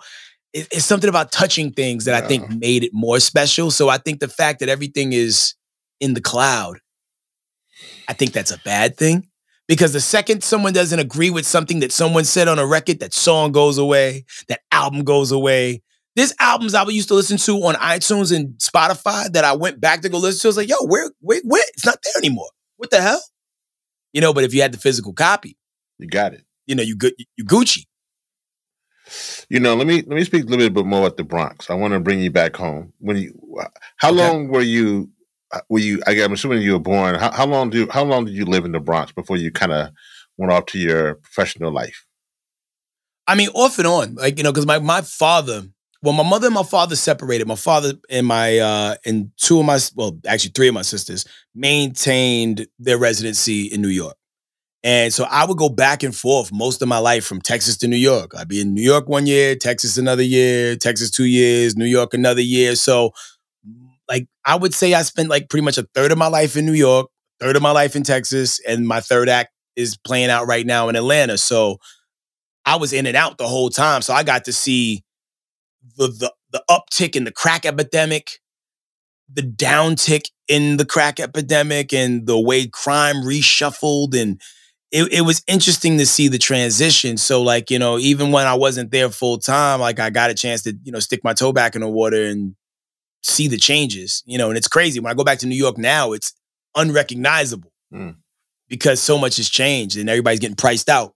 it, 0.51 0.67
it's 0.71 0.85
something 0.85 1.09
about 1.09 1.31
touching 1.31 1.71
things 1.71 2.05
that 2.05 2.19
yeah. 2.19 2.25
I 2.25 2.27
think 2.27 2.49
made 2.49 2.83
it 2.83 2.91
more 2.93 3.19
special. 3.19 3.71
So 3.71 3.87
I 3.87 3.99
think 3.99 4.19
the 4.19 4.27
fact 4.27 4.59
that 4.59 4.69
everything 4.69 5.13
is 5.13 5.53
in 6.01 6.13
the 6.13 6.21
cloud, 6.21 6.79
I 8.07 8.13
think 8.13 8.33
that's 8.33 8.51
a 8.51 8.59
bad 8.59 8.97
thing. 8.97 9.29
Because 9.73 9.91
the 9.91 10.01
second 10.01 10.43
someone 10.43 10.71
doesn't 10.71 10.99
agree 10.99 11.31
with 11.31 11.47
something 11.47 11.79
that 11.79 11.91
someone 11.91 12.25
said 12.25 12.47
on 12.47 12.59
a 12.59 12.65
record, 12.65 12.99
that 12.99 13.11
song 13.11 13.51
goes 13.51 13.79
away, 13.79 14.23
that 14.47 14.59
album 14.71 15.03
goes 15.03 15.31
away. 15.31 15.81
There's 16.15 16.31
albums 16.39 16.75
I 16.75 16.83
used 16.89 17.07
to 17.07 17.15
listen 17.15 17.37
to 17.37 17.53
on 17.53 17.73
iTunes 17.73 18.31
and 18.31 18.53
Spotify 18.59 19.31
that 19.31 19.43
I 19.43 19.53
went 19.53 19.81
back 19.81 20.01
to 20.01 20.09
go 20.09 20.19
listen 20.19 20.41
to. 20.41 20.47
I 20.47 20.49
was 20.49 20.57
like, 20.57 20.69
yo, 20.69 20.75
where, 20.85 21.09
where, 21.21 21.41
where? 21.43 21.63
It's 21.69 21.87
not 21.87 21.97
there 22.03 22.13
anymore. 22.19 22.51
What 22.77 22.91
the 22.91 23.01
hell? 23.01 23.19
You 24.11 24.21
know, 24.21 24.31
but 24.31 24.43
if 24.43 24.53
you 24.53 24.61
had 24.61 24.75
the 24.75 24.77
physical 24.77 25.11
copy, 25.11 25.57
you 25.97 26.07
got 26.07 26.35
it. 26.35 26.43
You 26.67 26.75
know, 26.75 26.83
you 26.83 26.95
good, 26.95 27.15
you 27.35 27.43
Gucci. 27.43 27.85
You 29.49 29.59
know, 29.59 29.73
let 29.73 29.87
me 29.87 30.03
let 30.03 30.15
me 30.15 30.23
speak 30.23 30.43
a 30.43 30.47
little 30.49 30.69
bit 30.69 30.85
more 30.85 30.99
about 30.99 31.17
the 31.17 31.23
Bronx. 31.23 31.71
I 31.71 31.73
want 31.73 31.95
to 31.95 31.99
bring 31.99 32.19
you 32.19 32.29
back 32.29 32.55
home. 32.55 32.93
When 32.99 33.17
you, 33.17 33.33
how 33.97 34.09
okay. 34.09 34.17
long 34.19 34.49
were 34.49 34.61
you? 34.61 35.09
Uh, 35.53 35.61
were 35.69 35.79
you? 35.79 36.01
I'm 36.07 36.33
assuming 36.33 36.61
you 36.61 36.73
were 36.73 36.79
born. 36.79 37.15
How, 37.15 37.31
how 37.31 37.45
long 37.45 37.69
do? 37.69 37.87
How 37.89 38.03
long 38.03 38.25
did 38.25 38.33
you 38.33 38.45
live 38.45 38.65
in 38.65 38.71
the 38.71 38.79
Bronx 38.79 39.11
before 39.11 39.37
you 39.37 39.51
kind 39.51 39.71
of 39.71 39.89
went 40.37 40.51
off 40.51 40.65
to 40.67 40.79
your 40.79 41.15
professional 41.15 41.71
life? 41.71 42.05
I 43.27 43.35
mean, 43.35 43.49
off 43.49 43.77
and 43.77 43.87
on, 43.87 44.15
like 44.15 44.37
you 44.37 44.43
know, 44.43 44.51
because 44.51 44.65
my 44.65 44.79
my 44.79 45.01
father, 45.01 45.63
well, 46.01 46.13
my 46.13 46.27
mother 46.27 46.47
and 46.47 46.55
my 46.55 46.63
father 46.63 46.95
separated. 46.95 47.47
My 47.47 47.55
father 47.55 47.93
and 48.09 48.27
my 48.27 48.57
uh 48.57 48.95
and 49.05 49.31
two 49.37 49.59
of 49.59 49.65
my 49.65 49.79
well, 49.95 50.19
actually 50.27 50.51
three 50.51 50.67
of 50.67 50.73
my 50.73 50.81
sisters 50.81 51.25
maintained 51.55 52.67
their 52.79 52.97
residency 52.97 53.67
in 53.67 53.81
New 53.81 53.89
York. 53.89 54.15
And 54.85 55.13
so 55.13 55.23
I 55.23 55.45
would 55.45 55.57
go 55.57 55.69
back 55.69 56.03
and 56.03 56.13
forth 56.13 56.51
most 56.51 56.81
of 56.81 56.89
my 56.89 56.97
life 56.97 57.25
from 57.25 57.39
Texas 57.39 57.77
to 57.77 57.87
New 57.87 57.95
York. 57.95 58.33
I'd 58.37 58.49
be 58.49 58.59
in 58.59 58.73
New 58.73 58.81
York 58.81 59.07
one 59.07 59.25
year, 59.25 59.55
Texas 59.55 59.97
another 59.97 60.23
year, 60.23 60.75
Texas 60.75 61.09
two 61.09 61.23
years, 61.23 61.77
New 61.77 61.85
York 61.85 62.13
another 62.13 62.41
year. 62.41 62.75
So, 62.75 63.11
like, 64.13 64.27
I 64.45 64.55
would 64.55 64.73
say 64.73 64.93
I 64.93 65.01
spent 65.01 65.29
like 65.29 65.49
pretty 65.49 65.65
much 65.65 65.77
a 65.77 65.87
third 65.95 66.11
of 66.11 66.17
my 66.17 66.27
life 66.27 66.55
in 66.55 66.65
New 66.65 66.73
York, 66.73 67.07
third 67.39 67.55
of 67.55 67.61
my 67.61 67.71
life 67.71 67.95
in 67.95 68.03
Texas, 68.03 68.59
and 68.67 68.87
my 68.87 68.99
third 69.01 69.29
act 69.29 69.51
is 69.75 69.97
playing 69.97 70.29
out 70.29 70.47
right 70.47 70.65
now 70.65 70.89
in 70.89 70.95
Atlanta. 70.95 71.37
So, 71.37 71.79
I 72.65 72.77
was 72.77 72.93
in 72.93 73.05
and 73.05 73.17
out 73.17 73.37
the 73.37 73.47
whole 73.47 73.69
time. 73.69 74.01
So 74.01 74.13
I 74.13 74.23
got 74.23 74.45
to 74.45 74.53
see 74.53 75.03
the 75.97 76.07
the 76.07 76.33
the 76.51 76.63
uptick 76.69 77.15
in 77.15 77.23
the 77.23 77.31
crack 77.31 77.65
epidemic, 77.65 78.39
the 79.31 79.41
downtick 79.41 80.25
in 80.47 80.77
the 80.77 80.85
crack 80.85 81.19
epidemic, 81.19 81.93
and 81.93 82.25
the 82.27 82.39
way 82.39 82.67
crime 82.67 83.17
reshuffled 83.17 84.19
and 84.19 84.41
it, 84.91 85.11
it 85.11 85.21
was 85.21 85.41
interesting 85.47 85.97
to 85.97 86.05
see 86.05 86.27
the 86.27 86.37
transition. 86.37 87.17
So 87.17 87.41
like, 87.41 87.71
you 87.71 87.79
know, 87.79 87.97
even 87.97 88.31
when 88.31 88.45
I 88.45 88.53
wasn't 88.53 88.91
there 88.91 89.09
full 89.09 89.39
time, 89.39 89.79
like 89.79 89.99
I 89.99 90.11
got 90.11 90.29
a 90.29 90.35
chance 90.35 90.61
to, 90.63 90.77
you 90.83 90.91
know, 90.91 90.99
stick 90.99 91.23
my 91.23 91.33
toe 91.33 91.51
back 91.51 91.73
in 91.73 91.81
the 91.81 91.89
water 91.89 92.23
and 92.23 92.55
see 93.23 93.47
the 93.47 93.57
changes, 93.57 94.23
you 94.25 94.37
know, 94.37 94.49
and 94.49 94.57
it's 94.57 94.67
crazy. 94.67 94.99
When 94.99 95.11
I 95.11 95.15
go 95.15 95.23
back 95.23 95.39
to 95.39 95.47
New 95.47 95.55
York 95.55 95.77
now, 95.77 96.11
it's 96.11 96.33
unrecognizable 96.75 97.71
mm. 97.93 98.15
because 98.67 99.01
so 99.01 99.17
much 99.17 99.37
has 99.37 99.49
changed 99.49 99.97
and 99.97 100.09
everybody's 100.09 100.39
getting 100.39 100.55
priced 100.55 100.89
out. 100.89 101.13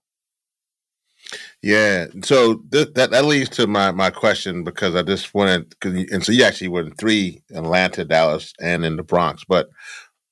Yeah, 1.62 2.06
so 2.22 2.62
th- 2.72 2.94
that 2.94 3.10
that 3.10 3.24
leads 3.24 3.50
to 3.50 3.66
my 3.66 3.90
my 3.90 4.10
question 4.10 4.64
because 4.64 4.94
I 4.94 5.02
just 5.02 5.34
wanted, 5.34 5.74
and 5.82 6.24
so 6.24 6.32
you 6.32 6.44
actually 6.44 6.68
were 6.68 6.82
in 6.82 6.94
three: 6.94 7.42
Atlanta, 7.52 8.04
Dallas, 8.04 8.52
and 8.60 8.84
in 8.84 8.96
the 8.96 9.02
Bronx. 9.02 9.44
But 9.46 9.68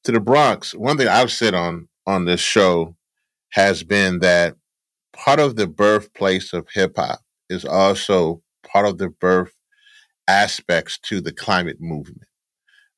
to 0.05 0.13
the 0.13 0.21
Bronx, 0.21 0.75
one 0.75 0.97
thing 0.97 1.09
I've 1.09 1.33
said 1.33 1.53
on 1.53 1.89
on 2.07 2.25
this 2.25 2.41
show 2.41 2.97
has 3.51 3.83
been 3.83 4.21
that 4.21 4.55
part 5.13 5.41
of 5.41 5.57
the 5.57 5.67
birthplace 5.67 6.53
of 6.53 6.69
hip 6.73 6.97
hop 6.97 7.21
is 7.51 7.65
also 7.65 8.43
part 8.65 8.87
of 8.87 8.99
the 8.99 9.09
birth 9.09 9.53
aspects 10.29 10.99
to 10.99 11.21
the 11.21 11.33
climate 11.33 11.81
movement. 11.81 12.29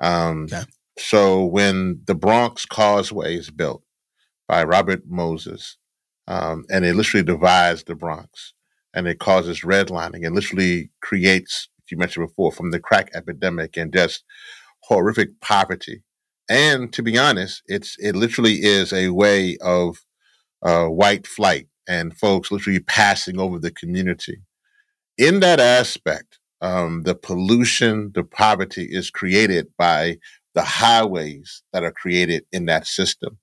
Um, 0.01 0.45
okay. 0.45 0.65
So 0.99 1.45
when 1.45 2.01
the 2.07 2.15
Bronx 2.15 2.67
Causeway 2.67 3.37
is 3.37 3.51
built 3.51 3.83
by 4.49 4.65
Robert 4.65 5.03
Moses, 5.07 5.77
um, 6.27 6.65
and 6.71 6.85
it 6.85 6.95
literally 6.95 7.25
divides 7.25 7.85
the 7.85 7.95
Bronx, 7.95 8.55
and 8.95 9.07
it 9.07 9.19
causes 9.19 9.61
redlining, 9.61 10.27
and 10.27 10.35
literally 10.35 10.91
creates, 11.01 11.69
you 11.91 11.97
mentioned 11.97 12.27
before, 12.27 12.53
from 12.53 12.71
the 12.71 12.81
crack 12.81 13.11
epidemic 13.15 13.77
and 13.77 13.93
just 13.93 14.25
horrific 14.85 15.41
poverty. 15.41 16.03
And 16.49 16.93
to 16.95 17.03
be 17.03 17.19
honest, 17.19 17.63
it's 17.67 17.97
it 17.99 18.17
literally 18.17 18.63
is 18.63 18.93
a 18.93 19.11
way 19.11 19.57
of 19.61 19.99
uh, 20.63 20.87
white 20.87 21.27
flight 21.27 21.69
and 21.87 22.17
folks 22.17 22.51
literally 22.51 22.81
passing 22.81 23.39
over 23.39 23.59
the 23.59 23.71
community. 23.71 24.43
In 25.17 25.41
that 25.41 25.61
aspect, 25.61 26.38
um, 26.61 27.03
the 27.05 27.15
pollution, 27.15 28.13
the 28.15 28.25
poverty 28.25 28.89
is 28.91 29.11
created 29.11 29.69
by 29.79 30.19
the 30.55 30.63
highways 30.63 31.63
that 31.73 31.85
are 31.85 31.93
created 31.93 32.45
in 32.53 32.67
that 32.67 32.87
system. 32.87 33.39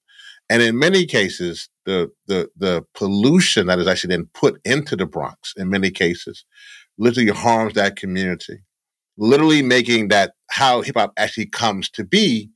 And 0.49 0.61
in 0.61 0.77
many 0.77 1.05
cases, 1.05 1.69
the, 1.85 2.11
the, 2.27 2.49
the 2.55 2.85
pollution 2.93 3.67
that 3.67 3.79
is 3.79 3.87
actually 3.87 4.15
then 4.15 4.29
put 4.33 4.59
into 4.63 4.95
the 4.95 5.05
Bronx, 5.05 5.53
in 5.57 5.69
many 5.69 5.89
cases, 5.89 6.45
literally 6.97 7.31
harms 7.31 7.73
that 7.73 7.95
community. 7.95 8.59
Literally 9.17 9.61
making 9.61 10.09
that 10.09 10.33
how 10.51 10.81
hip 10.81 10.95
hop 10.97 11.13
actually 11.17 11.47
comes 11.47 11.89
to 11.91 12.03
be 12.03 12.49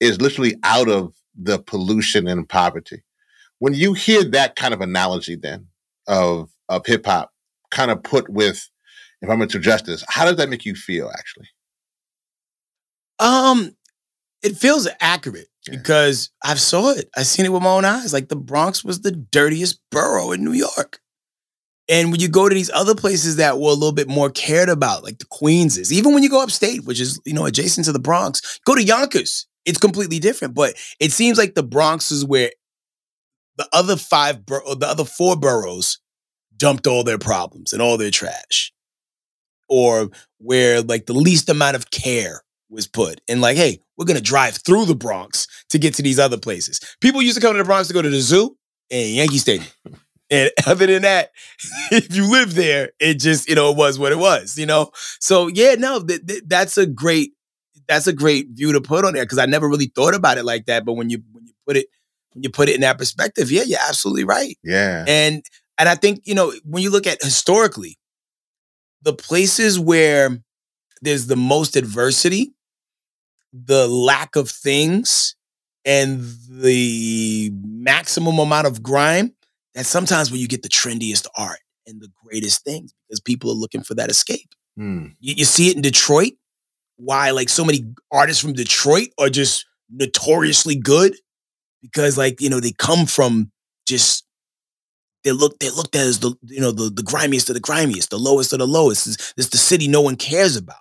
is 0.00 0.20
literally 0.20 0.56
out 0.62 0.88
of 0.88 1.14
the 1.34 1.58
pollution 1.58 2.26
and 2.26 2.48
poverty. 2.48 3.02
When 3.58 3.74
you 3.74 3.92
hear 3.92 4.24
that 4.24 4.56
kind 4.56 4.74
of 4.74 4.80
analogy, 4.80 5.36
then 5.36 5.66
of 6.08 6.50
of 6.68 6.86
hip 6.86 7.06
hop, 7.06 7.30
kind 7.70 7.90
of 7.90 8.02
put 8.02 8.28
with, 8.28 8.68
if 9.26 9.32
I'm 9.32 9.42
into 9.42 9.58
justice, 9.58 10.04
how 10.08 10.24
does 10.24 10.36
that 10.36 10.48
make 10.48 10.64
you 10.64 10.74
feel? 10.74 11.10
Actually, 11.10 11.48
Um, 13.18 13.76
it 14.42 14.56
feels 14.56 14.88
accurate 15.00 15.48
yeah. 15.66 15.76
because 15.76 16.30
I've 16.44 16.60
saw 16.60 16.90
it. 16.90 17.10
I've 17.16 17.26
seen 17.26 17.46
it 17.46 17.52
with 17.52 17.62
my 17.62 17.70
own 17.70 17.84
eyes. 17.84 18.12
Like 18.12 18.28
the 18.28 18.36
Bronx 18.36 18.84
was 18.84 19.00
the 19.00 19.10
dirtiest 19.10 19.80
borough 19.90 20.32
in 20.32 20.44
New 20.44 20.52
York. 20.52 21.00
And 21.88 22.10
when 22.10 22.20
you 22.20 22.28
go 22.28 22.48
to 22.48 22.54
these 22.54 22.70
other 22.70 22.94
places 22.94 23.36
that 23.36 23.58
were 23.58 23.70
a 23.70 23.74
little 23.74 23.92
bit 23.92 24.08
more 24.08 24.28
cared 24.30 24.68
about, 24.68 25.04
like 25.04 25.18
the 25.18 25.26
Queens 25.26 25.78
is, 25.78 25.92
even 25.92 26.14
when 26.14 26.22
you 26.22 26.28
go 26.28 26.42
upstate, 26.42 26.84
which 26.84 27.00
is, 27.00 27.20
you 27.24 27.32
know, 27.32 27.46
adjacent 27.46 27.86
to 27.86 27.92
the 27.92 28.00
Bronx, 28.00 28.58
go 28.66 28.74
to 28.74 28.82
Yonkers. 28.82 29.46
It's 29.64 29.78
completely 29.78 30.18
different. 30.18 30.54
But 30.54 30.74
it 31.00 31.12
seems 31.12 31.38
like 31.38 31.54
the 31.54 31.62
Bronx 31.62 32.10
is 32.10 32.24
where 32.24 32.50
the 33.56 33.68
other 33.72 33.96
five, 33.96 34.44
bur- 34.44 34.62
the 34.76 34.86
other 34.86 35.04
four 35.04 35.36
boroughs 35.36 35.98
dumped 36.56 36.86
all 36.86 37.04
their 37.04 37.18
problems 37.18 37.72
and 37.72 37.80
all 37.80 37.96
their 37.96 38.10
trash. 38.10 38.72
Or 39.68 40.10
where 40.38 40.82
like 40.82 41.06
the 41.06 41.14
least 41.14 41.48
amount 41.48 41.76
of 41.76 41.90
care 41.90 42.42
was 42.70 42.86
put. 42.86 43.20
And 43.28 43.40
like, 43.40 43.56
hey, 43.56 43.80
we're 43.96 44.04
gonna 44.04 44.20
drive 44.20 44.56
through 44.56 44.86
the 44.86 44.94
Bronx 44.94 45.46
to 45.70 45.78
get 45.78 45.94
to 45.94 46.02
these 46.02 46.18
other 46.18 46.38
places. 46.38 46.80
People 47.00 47.22
used 47.22 47.36
to 47.36 47.40
come 47.40 47.52
to 47.52 47.58
the 47.58 47.64
Bronx 47.64 47.88
to 47.88 47.94
go 47.94 48.02
to 48.02 48.10
the 48.10 48.20
zoo 48.20 48.56
and 48.90 49.08
Yankee 49.08 49.38
Stadium. 49.38 49.68
And 50.30 50.50
other 50.66 50.86
than 50.86 51.02
that, 51.02 51.30
if 51.92 52.14
you 52.14 52.30
live 52.30 52.54
there, 52.54 52.90
it 52.98 53.14
just, 53.14 53.48
you 53.48 53.54
know, 53.54 53.70
it 53.70 53.76
was 53.76 53.98
what 53.98 54.12
it 54.12 54.18
was, 54.18 54.58
you 54.58 54.66
know? 54.66 54.90
So 55.20 55.48
yeah, 55.48 55.74
no, 55.74 56.02
th- 56.02 56.26
th- 56.26 56.42
that's 56.46 56.76
a 56.78 56.86
great, 56.86 57.32
that's 57.88 58.06
a 58.06 58.12
great 58.12 58.48
view 58.50 58.72
to 58.72 58.80
put 58.80 59.04
on 59.04 59.14
there 59.14 59.24
because 59.24 59.38
I 59.38 59.46
never 59.46 59.68
really 59.68 59.86
thought 59.94 60.14
about 60.14 60.38
it 60.38 60.44
like 60.44 60.66
that. 60.66 60.84
But 60.84 60.94
when 60.94 61.10
you, 61.10 61.22
when 61.32 61.46
you 61.46 61.52
put 61.66 61.76
it, 61.76 61.86
when 62.32 62.42
you 62.42 62.50
put 62.50 62.68
it 62.68 62.74
in 62.74 62.80
that 62.80 62.98
perspective, 62.98 63.50
yeah, 63.50 63.62
you're 63.62 63.78
absolutely 63.88 64.24
right. 64.24 64.58
Yeah. 64.64 65.04
And, 65.06 65.44
and 65.78 65.88
I 65.88 65.94
think, 65.94 66.22
you 66.24 66.34
know, 66.34 66.52
when 66.64 66.82
you 66.82 66.90
look 66.90 67.06
at 67.06 67.22
historically, 67.22 67.96
the 69.06 69.14
places 69.14 69.78
where 69.78 70.36
there's 71.00 71.28
the 71.28 71.36
most 71.36 71.76
adversity, 71.76 72.52
the 73.52 73.86
lack 73.86 74.34
of 74.34 74.50
things, 74.50 75.36
and 75.84 76.20
the 76.50 77.52
maximum 77.64 78.40
amount 78.40 78.66
of 78.66 78.82
grime, 78.82 79.32
that's 79.76 79.88
sometimes 79.88 80.32
where 80.32 80.40
you 80.40 80.48
get 80.48 80.64
the 80.64 80.68
trendiest 80.68 81.28
art 81.38 81.60
and 81.86 82.00
the 82.00 82.08
greatest 82.24 82.64
things 82.64 82.92
because 83.06 83.20
people 83.20 83.48
are 83.48 83.54
looking 83.54 83.84
for 83.84 83.94
that 83.94 84.10
escape. 84.10 84.48
Mm. 84.76 85.14
You, 85.20 85.34
you 85.36 85.44
see 85.44 85.68
it 85.68 85.76
in 85.76 85.82
Detroit, 85.82 86.32
why 86.96 87.30
like 87.30 87.48
so 87.48 87.64
many 87.64 87.84
artists 88.10 88.42
from 88.42 88.54
Detroit 88.54 89.10
are 89.20 89.30
just 89.30 89.64
notoriously 89.88 90.74
good 90.74 91.14
because 91.80 92.18
like 92.18 92.40
you 92.40 92.50
know 92.50 92.58
they 92.58 92.72
come 92.72 93.06
from 93.06 93.52
just 93.86 94.25
they 95.26 95.32
look 95.32 95.58
they 95.58 95.70
looked 95.70 95.96
at 95.96 96.06
as 96.06 96.20
the 96.20 96.36
you 96.44 96.60
know 96.60 96.70
the, 96.70 96.88
the 96.88 97.02
grimiest 97.02 97.50
of 97.50 97.54
the 97.54 97.60
grimiest, 97.60 98.10
the 98.10 98.18
lowest 98.18 98.52
of 98.52 98.60
the 98.60 98.66
lowest. 98.66 99.08
It's, 99.08 99.34
it's 99.36 99.48
the 99.48 99.58
city 99.58 99.88
no 99.88 100.00
one 100.00 100.14
cares 100.14 100.56
about, 100.56 100.76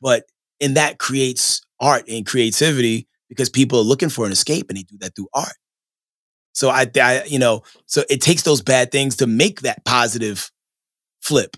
but 0.00 0.24
and 0.60 0.76
that 0.76 0.98
creates 0.98 1.62
art 1.78 2.04
and 2.08 2.26
creativity 2.26 3.06
because 3.28 3.48
people 3.48 3.78
are 3.78 3.84
looking 3.84 4.08
for 4.08 4.26
an 4.26 4.32
escape 4.32 4.66
and 4.68 4.76
they 4.76 4.82
do 4.82 4.98
that 4.98 5.14
through 5.14 5.28
art. 5.32 5.54
So 6.52 6.68
I, 6.68 6.90
I, 6.96 7.22
you 7.26 7.38
know, 7.38 7.62
so 7.84 8.02
it 8.10 8.20
takes 8.20 8.42
those 8.42 8.60
bad 8.60 8.90
things 8.90 9.16
to 9.16 9.26
make 9.28 9.60
that 9.60 9.84
positive 9.84 10.50
flip. 11.20 11.56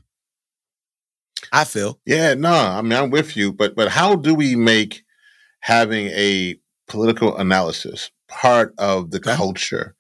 I 1.50 1.64
feel. 1.64 1.98
Yeah, 2.04 2.34
no, 2.34 2.52
I 2.52 2.82
mean 2.82 2.92
I'm 2.92 3.10
with 3.10 3.38
you, 3.38 3.54
but 3.54 3.74
but 3.74 3.88
how 3.88 4.16
do 4.16 4.34
we 4.34 4.54
make 4.54 5.02
having 5.60 6.08
a 6.08 6.60
political 6.88 7.34
analysis 7.38 8.10
part 8.28 8.74
of 8.76 9.12
the 9.12 9.18
okay. 9.18 9.34
culture 9.34 9.94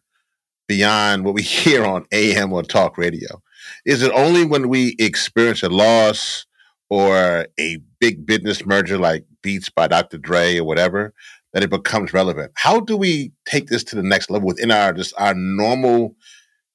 beyond 0.68 1.24
what 1.24 1.34
we 1.34 1.42
hear 1.64 1.84
on 1.84 2.06
AM 2.12 2.52
or 2.52 2.62
talk 2.62 2.96
radio? 2.96 3.42
Is 3.84 4.02
it 4.02 4.12
only 4.12 4.44
when 4.44 4.68
we 4.68 4.94
experience 4.98 5.62
a 5.62 5.68
loss 5.68 6.46
or 6.90 7.46
a 7.58 7.78
big 8.00 8.26
business 8.26 8.64
merger 8.64 8.98
like 8.98 9.24
Beats 9.42 9.68
by 9.68 9.88
Dr. 9.88 10.18
Dre 10.18 10.58
or 10.58 10.64
whatever 10.64 11.12
that 11.52 11.62
it 11.62 11.70
becomes 11.70 12.12
relevant. 12.12 12.52
How 12.54 12.80
do 12.80 12.96
we 12.96 13.32
take 13.46 13.68
this 13.68 13.84
to 13.84 13.96
the 13.96 14.02
next 14.02 14.30
level 14.30 14.48
within 14.48 14.70
our 14.70 14.92
just 14.92 15.14
our 15.18 15.34
normal 15.34 16.16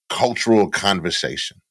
cultural 0.09 0.69
conversation? 0.69 1.61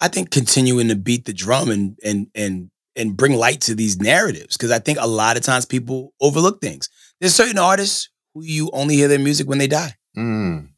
I 0.00 0.08
think 0.08 0.30
continuing 0.30 0.88
to 0.88 0.96
beat 0.96 1.24
the 1.24 1.32
drum 1.32 1.70
and 1.70 1.98
and 2.04 2.26
and 2.34 2.70
and 2.96 3.16
bring 3.16 3.32
light 3.32 3.60
to 3.62 3.74
these 3.74 3.98
narratives 3.98 4.56
because 4.56 4.70
I 4.70 4.78
think 4.78 4.98
a 5.00 5.06
lot 5.06 5.36
of 5.36 5.42
times 5.42 5.66
people 5.66 6.12
overlook 6.20 6.60
things. 6.60 6.88
There's 7.20 7.34
certain 7.34 7.58
artists 7.58 8.10
who 8.34 8.44
you 8.44 8.70
only 8.72 8.96
hear 8.96 9.08
their 9.08 9.18
music 9.18 9.48
when 9.48 9.58
they 9.58 9.66
die, 9.66 9.94
mm. 10.16 10.68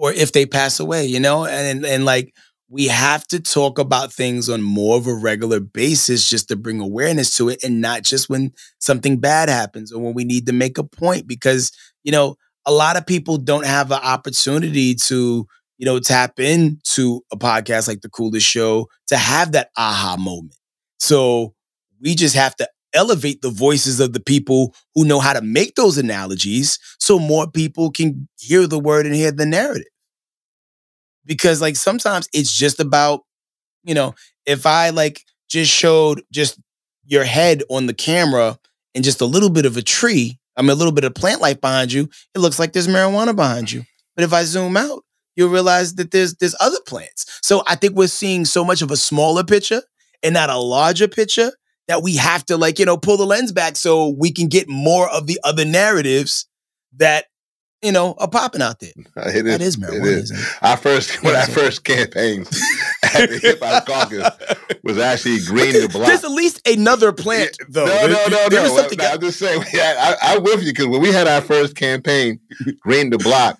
Or 0.00 0.12
if 0.12 0.32
they 0.32 0.46
pass 0.46 0.80
away. 0.80 1.06
You 1.06 1.20
know, 1.20 1.44
and 1.46 1.84
and 1.84 2.04
like 2.04 2.34
we 2.70 2.86
have 2.88 3.26
to 3.28 3.40
talk 3.40 3.78
about 3.78 4.12
things 4.12 4.48
on 4.48 4.60
more 4.62 4.96
of 4.98 5.06
a 5.06 5.14
regular 5.14 5.60
basis 5.60 6.28
just 6.28 6.48
to 6.48 6.56
bring 6.56 6.80
awareness 6.80 7.36
to 7.36 7.48
it 7.48 7.62
and 7.64 7.80
not 7.80 8.02
just 8.02 8.28
when 8.28 8.52
something 8.78 9.18
bad 9.18 9.48
happens 9.48 9.90
or 9.92 10.02
when 10.02 10.14
we 10.14 10.24
need 10.24 10.46
to 10.46 10.52
make 10.52 10.76
a 10.78 10.84
point 10.84 11.26
because 11.26 11.72
you 12.04 12.12
know 12.12 12.36
a 12.66 12.72
lot 12.72 12.96
of 12.96 13.06
people 13.06 13.38
don't 13.38 13.64
have 13.66 13.90
an 13.90 14.00
opportunity 14.02 14.94
to 14.94 15.46
you 15.78 15.86
know 15.86 15.98
tap 15.98 16.38
into 16.38 17.22
a 17.32 17.36
podcast 17.36 17.88
like 17.88 18.02
the 18.02 18.10
coolest 18.10 18.46
show 18.46 18.86
to 19.06 19.16
have 19.16 19.52
that 19.52 19.70
aha 19.76 20.16
moment 20.18 20.54
so 20.98 21.54
we 22.02 22.14
just 22.14 22.34
have 22.34 22.54
to 22.56 22.68
elevate 22.98 23.40
the 23.42 23.50
voices 23.50 24.00
of 24.00 24.12
the 24.12 24.20
people 24.20 24.74
who 24.94 25.04
know 25.04 25.20
how 25.20 25.32
to 25.32 25.40
make 25.40 25.76
those 25.76 25.96
analogies 25.96 26.78
so 26.98 27.18
more 27.18 27.48
people 27.48 27.92
can 27.92 28.28
hear 28.38 28.66
the 28.66 28.78
word 28.78 29.06
and 29.06 29.14
hear 29.14 29.30
the 29.30 29.46
narrative. 29.46 29.86
Because 31.24 31.60
like 31.60 31.76
sometimes 31.76 32.28
it's 32.34 32.52
just 32.52 32.80
about 32.80 33.20
you 33.84 33.94
know 33.94 34.14
if 34.46 34.66
i 34.66 34.90
like 34.90 35.22
just 35.48 35.70
showed 35.70 36.22
just 36.32 36.58
your 37.04 37.24
head 37.24 37.62
on 37.70 37.86
the 37.86 37.94
camera 37.94 38.58
and 38.94 39.04
just 39.04 39.20
a 39.20 39.26
little 39.26 39.50
bit 39.50 39.66
of 39.66 39.76
a 39.76 39.82
tree 39.82 40.38
i 40.56 40.62
mean 40.62 40.70
a 40.70 40.74
little 40.74 40.92
bit 40.92 41.04
of 41.04 41.14
plant 41.14 41.40
life 41.40 41.60
behind 41.60 41.92
you 41.92 42.08
it 42.34 42.38
looks 42.38 42.58
like 42.58 42.72
there's 42.72 42.88
marijuana 42.88 43.34
behind 43.34 43.70
you. 43.70 43.84
But 44.16 44.24
if 44.24 44.32
i 44.32 44.42
zoom 44.44 44.76
out 44.76 45.04
you'll 45.36 45.50
realize 45.50 45.94
that 45.94 46.10
there's 46.10 46.34
there's 46.36 46.56
other 46.60 46.80
plants. 46.86 47.38
So 47.42 47.62
i 47.66 47.74
think 47.76 47.94
we're 47.94 48.08
seeing 48.08 48.44
so 48.44 48.64
much 48.64 48.82
of 48.82 48.90
a 48.90 48.96
smaller 48.96 49.44
picture 49.44 49.82
and 50.22 50.34
not 50.34 50.50
a 50.50 50.58
larger 50.58 51.08
picture 51.08 51.52
that 51.88 52.02
we 52.02 52.16
have 52.16 52.44
to 52.46 52.56
like 52.56 52.78
you 52.78 52.84
know 52.84 52.96
pull 52.96 53.16
the 53.16 53.26
lens 53.26 53.52
back 53.52 53.76
so 53.76 54.08
we 54.08 54.30
can 54.30 54.48
get 54.48 54.68
more 54.68 55.08
of 55.08 55.26
the 55.26 55.40
other 55.44 55.64
narratives 55.64 56.46
that 56.96 57.26
you 57.82 57.92
know, 57.92 58.14
are 58.18 58.28
popping 58.28 58.62
out 58.62 58.80
there. 58.80 58.92
It 59.16 59.34
is, 59.34 59.44
that 59.44 59.60
is 59.60 59.76
marijuana. 59.76 60.06
It 60.06 60.18
is. 60.18 60.56
Our 60.62 60.76
first, 60.76 61.22
when 61.22 61.36
I 61.36 61.44
first 61.44 61.84
campaigned 61.84 62.46
at 63.02 63.30
the 63.30 63.38
Hip 63.40 63.62
Hop 63.62 63.86
Caucus 63.86 64.28
was 64.82 64.98
actually 64.98 65.40
green 65.40 65.74
the 65.74 65.88
block. 65.88 66.08
There's 66.08 66.24
at 66.24 66.30
least 66.30 66.66
another 66.66 67.12
plant, 67.12 67.56
though. 67.68 67.84
No, 67.84 68.06
no, 68.06 68.26
no, 68.28 68.48
there, 68.48 68.64
no. 68.64 68.74
no 68.76 69.06
I'm 69.06 69.20
just 69.20 69.38
saying. 69.38 69.62
I, 69.74 70.16
I, 70.22 70.34
I'm 70.34 70.42
with 70.42 70.62
you 70.62 70.72
because 70.72 70.86
when 70.86 71.00
we 71.00 71.12
had 71.12 71.28
our 71.28 71.40
first 71.40 71.76
campaign, 71.76 72.40
green 72.80 73.10
the 73.10 73.18
block, 73.18 73.58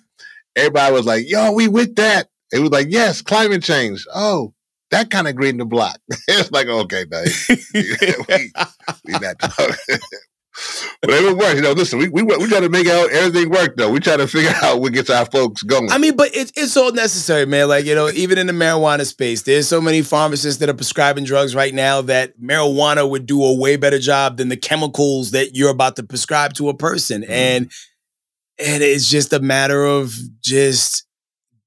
everybody 0.55 0.93
was 0.93 1.05
like, 1.05 1.29
"Yo, 1.29 1.51
we 1.51 1.67
with 1.67 1.95
that." 1.95 2.29
It 2.51 2.59
was 2.59 2.71
like, 2.71 2.87
"Yes, 2.89 3.21
climate 3.21 3.63
change." 3.63 4.05
Oh, 4.13 4.53
that 4.91 5.09
kind 5.09 5.27
of 5.27 5.35
green 5.35 5.57
the 5.57 5.65
block. 5.65 5.99
it's 6.27 6.51
like, 6.51 6.67
okay, 6.67 7.05
man, 7.09 7.25
we, 7.73 9.13
we 9.13 9.19
not 9.19 9.39
talking 9.39 9.99
but 11.01 11.11
it 11.11 11.37
works. 11.37 11.55
You 11.55 11.61
know, 11.61 11.71
listen, 11.71 11.99
we, 11.99 12.09
we 12.09 12.23
we 12.23 12.47
try 12.47 12.59
to 12.59 12.69
make 12.69 12.87
out 12.87 13.11
everything 13.11 13.49
work 13.49 13.75
though. 13.77 13.89
We 13.91 13.99
try 13.99 14.17
to 14.17 14.27
figure 14.27 14.53
out 14.61 14.81
what 14.81 14.93
gets 14.93 15.09
our 15.09 15.25
folks 15.25 15.63
going. 15.63 15.91
I 15.91 15.97
mean, 15.97 16.15
but 16.15 16.29
it's 16.33 16.51
it's 16.55 16.75
all 16.75 16.91
necessary, 16.91 17.45
man. 17.45 17.67
Like 17.67 17.85
you 17.85 17.95
know, 17.95 18.09
even 18.09 18.37
in 18.37 18.47
the 18.47 18.53
marijuana 18.53 19.05
space, 19.05 19.43
there's 19.43 19.67
so 19.67 19.79
many 19.79 20.01
pharmacists 20.01 20.59
that 20.59 20.69
are 20.69 20.73
prescribing 20.73 21.23
drugs 21.23 21.55
right 21.55 21.73
now 21.73 22.01
that 22.01 22.39
marijuana 22.39 23.09
would 23.09 23.25
do 23.25 23.43
a 23.43 23.57
way 23.57 23.75
better 23.77 23.99
job 23.99 24.37
than 24.37 24.49
the 24.49 24.57
chemicals 24.57 25.31
that 25.31 25.55
you're 25.55 25.69
about 25.71 25.95
to 25.97 26.03
prescribe 26.03 26.53
to 26.55 26.69
a 26.69 26.73
person, 26.73 27.21
mm. 27.21 27.29
and 27.29 27.71
and 28.57 28.83
it's 28.83 29.09
just 29.09 29.31
a 29.33 29.39
matter 29.39 29.85
of 29.85 30.13
just 30.41 31.05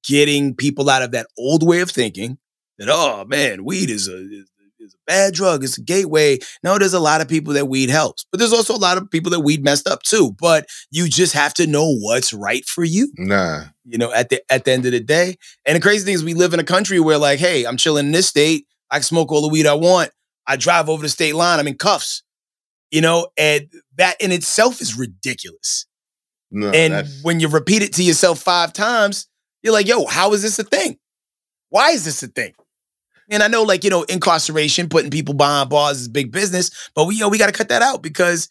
getting 0.04 0.54
people 0.54 0.90
out 0.90 1.02
of 1.02 1.12
that 1.12 1.28
old 1.38 1.66
way 1.66 1.80
of 1.80 1.90
thinking 1.90 2.36
that 2.78 2.88
oh 2.90 3.24
man, 3.26 3.64
weed 3.64 3.90
is 3.90 4.08
a 4.08 4.16
is 4.16 4.50
is 4.82 4.94
a 4.94 4.98
bad 5.06 5.34
drug. 5.34 5.64
It's 5.64 5.78
a 5.78 5.82
gateway. 5.82 6.38
No, 6.62 6.78
there's 6.78 6.92
a 6.92 7.00
lot 7.00 7.20
of 7.20 7.28
people 7.28 7.54
that 7.54 7.68
weed 7.68 7.88
helps, 7.88 8.26
but 8.30 8.38
there's 8.38 8.52
also 8.52 8.74
a 8.74 8.76
lot 8.76 8.98
of 8.98 9.10
people 9.10 9.30
that 9.30 9.40
weed 9.40 9.64
messed 9.64 9.88
up 9.88 10.02
too. 10.02 10.34
But 10.38 10.66
you 10.90 11.08
just 11.08 11.32
have 11.34 11.54
to 11.54 11.66
know 11.66 11.94
what's 11.94 12.32
right 12.32 12.64
for 12.64 12.84
you. 12.84 13.12
Nah. 13.16 13.64
You 13.84 13.98
know, 13.98 14.12
at 14.12 14.28
the 14.28 14.42
at 14.50 14.64
the 14.64 14.72
end 14.72 14.86
of 14.86 14.92
the 14.92 15.00
day. 15.00 15.36
And 15.64 15.76
the 15.76 15.80
crazy 15.80 16.04
thing 16.04 16.14
is 16.14 16.24
we 16.24 16.34
live 16.34 16.54
in 16.54 16.60
a 16.60 16.64
country 16.64 17.00
where 17.00 17.18
like, 17.18 17.38
hey, 17.38 17.64
I'm 17.64 17.76
chilling 17.76 18.06
in 18.06 18.12
this 18.12 18.28
state. 18.28 18.66
I 18.90 18.96
can 18.96 19.04
smoke 19.04 19.32
all 19.32 19.42
the 19.42 19.48
weed 19.48 19.66
I 19.66 19.74
want. 19.74 20.10
I 20.46 20.56
drive 20.56 20.88
over 20.88 21.02
the 21.02 21.08
state 21.08 21.34
line. 21.34 21.58
I'm 21.58 21.68
in 21.68 21.78
cuffs. 21.78 22.22
You 22.90 23.00
know, 23.00 23.28
and 23.38 23.68
that 23.96 24.20
in 24.20 24.32
itself 24.32 24.80
is 24.82 24.98
ridiculous. 24.98 25.86
No, 26.50 26.70
and 26.70 26.92
that's... 26.92 27.22
when 27.22 27.40
you 27.40 27.48
repeat 27.48 27.82
it 27.82 27.94
to 27.94 28.02
yourself 28.02 28.40
five 28.40 28.74
times, 28.74 29.28
you're 29.62 29.72
like, 29.72 29.88
yo, 29.88 30.04
how 30.04 30.34
is 30.34 30.42
this 30.42 30.58
a 30.58 30.64
thing? 30.64 30.98
Why 31.72 31.92
is 31.92 32.04
this 32.04 32.22
a 32.22 32.28
thing? 32.28 32.52
And 33.30 33.42
I 33.42 33.48
know, 33.48 33.62
like, 33.62 33.82
you 33.82 33.88
know, 33.88 34.02
incarceration, 34.02 34.90
putting 34.90 35.10
people 35.10 35.32
behind 35.32 35.70
bars 35.70 36.02
is 36.02 36.08
big 36.08 36.30
business, 36.30 36.90
but 36.94 37.06
we, 37.06 37.14
you 37.14 37.22
know, 37.22 37.30
we 37.30 37.38
got 37.38 37.46
to 37.46 37.52
cut 37.52 37.70
that 37.70 37.80
out 37.80 38.02
because 38.02 38.50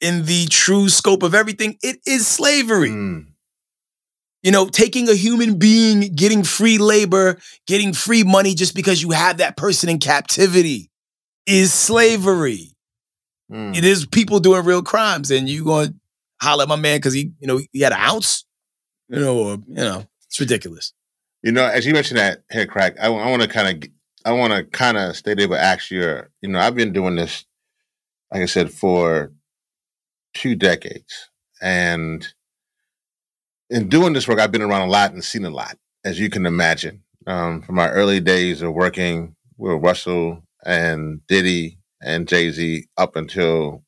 in 0.00 0.24
the 0.24 0.46
true 0.46 0.88
scope 0.88 1.22
of 1.22 1.34
everything, 1.34 1.76
it 1.82 1.98
is 2.06 2.26
slavery. 2.26 2.88
Mm. 2.88 3.26
You 4.42 4.52
know, 4.52 4.68
taking 4.68 5.06
a 5.10 5.14
human 5.14 5.58
being, 5.58 6.14
getting 6.14 6.44
free 6.44 6.78
labor, 6.78 7.38
getting 7.66 7.92
free 7.92 8.24
money 8.24 8.54
just 8.54 8.74
because 8.74 9.02
you 9.02 9.10
have 9.10 9.36
that 9.36 9.58
person 9.58 9.90
in 9.90 9.98
captivity 9.98 10.90
is 11.46 11.74
slavery. 11.74 12.74
Mm. 13.52 13.76
It 13.76 13.84
is 13.84 14.06
people 14.06 14.40
doing 14.40 14.64
real 14.64 14.82
crimes, 14.82 15.30
and 15.30 15.46
you 15.46 15.62
going 15.62 15.88
to 15.88 15.94
holler 16.40 16.62
at 16.62 16.68
my 16.70 16.76
man 16.76 16.96
because 16.96 17.12
he, 17.12 17.32
you 17.38 17.46
know, 17.46 17.60
he 17.70 17.80
had 17.80 17.92
an 17.92 17.98
ounce, 18.00 18.46
you 19.08 19.20
know, 19.20 19.36
or 19.36 19.52
you 19.68 19.74
know, 19.74 20.06
it's 20.24 20.40
ridiculous. 20.40 20.94
You 21.42 21.50
know, 21.50 21.66
as 21.66 21.84
you 21.86 21.92
mentioned 21.92 22.18
that 22.18 22.46
Headkrack, 22.48 22.98
I, 23.00 23.08
want 23.08 23.42
to 23.42 23.48
kind 23.48 23.84
of, 23.84 23.90
I 24.24 24.32
want 24.32 24.52
to 24.52 24.62
kind 24.64 24.96
of 24.96 25.16
stay 25.16 25.34
there, 25.34 25.48
but 25.48 25.58
ask 25.58 25.90
you, 25.90 26.22
you 26.40 26.48
know, 26.48 26.60
I've 26.60 26.76
been 26.76 26.92
doing 26.92 27.16
this, 27.16 27.44
like 28.32 28.42
I 28.42 28.46
said, 28.46 28.70
for 28.70 29.32
two 30.34 30.54
decades, 30.54 31.30
and 31.60 32.26
in 33.70 33.88
doing 33.88 34.12
this 34.12 34.28
work, 34.28 34.38
I've 34.38 34.52
been 34.52 34.62
around 34.62 34.88
a 34.88 34.90
lot 34.90 35.12
and 35.12 35.24
seen 35.24 35.44
a 35.44 35.50
lot, 35.50 35.76
as 36.04 36.20
you 36.20 36.30
can 36.30 36.46
imagine. 36.46 37.02
Um, 37.26 37.62
from 37.62 37.76
my 37.76 37.88
early 37.88 38.20
days 38.20 38.62
of 38.62 38.74
working 38.74 39.36
with 39.56 39.82
Russell 39.82 40.42
and 40.64 41.24
Diddy 41.26 41.78
and 42.02 42.26
Jay 42.28 42.50
Z 42.50 42.86
up 42.96 43.16
until 43.16 43.84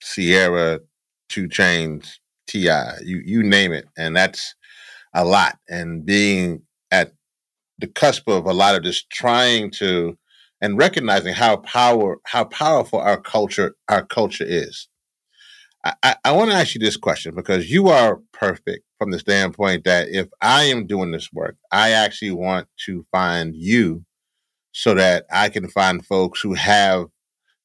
Ciara, 0.00 0.80
2 1.28 1.48
Chainz, 1.48 2.18
T.I., 2.46 2.98
you 3.04 3.20
you 3.24 3.42
name 3.42 3.72
it, 3.72 3.86
and 3.96 4.16
that's 4.16 4.54
a 5.12 5.24
lot. 5.24 5.58
And 5.68 6.06
being 6.06 6.62
at 6.90 7.12
the 7.78 7.86
cusp 7.86 8.28
of 8.28 8.46
a 8.46 8.52
lot 8.52 8.74
of 8.74 8.82
this, 8.82 9.04
trying 9.04 9.70
to 9.72 10.16
and 10.60 10.78
recognizing 10.78 11.34
how 11.34 11.58
power 11.58 12.18
how 12.24 12.44
powerful 12.44 12.98
our 12.98 13.20
culture 13.20 13.76
our 13.88 14.04
culture 14.04 14.46
is. 14.46 14.88
I, 16.02 16.16
I 16.24 16.32
want 16.32 16.50
to 16.50 16.56
ask 16.56 16.74
you 16.74 16.80
this 16.80 16.96
question 16.96 17.34
because 17.34 17.70
you 17.70 17.88
are 17.88 18.20
perfect 18.32 18.84
from 18.98 19.10
the 19.10 19.18
standpoint 19.18 19.84
that 19.84 20.08
if 20.08 20.26
I 20.40 20.64
am 20.64 20.86
doing 20.86 21.12
this 21.12 21.32
work, 21.32 21.56
I 21.70 21.90
actually 21.90 22.32
want 22.32 22.66
to 22.86 23.06
find 23.12 23.54
you 23.54 24.04
so 24.72 24.94
that 24.94 25.26
I 25.32 25.48
can 25.48 25.68
find 25.68 26.04
folks 26.04 26.40
who 26.40 26.54
have 26.54 27.06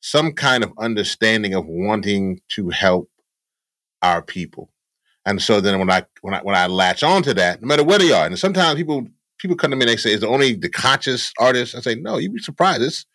some 0.01 0.33
kind 0.33 0.63
of 0.63 0.71
understanding 0.77 1.53
of 1.53 1.65
wanting 1.67 2.41
to 2.49 2.69
help 2.69 3.09
our 4.01 4.21
people. 4.21 4.70
And 5.25 5.41
so 5.41 5.61
then 5.61 5.77
when 5.79 5.89
I 5.89 6.05
when 6.21 6.33
I 6.33 6.41
when 6.41 6.55
I 6.55 6.67
latch 6.67 7.03
on 7.03 7.23
to 7.23 7.33
that, 7.35 7.61
no 7.61 7.67
matter 7.67 7.83
where 7.83 7.99
they 7.99 8.11
are, 8.11 8.25
and 8.25 8.37
sometimes 8.37 8.75
people 8.75 9.07
people 9.37 9.55
come 9.55 9.71
to 9.71 9.77
me 9.77 9.83
and 9.83 9.89
they 9.89 9.97
say, 9.97 10.13
"Is 10.13 10.23
it 10.23 10.27
only 10.27 10.55
the 10.55 10.69
conscious 10.69 11.31
artists?" 11.39 11.75
I 11.75 11.81
say, 11.81 11.95
"No, 11.95 12.17
you'd 12.17 12.33
be 12.33 12.39
surprised. 12.39 12.81
It's 12.81 13.05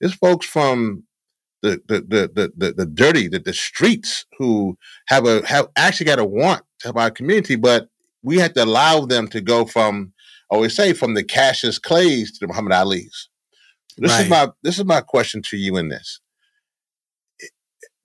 it's 0.00 0.14
folks 0.14 0.46
from 0.46 1.04
the 1.62 1.80
the 1.88 2.00
the 2.00 2.30
the 2.32 2.52
the, 2.56 2.72
the 2.72 2.86
dirty, 2.86 3.28
the, 3.28 3.40
the 3.40 3.52
streets 3.52 4.26
who 4.38 4.78
have 5.08 5.26
a 5.26 5.44
have 5.46 5.68
actually 5.76 6.06
got 6.06 6.18
a 6.18 6.24
want 6.24 6.62
to 6.80 6.88
help 6.88 6.96
our 6.96 7.10
community, 7.10 7.56
but 7.56 7.88
we 8.22 8.38
have 8.38 8.52
to 8.54 8.64
allow 8.64 9.06
them 9.06 9.28
to 9.28 9.40
go 9.40 9.64
from 9.64 10.12
I 10.50 10.54
always 10.54 10.76
say 10.76 10.92
from 10.92 11.14
the 11.14 11.24
Cassius 11.24 11.78
Clays 11.78 12.30
to 12.32 12.38
the 12.40 12.46
Muhammad 12.46 12.72
Ali's. 12.72 13.28
This 13.98 14.12
right. 14.12 14.24
is 14.24 14.30
my 14.30 14.48
this 14.62 14.78
is 14.78 14.84
my 14.84 15.00
question 15.00 15.42
to 15.42 15.56
you 15.56 15.76
in 15.76 15.88
this 15.88 16.20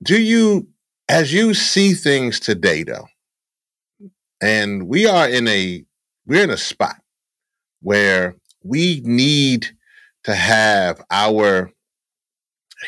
do 0.04 0.22
you, 0.22 0.68
as 1.08 1.34
you 1.34 1.54
see 1.54 1.94
things 1.94 2.40
today, 2.40 2.84
though, 2.84 3.08
and 4.42 4.88
we 4.88 5.06
are 5.06 5.30
in 5.30 5.48
a 5.48 5.84
we're 6.26 6.44
in 6.44 6.50
a 6.50 6.58
spot 6.58 6.98
where 7.82 8.36
we 8.64 9.02
need 9.04 9.68
to 10.24 10.36
have 10.36 11.04
our 11.10 11.72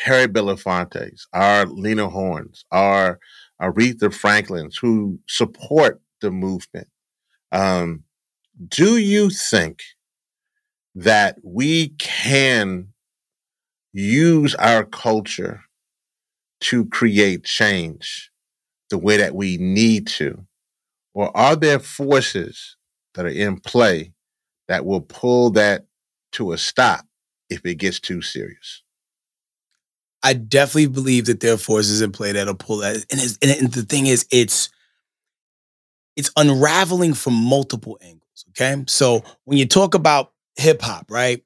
Harry 0.03 0.27
Belafontes, 0.27 1.21
our 1.33 1.65
Lena 1.65 2.09
Hornes, 2.09 2.65
our 2.71 3.19
Aretha 3.61 4.13
Franklins 4.13 4.77
who 4.77 5.19
support 5.27 6.01
the 6.21 6.31
movement. 6.31 6.87
Um, 7.51 8.03
do 8.67 8.97
you 8.97 9.29
think 9.29 9.81
that 10.95 11.37
we 11.43 11.89
can 11.99 12.87
use 13.93 14.55
our 14.55 14.83
culture 14.83 15.61
to 16.61 16.85
create 16.85 17.43
change 17.43 18.31
the 18.89 18.97
way 18.97 19.17
that 19.17 19.35
we 19.35 19.57
need 19.57 20.07
to? 20.07 20.45
Or 21.13 21.35
are 21.35 21.55
there 21.55 21.79
forces 21.79 22.75
that 23.13 23.25
are 23.25 23.29
in 23.29 23.59
play 23.59 24.13
that 24.67 24.85
will 24.85 25.01
pull 25.01 25.51
that 25.51 25.85
to 26.33 26.51
a 26.51 26.57
stop 26.57 27.05
if 27.49 27.65
it 27.65 27.75
gets 27.75 27.99
too 27.99 28.21
serious? 28.21 28.81
I 30.23 30.33
definitely 30.33 30.87
believe 30.87 31.25
that 31.25 31.41
there 31.41 31.53
are 31.53 31.57
forces 31.57 32.01
in 32.01 32.11
play 32.11 32.31
that'll 32.31 32.55
pull 32.55 32.77
that. 32.77 33.05
And, 33.11 33.61
and, 33.61 33.71
the 33.73 33.83
thing 33.83 34.07
is, 34.07 34.25
it's 34.31 34.69
it's 36.15 36.31
unraveling 36.37 37.13
from 37.13 37.33
multiple 37.33 37.97
angles. 38.01 38.45
Okay, 38.49 38.83
so 38.87 39.23
when 39.43 39.57
you 39.57 39.65
talk 39.65 39.93
about 39.93 40.31
hip 40.55 40.81
hop, 40.81 41.11
right? 41.11 41.43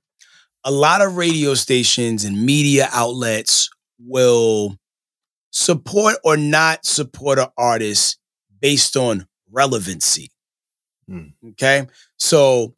A 0.63 0.71
lot 0.71 1.01
of 1.01 1.17
radio 1.17 1.53
stations 1.53 2.23
and 2.23 2.45
media 2.45 2.89
outlets 2.91 3.69
will 3.99 4.77
support 5.49 6.17
or 6.23 6.38
not 6.38 6.86
support 6.86 7.39
an 7.39 7.47
artist 7.58 8.19
based 8.62 8.95
on 8.95 9.27
relevancy. 9.51 10.31
Hmm. 11.07 11.27
Okay. 11.49 11.88
So 12.17 12.75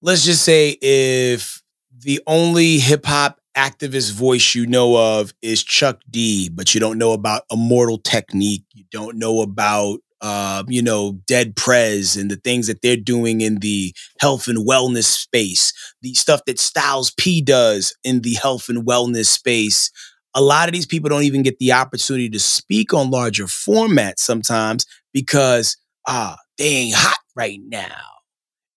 let's 0.00 0.24
just 0.24 0.44
say 0.44 0.76
if 0.80 1.62
the 1.96 2.20
only 2.26 2.78
hip 2.78 3.04
hop 3.04 3.40
activist 3.56 4.12
voice 4.12 4.54
you 4.54 4.66
know 4.66 4.96
of 4.96 5.34
is 5.42 5.62
Chuck 5.62 6.00
D, 6.10 6.48
but 6.48 6.74
you 6.74 6.80
don't 6.80 6.98
know 6.98 7.12
about 7.12 7.42
Immortal 7.50 7.98
Technique, 7.98 8.64
you 8.72 8.84
don't 8.90 9.18
know 9.18 9.40
about 9.42 10.00
uh, 10.22 10.62
you 10.68 10.80
know, 10.80 11.18
Dead 11.26 11.56
Prez 11.56 12.16
and 12.16 12.30
the 12.30 12.36
things 12.36 12.68
that 12.68 12.80
they're 12.80 12.96
doing 12.96 13.40
in 13.40 13.56
the 13.56 13.92
health 14.20 14.46
and 14.46 14.66
wellness 14.66 15.06
space, 15.06 15.72
the 16.00 16.14
stuff 16.14 16.44
that 16.46 16.60
Styles 16.60 17.10
P 17.18 17.42
does 17.42 17.94
in 18.04 18.20
the 18.20 18.34
health 18.34 18.68
and 18.68 18.86
wellness 18.86 19.26
space, 19.26 19.90
a 20.34 20.40
lot 20.40 20.68
of 20.68 20.72
these 20.72 20.86
people 20.86 21.08
don't 21.08 21.24
even 21.24 21.42
get 21.42 21.58
the 21.58 21.72
opportunity 21.72 22.28
to 22.30 22.38
speak 22.38 22.94
on 22.94 23.10
larger 23.10 23.44
formats 23.44 24.20
sometimes 24.20 24.86
because 25.12 25.76
ah, 26.06 26.36
they 26.58 26.68
ain't 26.68 26.94
hot 26.94 27.18
right 27.36 27.60
now. 27.64 28.00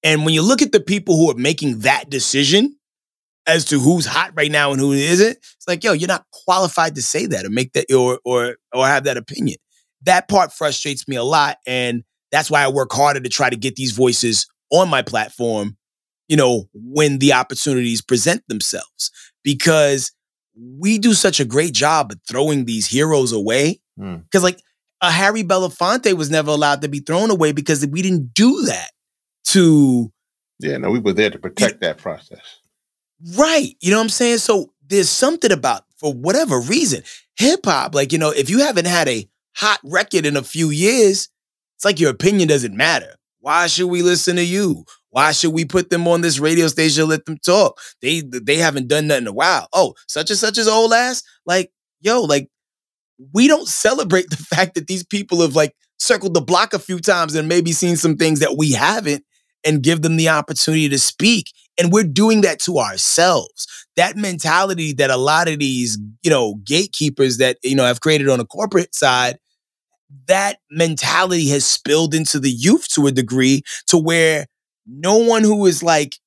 And 0.03 0.25
when 0.25 0.33
you 0.33 0.41
look 0.41 0.61
at 0.61 0.71
the 0.71 0.79
people 0.79 1.15
who 1.15 1.31
are 1.31 1.35
making 1.35 1.79
that 1.79 2.09
decision 2.09 2.77
as 3.47 3.65
to 3.65 3.79
who's 3.79 4.05
hot 4.05 4.31
right 4.35 4.51
now 4.51 4.71
and 4.71 4.79
who 4.79 4.91
isn't, 4.91 5.37
it's 5.37 5.67
like, 5.67 5.83
yo, 5.83 5.93
you're 5.93 6.07
not 6.07 6.25
qualified 6.31 6.95
to 6.95 7.01
say 7.01 7.25
that 7.25 7.45
or 7.45 7.49
make 7.49 7.73
that 7.73 7.91
or 7.91 8.19
or 8.25 8.57
or 8.73 8.85
have 8.85 9.05
that 9.05 9.17
opinion. 9.17 9.57
That 10.03 10.27
part 10.27 10.53
frustrates 10.53 11.07
me 11.07 11.15
a 11.15 11.23
lot. 11.23 11.57
And 11.65 12.03
that's 12.31 12.51
why 12.51 12.63
I 12.63 12.67
work 12.67 12.91
harder 12.91 13.19
to 13.19 13.29
try 13.29 13.49
to 13.49 13.55
get 13.55 13.75
these 13.75 13.93
voices 13.93 14.47
on 14.71 14.89
my 14.89 15.01
platform, 15.01 15.77
you 16.27 16.37
know, 16.37 16.65
when 16.73 17.19
the 17.19 17.33
opportunities 17.33 18.01
present 18.01 18.43
themselves. 18.47 19.09
Because 19.43 20.11
we 20.57 20.97
do 20.97 21.13
such 21.13 21.39
a 21.39 21.45
great 21.45 21.73
job 21.73 22.11
of 22.11 22.19
throwing 22.27 22.65
these 22.65 22.87
heroes 22.87 23.31
away. 23.31 23.79
Because 23.97 24.41
mm. 24.41 24.43
like 24.43 24.59
a 25.01 25.11
Harry 25.11 25.43
Belafonte 25.43 26.13
was 26.13 26.29
never 26.29 26.51
allowed 26.51 26.81
to 26.81 26.87
be 26.87 26.99
thrown 26.99 27.29
away 27.29 27.51
because 27.51 27.85
we 27.85 28.01
didn't 28.01 28.33
do 28.33 28.63
that 28.63 28.91
to 29.45 30.11
Yeah, 30.59 30.77
no, 30.77 30.89
we 30.89 30.99
were 30.99 31.13
there 31.13 31.29
to 31.29 31.39
protect 31.39 31.81
that 31.81 31.97
process. 31.97 32.59
Right. 33.35 33.75
You 33.81 33.91
know 33.91 33.97
what 33.97 34.03
I'm 34.03 34.09
saying? 34.09 34.39
So 34.39 34.73
there's 34.87 35.09
something 35.09 35.51
about 35.51 35.83
for 35.97 36.13
whatever 36.13 36.59
reason, 36.59 37.03
hip 37.37 37.65
hop, 37.65 37.95
like, 37.95 38.11
you 38.11 38.17
know, 38.17 38.31
if 38.31 38.49
you 38.49 38.59
haven't 38.59 38.85
had 38.85 39.07
a 39.07 39.27
hot 39.55 39.79
record 39.83 40.25
in 40.25 40.35
a 40.35 40.43
few 40.43 40.69
years, 40.69 41.29
it's 41.75 41.85
like 41.85 41.99
your 41.99 42.11
opinion 42.11 42.47
doesn't 42.47 42.75
matter. 42.75 43.15
Why 43.45 43.67
should 43.67 43.89
we 43.89 44.01
listen 44.01 44.37
to 44.37 44.43
you? 44.43 44.85
Why 45.11 45.31
should 45.31 45.53
we 45.53 45.65
put 45.65 45.91
them 45.91 46.07
on 46.07 46.21
this 46.21 46.39
radio 46.39 46.67
station 46.67 47.01
and 47.01 47.11
let 47.11 47.25
them 47.25 47.37
talk? 47.37 47.79
They 48.01 48.21
they 48.21 48.57
haven't 48.57 48.87
done 48.87 49.05
nothing 49.05 49.25
in 49.25 49.27
a 49.27 49.33
while. 49.33 49.67
Oh, 49.71 49.93
such 50.07 50.31
and 50.31 50.39
such 50.39 50.57
is 50.57 50.67
old 50.67 50.93
ass. 50.93 51.21
Like, 51.45 51.71
yo, 52.01 52.23
like 52.23 52.49
we 53.35 53.47
don't 53.47 53.67
celebrate 53.67 54.29
the 54.31 54.35
fact 54.37 54.73
that 54.73 54.87
these 54.87 55.05
people 55.05 55.41
have 55.41 55.55
like 55.55 55.75
circled 55.99 56.33
the 56.33 56.41
block 56.41 56.73
a 56.73 56.79
few 56.79 56.97
times 56.97 57.35
and 57.35 57.47
maybe 57.47 57.71
seen 57.71 57.97
some 57.97 58.17
things 58.17 58.39
that 58.39 58.57
we 58.57 58.71
haven't 58.71 59.23
and 59.63 59.83
give 59.83 60.01
them 60.01 60.17
the 60.17 60.29
opportunity 60.29 60.89
to 60.89 60.97
speak. 60.97 61.51
And 61.77 61.93
we're 61.93 62.03
doing 62.03 62.41
that 62.41 62.59
to 62.61 62.79
ourselves. 62.79 63.67
That 63.95 64.17
mentality 64.17 64.91
that 64.93 65.11
a 65.11 65.17
lot 65.17 65.47
of 65.49 65.59
these, 65.59 65.99
you 66.23 66.31
know, 66.31 66.55
gatekeepers 66.63 67.37
that, 67.37 67.57
you 67.61 67.75
know, 67.75 67.85
have 67.85 68.01
created 68.01 68.27
on 68.27 68.39
the 68.39 68.45
corporate 68.47 68.95
side, 68.95 69.37
that 70.27 70.59
mentality 70.69 71.49
has 71.49 71.65
spilled 71.65 72.13
into 72.13 72.39
the 72.39 72.51
youth 72.51 72.87
to 72.89 73.07
a 73.07 73.11
degree 73.11 73.61
to 73.87 73.97
where 73.97 74.45
no 74.85 75.17
one 75.17 75.43
who 75.43 75.65
is 75.65 75.81
like 75.81 76.17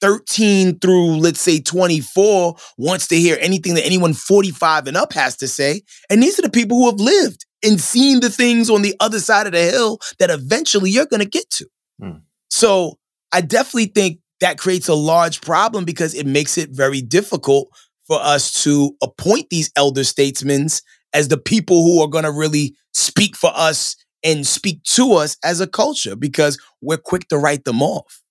13 0.00 0.78
through 0.78 1.16
let's 1.16 1.40
say 1.40 1.58
24 1.58 2.56
wants 2.76 3.06
to 3.08 3.16
hear 3.16 3.38
anything 3.40 3.74
that 3.74 3.86
anyone 3.86 4.12
45 4.12 4.88
and 4.88 4.96
up 4.96 5.12
has 5.14 5.36
to 5.38 5.48
say 5.48 5.82
and 6.10 6.22
these 6.22 6.38
are 6.38 6.42
the 6.42 6.50
people 6.50 6.76
who 6.76 6.86
have 6.86 7.00
lived 7.00 7.46
and 7.64 7.80
seen 7.80 8.20
the 8.20 8.28
things 8.28 8.68
on 8.68 8.82
the 8.82 8.94
other 9.00 9.20
side 9.20 9.46
of 9.46 9.52
the 9.52 9.62
hill 9.62 9.98
that 10.18 10.30
eventually 10.30 10.90
you're 10.90 11.06
going 11.06 11.22
to 11.22 11.28
get 11.28 11.48
to 11.50 11.66
hmm. 11.98 12.18
so 12.50 12.98
i 13.32 13.40
definitely 13.40 13.86
think 13.86 14.20
that 14.40 14.58
creates 14.58 14.88
a 14.88 14.94
large 14.94 15.40
problem 15.40 15.86
because 15.86 16.14
it 16.14 16.26
makes 16.26 16.58
it 16.58 16.70
very 16.70 17.00
difficult 17.00 17.68
for 18.06 18.20
us 18.20 18.62
to 18.64 18.94
appoint 19.02 19.48
these 19.50 19.70
elder 19.76 20.04
statesmen 20.04 20.68
as 21.12 21.28
the 21.28 21.38
people 21.38 21.82
who 21.82 22.02
are 22.02 22.08
going 22.08 22.24
to 22.24 22.32
really 22.32 22.76
speak 22.92 23.36
for 23.36 23.50
us 23.54 23.96
and 24.22 24.46
speak 24.46 24.82
to 24.82 25.12
us 25.12 25.36
as 25.44 25.60
a 25.60 25.66
culture 25.66 26.16
because 26.16 26.58
we're 26.80 26.96
quick 26.96 27.28
to 27.28 27.38
write 27.38 27.64
them 27.64 27.82
off. 27.82 28.22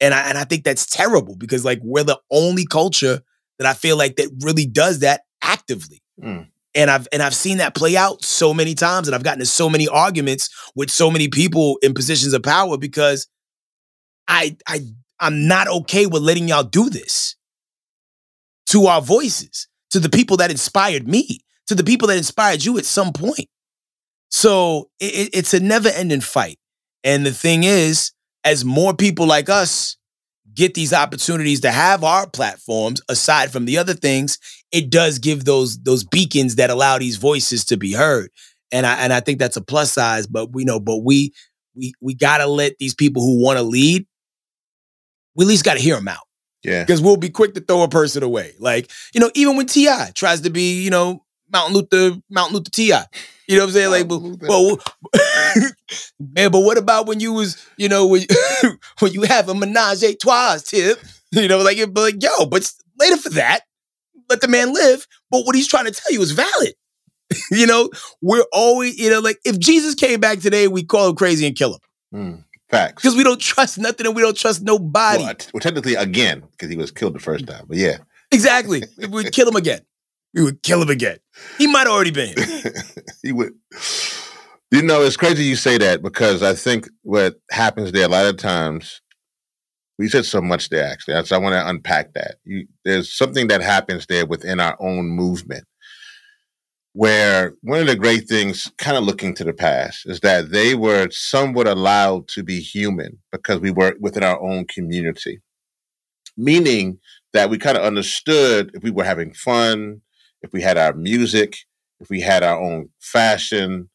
And 0.00 0.12
I 0.12 0.28
and 0.28 0.36
I 0.36 0.44
think 0.44 0.64
that's 0.64 0.86
terrible 0.86 1.36
because 1.36 1.64
like 1.64 1.80
we're 1.82 2.04
the 2.04 2.20
only 2.30 2.66
culture 2.66 3.22
that 3.58 3.66
I 3.66 3.74
feel 3.74 3.96
like 3.96 4.16
that 4.16 4.30
really 4.40 4.66
does 4.66 4.98
that 5.00 5.22
actively. 5.42 6.02
Mm. 6.22 6.48
And 6.74 6.90
I've 6.90 7.06
and 7.12 7.22
I've 7.22 7.34
seen 7.34 7.58
that 7.58 7.74
play 7.74 7.96
out 7.96 8.24
so 8.24 8.52
many 8.52 8.74
times, 8.74 9.06
and 9.06 9.14
I've 9.14 9.22
gotten 9.22 9.40
to 9.40 9.46
so 9.46 9.70
many 9.70 9.86
arguments 9.86 10.50
with 10.74 10.90
so 10.90 11.10
many 11.10 11.28
people 11.28 11.78
in 11.82 11.94
positions 11.94 12.32
of 12.32 12.42
power 12.42 12.76
because 12.76 13.28
I 14.26 14.56
I 14.66 14.80
I'm 15.20 15.46
not 15.46 15.68
okay 15.68 16.06
with 16.06 16.22
letting 16.22 16.48
y'all 16.48 16.64
do 16.64 16.90
this 16.90 17.36
to 18.70 18.86
our 18.86 19.00
voices, 19.00 19.68
to 19.90 20.00
the 20.00 20.08
people 20.08 20.38
that 20.38 20.50
inspired 20.50 21.06
me, 21.06 21.40
to 21.72 21.82
the 21.82 21.84
people 21.84 22.08
that 22.08 22.16
inspired 22.16 22.64
you 22.64 22.78
at 22.78 22.84
some 22.84 23.12
point. 23.12 23.48
So 24.30 24.90
it, 25.00 25.30
it's 25.32 25.54
a 25.54 25.60
never 25.60 25.88
ending 25.88 26.20
fight. 26.20 26.58
And 27.04 27.26
the 27.26 27.32
thing 27.32 27.64
is, 27.64 28.12
as 28.44 28.64
more 28.64 28.94
people 28.94 29.26
like 29.26 29.48
us 29.48 29.96
get 30.54 30.74
these 30.74 30.92
opportunities 30.92 31.60
to 31.60 31.70
have 31.70 32.04
our 32.04 32.28
platforms 32.28 33.00
aside 33.08 33.50
from 33.50 33.64
the 33.64 33.78
other 33.78 33.94
things 33.94 34.38
it 34.70 34.90
does 34.90 35.18
give 35.18 35.44
those 35.44 35.78
those 35.82 36.04
beacons 36.04 36.56
that 36.56 36.70
allow 36.70 36.98
these 36.98 37.16
voices 37.16 37.64
to 37.64 37.76
be 37.76 37.92
heard 37.92 38.30
and 38.70 38.86
i 38.86 38.94
and 38.96 39.12
i 39.12 39.20
think 39.20 39.38
that's 39.38 39.56
a 39.56 39.62
plus 39.62 39.92
size 39.92 40.26
but 40.26 40.52
we 40.52 40.64
know 40.64 40.78
but 40.78 40.98
we 40.98 41.32
we 41.74 41.94
we 42.00 42.14
got 42.14 42.38
to 42.38 42.46
let 42.46 42.76
these 42.78 42.94
people 42.94 43.22
who 43.22 43.42
want 43.42 43.58
to 43.58 43.62
lead 43.62 44.06
we 45.34 45.44
at 45.44 45.48
least 45.48 45.64
got 45.64 45.74
to 45.74 45.80
hear 45.80 45.94
them 45.94 46.08
out 46.08 46.26
yeah 46.62 46.82
because 46.82 47.00
we'll 47.00 47.16
be 47.16 47.30
quick 47.30 47.54
to 47.54 47.60
throw 47.60 47.82
a 47.82 47.88
person 47.88 48.22
away 48.22 48.52
like 48.58 48.90
you 49.14 49.20
know 49.20 49.30
even 49.34 49.56
when 49.56 49.66
T.I. 49.66 50.10
tries 50.14 50.42
to 50.42 50.50
be 50.50 50.82
you 50.82 50.90
know 50.90 51.21
Martin 51.52 51.74
Luther 51.74 52.18
Martin 52.30 52.54
Luther 52.54 52.70
T.I. 52.70 53.04
you 53.46 53.56
know 53.56 53.62
what 53.62 53.68
I'm 53.68 53.72
saying? 53.74 53.90
Like, 53.90 54.08
but, 54.08 54.20
well, 54.48 54.78
man, 56.18 56.50
but 56.50 56.60
what 56.60 56.78
about 56.78 57.06
when 57.06 57.20
you 57.20 57.32
was, 57.32 57.64
you 57.76 57.88
know, 57.88 58.06
when, 58.06 58.22
when 59.00 59.12
you 59.12 59.22
have 59.22 59.48
a 59.48 59.54
menage 59.54 60.02
a 60.02 60.14
trois 60.14 60.58
tip, 60.58 60.98
you 61.30 61.48
know, 61.48 61.58
like, 61.58 61.78
but 61.92 62.00
like, 62.00 62.22
yo, 62.22 62.46
but 62.46 62.70
later 62.98 63.16
for 63.18 63.30
that, 63.30 63.60
let 64.28 64.40
the 64.40 64.48
man 64.48 64.72
live. 64.72 65.06
But 65.30 65.44
what 65.44 65.54
he's 65.54 65.68
trying 65.68 65.84
to 65.84 65.92
tell 65.92 66.12
you 66.12 66.22
is 66.22 66.32
valid. 66.32 66.74
you 67.50 67.66
know, 67.66 67.90
we're 68.20 68.44
always, 68.52 68.98
you 68.98 69.10
know, 69.10 69.20
like 69.20 69.38
if 69.44 69.58
Jesus 69.58 69.94
came 69.94 70.20
back 70.20 70.40
today, 70.40 70.68
we 70.68 70.82
call 70.82 71.10
him 71.10 71.16
crazy 71.16 71.46
and 71.46 71.56
kill 71.56 71.74
him. 71.74 71.80
Mm, 72.14 72.44
facts. 72.70 73.02
Because 73.02 73.16
we 73.16 73.24
don't 73.24 73.40
trust 73.40 73.78
nothing 73.78 74.06
and 74.06 74.16
we 74.16 74.22
don't 74.22 74.36
trust 74.36 74.62
nobody. 74.62 75.24
Well, 75.24 75.34
well 75.54 75.60
technically, 75.60 75.94
again, 75.94 76.42
because 76.52 76.70
he 76.70 76.76
was 76.76 76.90
killed 76.90 77.14
the 77.14 77.20
first 77.20 77.46
time. 77.46 77.66
But 77.68 77.76
yeah. 77.76 77.98
Exactly. 78.30 78.82
We'd 79.10 79.32
kill 79.32 79.46
him 79.46 79.56
again 79.56 79.82
we 80.34 80.42
would 80.42 80.62
kill 80.62 80.82
him 80.82 80.90
again. 80.90 81.18
He 81.58 81.66
might 81.66 81.86
already 81.86 82.10
been. 82.10 82.34
he 83.22 83.32
would. 83.32 83.52
You 84.70 84.82
know, 84.82 85.02
it's 85.02 85.16
crazy 85.16 85.44
you 85.44 85.56
say 85.56 85.76
that 85.78 86.02
because 86.02 86.42
I 86.42 86.54
think 86.54 86.88
what 87.02 87.34
happens 87.50 87.92
there 87.92 88.06
a 88.06 88.08
lot 88.08 88.26
of 88.26 88.38
times. 88.38 89.00
We 89.98 90.08
said 90.08 90.24
so 90.24 90.40
much 90.40 90.70
there, 90.70 90.90
actually. 90.90 91.22
So 91.26 91.36
I 91.36 91.38
want 91.38 91.52
to 91.52 91.68
unpack 91.68 92.14
that. 92.14 92.36
You, 92.44 92.66
there's 92.84 93.12
something 93.12 93.48
that 93.48 93.60
happens 93.60 94.06
there 94.06 94.24
within 94.24 94.58
our 94.58 94.76
own 94.80 95.06
movement, 95.06 95.64
where 96.94 97.52
one 97.60 97.80
of 97.80 97.86
the 97.86 97.94
great 97.94 98.26
things, 98.26 98.72
kind 98.78 98.96
of 98.96 99.04
looking 99.04 99.34
to 99.34 99.44
the 99.44 99.52
past, 99.52 100.06
is 100.06 100.20
that 100.20 100.50
they 100.50 100.74
were 100.74 101.08
somewhat 101.10 101.68
allowed 101.68 102.26
to 102.28 102.42
be 102.42 102.58
human 102.60 103.18
because 103.30 103.60
we 103.60 103.70
were 103.70 103.94
within 104.00 104.24
our 104.24 104.40
own 104.42 104.64
community. 104.64 105.42
Meaning 106.38 106.98
that 107.34 107.50
we 107.50 107.58
kind 107.58 107.76
of 107.76 107.84
understood 107.84 108.70
if 108.74 108.82
we 108.82 108.90
were 108.90 109.04
having 109.04 109.34
fun, 109.34 110.00
if 110.42 110.52
we 110.52 110.62
had 110.62 110.76
our 110.78 110.92
music, 110.92 111.58
if 112.00 112.10
we 112.10 112.20
had 112.20 112.42
our 112.42 112.60
own 112.60 112.88
fashion, 113.00 113.88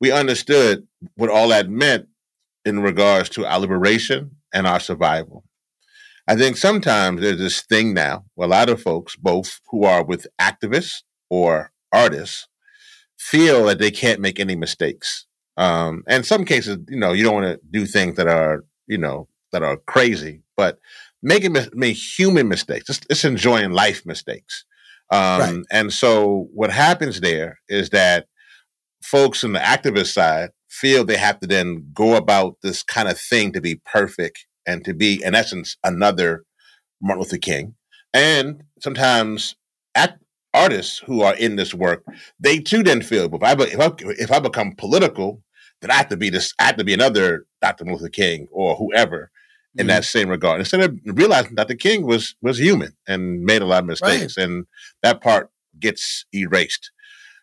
we 0.00 0.10
understood 0.10 0.86
what 1.16 1.30
all 1.30 1.48
that 1.48 1.68
meant 1.68 2.08
in 2.64 2.80
regards 2.80 3.28
to 3.30 3.46
our 3.46 3.60
liberation 3.60 4.32
and 4.52 4.66
our 4.66 4.80
survival. 4.80 5.44
I 6.26 6.36
think 6.36 6.56
sometimes 6.56 7.20
there's 7.20 7.38
this 7.38 7.62
thing 7.62 7.94
now 7.94 8.24
where 8.34 8.46
a 8.46 8.50
lot 8.50 8.70
of 8.70 8.82
folks, 8.82 9.16
both 9.16 9.60
who 9.70 9.84
are 9.84 10.04
with 10.04 10.26
activists 10.40 11.02
or 11.28 11.72
artists, 11.92 12.46
feel 13.18 13.66
that 13.66 13.78
they 13.78 13.90
can't 13.90 14.20
make 14.20 14.40
any 14.40 14.56
mistakes. 14.56 15.26
Um, 15.56 16.04
and 16.06 16.24
some 16.24 16.44
cases, 16.44 16.78
you 16.88 16.98
know, 16.98 17.12
you 17.12 17.24
don't 17.24 17.34
want 17.34 17.46
to 17.46 17.60
do 17.70 17.84
things 17.84 18.16
that 18.16 18.28
are, 18.28 18.64
you 18.86 18.98
know, 18.98 19.28
that 19.52 19.62
are 19.62 19.76
crazy, 19.76 20.42
but 20.56 20.78
making 21.22 21.56
make 21.74 21.96
human 21.96 22.48
mistakes. 22.48 22.88
It's, 22.88 23.00
it's 23.10 23.24
enjoying 23.24 23.72
life 23.72 24.06
mistakes. 24.06 24.64
Um, 25.10 25.40
right. 25.40 25.62
And 25.70 25.92
so 25.92 26.48
what 26.52 26.70
happens 26.70 27.20
there 27.20 27.58
is 27.68 27.90
that 27.90 28.26
folks 29.02 29.42
on 29.42 29.52
the 29.52 29.58
activist 29.58 30.12
side 30.12 30.50
feel 30.68 31.04
they 31.04 31.16
have 31.16 31.40
to 31.40 31.46
then 31.46 31.90
go 31.92 32.16
about 32.16 32.56
this 32.62 32.82
kind 32.82 33.08
of 33.08 33.18
thing 33.18 33.52
to 33.52 33.60
be 33.60 33.80
perfect 33.84 34.46
and 34.66 34.84
to 34.84 34.94
be, 34.94 35.22
in 35.22 35.34
essence, 35.34 35.76
another 35.82 36.44
Martin 37.02 37.22
Luther 37.22 37.38
King. 37.38 37.74
And 38.14 38.62
sometimes 38.80 39.56
act, 39.94 40.22
artists 40.54 40.98
who 40.98 41.22
are 41.22 41.34
in 41.34 41.56
this 41.56 41.74
work, 41.74 42.04
they 42.38 42.58
too 42.58 42.82
then 42.82 43.02
feel, 43.02 43.32
if 43.32 43.42
I, 43.42 43.52
if 43.52 43.80
I, 43.80 43.90
if 44.18 44.30
I 44.30 44.38
become 44.38 44.74
political, 44.76 45.42
then 45.80 45.90
I 45.90 45.94
have 45.94 46.08
to 46.08 46.16
be 46.16 46.30
this, 46.30 46.54
I 46.58 46.64
have 46.64 46.76
to 46.76 46.84
be 46.84 46.94
another 46.94 47.46
Dr. 47.60 47.84
Luther 47.84 48.08
King 48.08 48.46
or 48.52 48.76
whoever 48.76 49.30
in 49.76 49.82
mm-hmm. 49.82 49.88
that 49.88 50.04
same 50.04 50.28
regard. 50.28 50.60
Instead 50.60 50.80
of 50.80 50.98
realizing 51.04 51.54
that 51.54 51.68
the 51.68 51.76
king 51.76 52.06
was 52.06 52.34
was 52.42 52.58
human 52.58 52.96
and 53.06 53.42
made 53.42 53.62
a 53.62 53.66
lot 53.66 53.82
of 53.82 53.86
mistakes, 53.86 54.36
right. 54.36 54.44
and 54.44 54.66
that 55.02 55.20
part 55.20 55.50
gets 55.78 56.24
erased. 56.34 56.90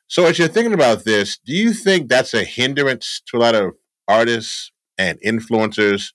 So, 0.08 0.26
as 0.26 0.40
you're 0.40 0.48
thinking 0.48 0.74
about 0.74 1.04
this, 1.04 1.38
do 1.46 1.54
you 1.54 1.74
think 1.74 2.10
that's 2.10 2.34
a 2.34 2.44
hindrance 2.44 3.22
to 3.28 3.38
a 3.38 3.40
lot 3.40 3.56
of 3.56 3.72
artists 4.08 4.72
and 4.98 5.20
influencers 5.22 6.14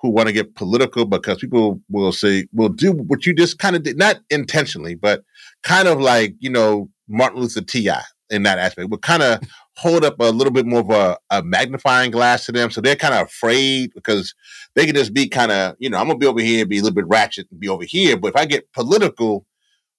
who 0.00 0.10
want 0.10 0.26
to 0.28 0.32
get 0.32 0.54
political 0.54 1.04
because 1.04 1.38
people 1.38 1.80
will 1.88 2.12
say, 2.12 2.46
will 2.52 2.68
do 2.68 2.92
what 2.92 3.26
you 3.26 3.34
just 3.34 3.58
kind 3.58 3.76
of 3.76 3.82
did, 3.82 3.96
not 3.96 4.20
intentionally, 4.30 4.94
but 4.94 5.22
kind 5.62 5.88
of 5.88 6.00
like, 6.00 6.34
you 6.38 6.50
know, 6.50 6.90
Martin 7.08 7.40
Luther 7.40 7.62
T.I. 7.62 8.02
in 8.30 8.42
that 8.42 8.58
aspect, 8.58 8.90
but 8.90 9.02
kind 9.02 9.22
of 9.22 9.40
hold 9.76 10.04
up 10.04 10.18
a 10.20 10.24
little 10.24 10.52
bit 10.52 10.66
more 10.66 10.80
of 10.80 10.90
a, 10.90 11.18
a 11.30 11.42
magnifying 11.42 12.10
glass 12.10 12.46
to 12.46 12.52
them. 12.52 12.70
So 12.70 12.80
they're 12.80 12.96
kind 12.96 13.14
of 13.14 13.26
afraid 13.26 13.92
because 13.94 14.34
they 14.74 14.86
can 14.86 14.94
just 14.94 15.12
be 15.12 15.28
kind 15.28 15.52
of, 15.52 15.76
you 15.78 15.90
know, 15.90 15.98
I'm 15.98 16.06
gonna 16.06 16.18
be 16.18 16.26
over 16.26 16.40
here, 16.40 16.64
be 16.64 16.78
a 16.78 16.82
little 16.82 16.94
bit 16.94 17.08
ratchet 17.08 17.46
and 17.50 17.60
be 17.60 17.68
over 17.68 17.84
here. 17.84 18.16
But 18.16 18.28
if 18.28 18.36
I 18.36 18.46
get 18.46 18.72
political, 18.72 19.44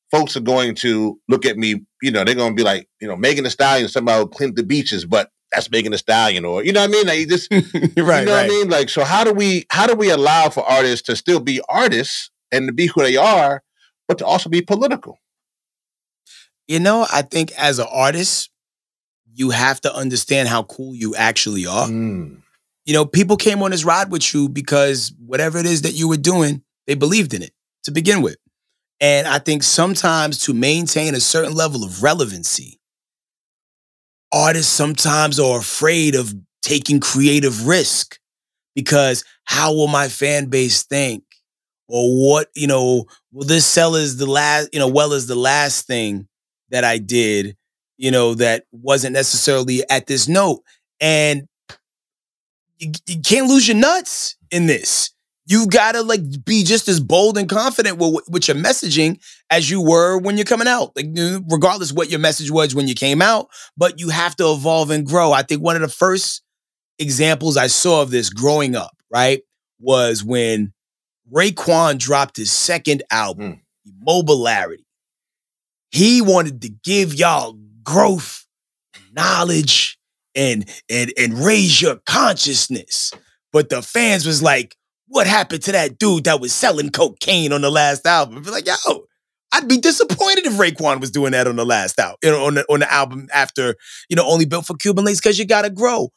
folks 0.09 0.35
are 0.35 0.41
going 0.41 0.75
to 0.75 1.19
look 1.27 1.45
at 1.45 1.57
me, 1.57 1.81
you 2.01 2.11
know, 2.11 2.23
they're 2.23 2.35
gonna 2.35 2.55
be 2.55 2.63
like, 2.63 2.89
you 2.99 3.07
know, 3.07 3.15
Megan 3.15 3.43
Thee 3.43 3.51
Stallion 3.51 3.87
somehow 3.87 4.25
clean 4.25 4.55
the 4.55 4.63
beaches, 4.63 5.05
but 5.05 5.29
that's 5.51 5.69
Megan 5.69 5.91
Thee 5.91 5.97
Stallion, 5.99 6.43
or 6.43 6.63
you 6.63 6.73
know 6.73 6.81
what 6.81 6.89
I 6.89 6.93
mean? 6.93 7.07
Like 7.07 7.27
just 7.27 7.51
right, 7.53 7.63
you 7.95 8.03
know 8.03 8.05
right. 8.05 8.25
what 8.25 8.45
I 8.45 8.47
mean? 8.47 8.69
Like, 8.69 8.89
so 8.89 9.03
how 9.03 9.23
do 9.23 9.31
we 9.31 9.65
how 9.69 9.85
do 9.85 9.95
we 9.95 10.09
allow 10.09 10.49
for 10.49 10.63
artists 10.63 11.05
to 11.07 11.15
still 11.15 11.39
be 11.39 11.61
artists 11.69 12.31
and 12.51 12.67
to 12.67 12.73
be 12.73 12.87
who 12.87 13.03
they 13.03 13.15
are, 13.15 13.61
but 14.07 14.17
to 14.17 14.25
also 14.25 14.49
be 14.49 14.61
political? 14.61 15.19
You 16.67 16.79
know, 16.79 17.05
I 17.13 17.21
think 17.21 17.51
as 17.57 17.79
an 17.79 17.87
artist, 17.91 18.49
you 19.37 19.51
have 19.51 19.79
to 19.79 19.95
understand 19.95 20.49
how 20.49 20.63
cool 20.63 20.95
you 20.95 21.15
actually 21.15 21.67
are. 21.67 21.87
Mm. 21.87 22.41
You 22.85 22.93
know, 22.93 23.05
people 23.05 23.37
came 23.37 23.61
on 23.61 23.69
this 23.69 23.85
ride 23.85 24.09
with 24.09 24.33
you 24.33 24.49
because 24.49 25.13
whatever 25.23 25.59
it 25.59 25.67
is 25.67 25.83
that 25.83 25.93
you 25.93 26.07
were 26.07 26.17
doing, 26.17 26.63
they 26.87 26.95
believed 26.95 27.35
in 27.35 27.43
it 27.43 27.51
to 27.83 27.91
begin 27.91 28.23
with. 28.23 28.37
And 28.99 29.27
I 29.27 29.37
think 29.37 29.61
sometimes 29.61 30.39
to 30.39 30.55
maintain 30.55 31.13
a 31.13 31.19
certain 31.19 31.53
level 31.53 31.83
of 31.83 32.01
relevancy, 32.01 32.79
artists 34.33 34.71
sometimes 34.71 35.39
are 35.39 35.59
afraid 35.59 36.15
of 36.15 36.33
taking 36.63 36.99
creative 36.99 37.67
risk 37.67 38.17
because 38.73 39.23
how 39.43 39.71
will 39.71 39.87
my 39.87 40.07
fan 40.07 40.45
base 40.45 40.83
think? 40.83 41.23
Or 41.87 42.31
what, 42.31 42.49
you 42.55 42.65
know, 42.65 43.05
will 43.31 43.45
this 43.45 43.67
sell 43.67 43.95
as 43.95 44.17
the 44.17 44.25
last, 44.25 44.69
you 44.73 44.79
know, 44.79 44.87
well 44.87 45.13
as 45.13 45.27
the 45.27 45.35
last 45.35 45.85
thing 45.85 46.27
that 46.69 46.83
I 46.83 46.97
did? 46.97 47.55
You 47.97 48.11
know, 48.11 48.35
that 48.35 48.65
wasn't 48.71 49.13
necessarily 49.13 49.83
at 49.89 50.07
this 50.07 50.27
note. 50.27 50.61
And 51.01 51.47
you, 52.77 52.91
you 53.07 53.21
can't 53.21 53.47
lose 53.47 53.67
your 53.67 53.77
nuts 53.77 54.35
in 54.51 54.67
this. 54.67 55.11
You 55.49 55.67
gotta 55.67 56.01
like 56.01 56.21
be 56.43 56.63
just 56.63 56.89
as 56.89 56.99
bold 56.99 57.37
and 57.37 57.47
confident 57.47 57.97
with, 57.97 58.27
with 58.29 58.47
your 58.49 58.57
messaging 58.57 59.19
as 59.49 59.69
you 59.69 59.81
were 59.81 60.17
when 60.17 60.35
you're 60.35 60.45
coming 60.45 60.67
out. 60.67 60.91
Like 60.95 61.07
regardless 61.49 61.93
what 61.93 62.09
your 62.09 62.19
message 62.19 62.51
was 62.51 62.75
when 62.75 62.87
you 62.87 62.93
came 62.95 63.21
out, 63.21 63.47
but 63.77 63.99
you 63.99 64.09
have 64.09 64.35
to 64.35 64.51
evolve 64.51 64.91
and 64.91 65.05
grow. 65.05 65.31
I 65.31 65.43
think 65.43 65.61
one 65.61 65.77
of 65.77 65.81
the 65.81 65.87
first 65.87 66.43
examples 66.99 67.55
I 67.55 67.67
saw 67.67 68.01
of 68.01 68.11
this 68.11 68.29
growing 68.29 68.75
up, 68.75 68.95
right, 69.09 69.41
was 69.79 70.23
when 70.23 70.73
Raekwon 71.31 71.97
dropped 71.97 72.37
his 72.37 72.51
second 72.51 73.03
album, 73.11 73.53
mm. 73.53 73.59
Immobilarity. 74.05 74.83
He 75.91 76.21
wanted 76.21 76.61
to 76.63 76.69
give 76.69 77.13
y'all 77.13 77.57
growth, 77.87 78.45
knowledge, 79.13 79.97
and 80.35 80.69
and 80.89 81.11
and 81.17 81.33
raise 81.33 81.81
your 81.81 81.99
consciousness. 82.05 83.11
But 83.53 83.69
the 83.69 83.81
fans 83.81 84.25
was 84.27 84.43
like, 84.43 84.75
what 85.07 85.25
happened 85.25 85.63
to 85.63 85.71
that 85.71 85.97
dude 85.97 86.25
that 86.25 86.41
was 86.41 86.53
selling 86.53 86.89
cocaine 86.89 87.53
on 87.53 87.61
the 87.61 87.71
last 87.71 88.05
album? 88.05 88.43
Be 88.43 88.51
like, 88.51 88.67
yo, 88.67 89.05
I'd 89.53 89.69
be 89.69 89.77
disappointed 89.77 90.45
if 90.45 90.53
Raekwon 90.53 90.99
was 90.99 91.11
doing 91.11 91.31
that 91.31 91.47
on 91.47 91.55
the 91.55 91.65
last 91.65 91.97
album, 91.97 92.17
you 92.21 92.31
know, 92.31 92.45
on 92.45 92.55
the 92.55 92.65
on 92.69 92.81
the 92.81 92.93
album 92.93 93.29
after, 93.33 93.75
you 94.09 94.15
know, 94.15 94.27
only 94.27 94.45
built 94.45 94.65
for 94.65 94.75
Cuban 94.75 95.05
Linx 95.05 95.23
because 95.23 95.39
you 95.39 95.45
gotta 95.45 95.69
grow. 95.69 96.09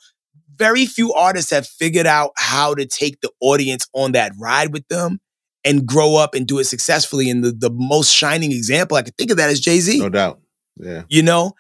Very 0.57 0.85
few 0.85 1.15
artists 1.15 1.51
have 1.53 1.67
figured 1.67 2.07
out 2.07 2.33
how 2.37 2.75
to 2.75 2.85
take 2.85 3.21
the 3.23 3.31
audience 3.41 3.87
on 3.95 4.13
that 4.13 4.33
ride 4.39 4.73
with 4.75 4.87
them 4.89 5.21
and 5.65 5.87
grow 5.87 6.17
up 6.17 6.35
and 6.35 6.47
do 6.47 6.59
it 6.59 6.65
successfully. 6.65 7.31
And 7.31 7.43
the, 7.43 7.53
the 7.53 7.71
most 7.71 8.13
shining 8.13 8.53
example 8.53 8.97
I 8.97 9.03
could 9.03 9.17
think 9.17 9.31
of 9.31 9.39
that 9.39 9.49
is 9.49 9.61
Jay-Z. 9.61 9.99
No 9.99 10.11
doubt. 10.11 10.41
You 11.09 11.23
know, 11.23 11.55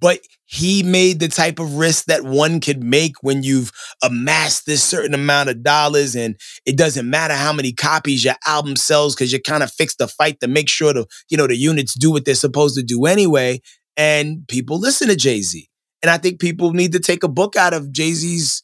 but 0.00 0.20
he 0.44 0.82
made 0.82 1.18
the 1.18 1.28
type 1.28 1.58
of 1.58 1.74
risk 1.74 2.04
that 2.06 2.22
one 2.22 2.60
could 2.60 2.82
make 2.82 3.14
when 3.22 3.42
you've 3.42 3.72
amassed 4.02 4.66
this 4.66 4.82
certain 4.82 5.14
amount 5.14 5.48
of 5.48 5.62
dollars 5.62 6.14
and 6.14 6.36
it 6.64 6.76
doesn't 6.76 7.08
matter 7.08 7.34
how 7.34 7.52
many 7.52 7.72
copies 7.72 8.24
your 8.24 8.36
album 8.46 8.76
sells 8.76 9.14
because 9.14 9.32
you 9.32 9.40
kind 9.40 9.62
of 9.62 9.72
fixed 9.72 9.98
the 9.98 10.06
fight 10.06 10.38
to 10.40 10.46
make 10.46 10.68
sure 10.68 10.92
the 10.92 11.06
you 11.28 11.36
know 11.36 11.46
the 11.46 11.56
units 11.56 11.94
do 11.94 12.12
what 12.12 12.24
they're 12.24 12.34
supposed 12.34 12.76
to 12.76 12.82
do 12.82 13.06
anyway 13.06 13.60
and 13.96 14.46
people 14.48 14.78
listen 14.78 15.08
to 15.08 15.16
Jay-Z 15.16 15.68
and 16.02 16.10
I 16.10 16.18
think 16.18 16.40
people 16.40 16.72
need 16.72 16.92
to 16.92 17.00
take 17.00 17.24
a 17.24 17.28
book 17.28 17.56
out 17.56 17.74
of 17.74 17.90
Jay-Z's 17.90 18.62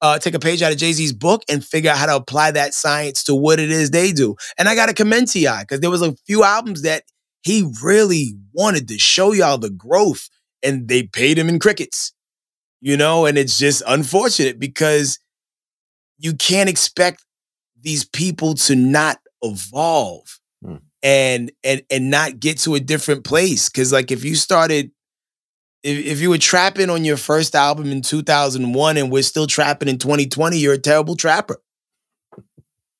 uh, 0.00 0.18
take 0.18 0.34
a 0.34 0.38
page 0.38 0.60
out 0.60 0.70
of 0.70 0.76
Jay-Z's 0.76 1.14
book 1.14 1.42
and 1.48 1.64
figure 1.64 1.90
out 1.90 1.96
how 1.96 2.06
to 2.06 2.16
apply 2.16 2.50
that 2.50 2.74
science 2.74 3.24
to 3.24 3.34
what 3.34 3.58
it 3.58 3.70
is 3.70 3.90
they 3.90 4.12
do. 4.12 4.36
And 4.58 4.68
I 4.68 4.74
got 4.74 4.86
to 4.86 4.92
commend 4.92 5.28
T.I. 5.28 5.62
because 5.62 5.80
there 5.80 5.88
was 5.88 6.02
a 6.02 6.14
few 6.26 6.44
albums 6.44 6.82
that 6.82 7.04
he 7.44 7.70
really 7.82 8.34
wanted 8.52 8.88
to 8.88 8.98
show 8.98 9.32
y'all 9.32 9.58
the 9.58 9.70
growth 9.70 10.28
and 10.62 10.88
they 10.88 11.02
paid 11.04 11.38
him 11.38 11.48
in 11.48 11.58
crickets, 11.58 12.12
you 12.80 12.96
know, 12.96 13.26
and 13.26 13.36
it's 13.36 13.58
just 13.58 13.82
unfortunate 13.86 14.58
because 14.58 15.18
you 16.18 16.34
can't 16.34 16.70
expect 16.70 17.24
these 17.80 18.04
people 18.04 18.54
to 18.54 18.74
not 18.74 19.18
evolve 19.42 20.40
hmm. 20.64 20.76
and 21.02 21.52
and 21.62 21.82
and 21.90 22.10
not 22.10 22.40
get 22.40 22.58
to 22.60 22.74
a 22.74 22.80
different 22.80 23.24
place. 23.24 23.68
Cause 23.68 23.92
like 23.92 24.10
if 24.10 24.24
you 24.24 24.34
started 24.34 24.90
if, 25.82 26.06
if 26.06 26.20
you 26.22 26.30
were 26.30 26.38
trapping 26.38 26.88
on 26.88 27.04
your 27.04 27.18
first 27.18 27.54
album 27.54 27.92
in 27.92 28.00
2001 28.00 28.96
and 28.96 29.12
we're 29.12 29.22
still 29.22 29.46
trapping 29.46 29.88
in 29.88 29.98
2020, 29.98 30.56
you're 30.56 30.74
a 30.74 30.78
terrible 30.78 31.14
trapper. 31.14 31.60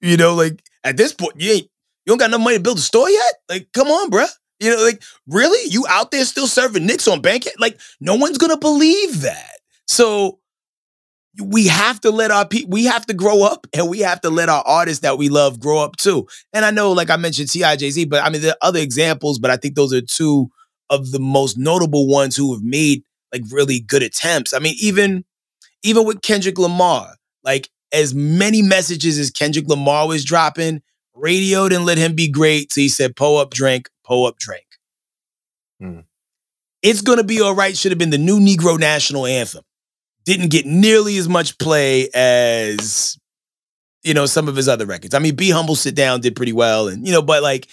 You 0.02 0.18
know, 0.18 0.34
like 0.34 0.62
at 0.84 0.98
this 0.98 1.14
point, 1.14 1.40
you 1.40 1.50
ain't 1.50 1.68
you 2.04 2.10
don't 2.10 2.18
got 2.18 2.30
enough 2.30 2.40
money 2.40 2.56
to 2.56 2.62
build 2.62 2.78
a 2.78 2.82
store 2.82 3.08
yet? 3.10 3.34
Like, 3.48 3.68
come 3.72 3.88
on, 3.88 4.10
bruh. 4.10 4.28
You 4.60 4.70
know, 4.70 4.82
like, 4.82 5.02
really? 5.26 5.70
You 5.70 5.84
out 5.88 6.10
there 6.10 6.24
still 6.24 6.46
serving 6.46 6.86
nicks 6.86 7.08
on 7.08 7.20
Bankhead? 7.20 7.54
Like, 7.58 7.80
no 8.00 8.14
one's 8.14 8.38
gonna 8.38 8.58
believe 8.58 9.22
that. 9.22 9.58
So 9.86 10.38
we 11.42 11.66
have 11.66 12.00
to 12.00 12.10
let 12.10 12.30
our 12.30 12.46
people, 12.46 12.70
we 12.70 12.84
have 12.84 13.06
to 13.06 13.14
grow 13.14 13.42
up 13.42 13.66
and 13.74 13.88
we 13.88 14.00
have 14.00 14.20
to 14.20 14.30
let 14.30 14.48
our 14.48 14.62
artists 14.66 15.00
that 15.02 15.18
we 15.18 15.28
love 15.28 15.58
grow 15.58 15.78
up 15.78 15.96
too. 15.96 16.26
And 16.52 16.64
I 16.64 16.70
know, 16.70 16.92
like 16.92 17.10
I 17.10 17.16
mentioned 17.16 17.50
T.I. 17.50 17.76
Jay-Z, 17.76 18.04
but 18.04 18.22
I 18.22 18.30
mean, 18.30 18.40
there 18.40 18.52
are 18.52 18.68
other 18.68 18.78
examples, 18.78 19.38
but 19.38 19.50
I 19.50 19.56
think 19.56 19.74
those 19.74 19.92
are 19.92 20.00
two 20.00 20.48
of 20.90 21.10
the 21.10 21.18
most 21.18 21.58
notable 21.58 22.06
ones 22.06 22.36
who 22.36 22.52
have 22.54 22.62
made 22.62 23.02
like 23.32 23.42
really 23.50 23.80
good 23.80 24.02
attempts. 24.02 24.52
I 24.54 24.60
mean, 24.60 24.76
even 24.80 25.24
even 25.82 26.06
with 26.06 26.22
Kendrick 26.22 26.58
Lamar, 26.58 27.16
like 27.42 27.68
as 27.92 28.14
many 28.14 28.62
messages 28.62 29.18
as 29.18 29.30
Kendrick 29.30 29.68
Lamar 29.68 30.06
was 30.06 30.24
dropping, 30.24 30.82
radio 31.14 31.68
didn't 31.68 31.86
let 31.86 31.98
him 31.98 32.14
be 32.14 32.28
great. 32.28 32.72
So 32.72 32.80
he 32.80 32.88
said, 32.88 33.16
"Pull 33.16 33.38
up, 33.38 33.50
drink, 33.50 33.88
pull 34.04 34.26
up, 34.26 34.38
drink." 34.38 34.66
Hmm. 35.80 36.00
It's 36.82 37.00
gonna 37.00 37.24
be 37.24 37.40
all 37.40 37.54
right. 37.54 37.76
Should 37.76 37.92
have 37.92 37.98
been 37.98 38.10
the 38.10 38.18
new 38.18 38.38
Negro 38.38 38.78
national 38.78 39.26
anthem. 39.26 39.64
Didn't 40.24 40.48
get 40.48 40.66
nearly 40.66 41.16
as 41.16 41.28
much 41.28 41.58
play 41.58 42.08
as 42.14 43.18
you 44.02 44.14
know 44.14 44.26
some 44.26 44.48
of 44.48 44.56
his 44.56 44.68
other 44.68 44.86
records. 44.86 45.14
I 45.14 45.18
mean, 45.18 45.34
Be 45.34 45.50
Humble, 45.50 45.76
Sit 45.76 45.94
Down 45.94 46.20
did 46.20 46.36
pretty 46.36 46.52
well, 46.52 46.88
and 46.88 47.06
you 47.06 47.12
know, 47.12 47.22
but 47.22 47.42
like 47.42 47.68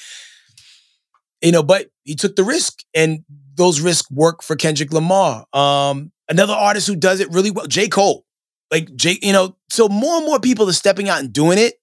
you 1.42 1.52
know, 1.52 1.64
but 1.64 1.88
he 2.04 2.16
took 2.16 2.36
the 2.36 2.44
risk 2.44 2.84
and 2.94 3.24
those 3.56 3.82
risks 3.82 4.10
work 4.12 4.44
for 4.44 4.56
Kendrick 4.56 4.94
Lamar. 4.94 5.46
Um, 5.54 6.12
another 6.30 6.54
artist 6.54 6.88
who 6.88 6.96
does 6.96 7.20
it 7.20 7.32
really 7.32 7.52
well, 7.52 7.68
J. 7.68 7.88
Cole. 7.88 8.26
Like 8.72 8.96
J, 8.96 9.20
you 9.22 9.34
know, 9.34 9.58
so 9.70 9.90
more 9.90 10.18
and 10.18 10.26
more 10.26 10.40
people 10.40 10.70
are 10.70 10.74
stepping 10.74 11.10
out 11.10 11.20
and 11.20 11.34
doing 11.34 11.58
it, 11.58 11.74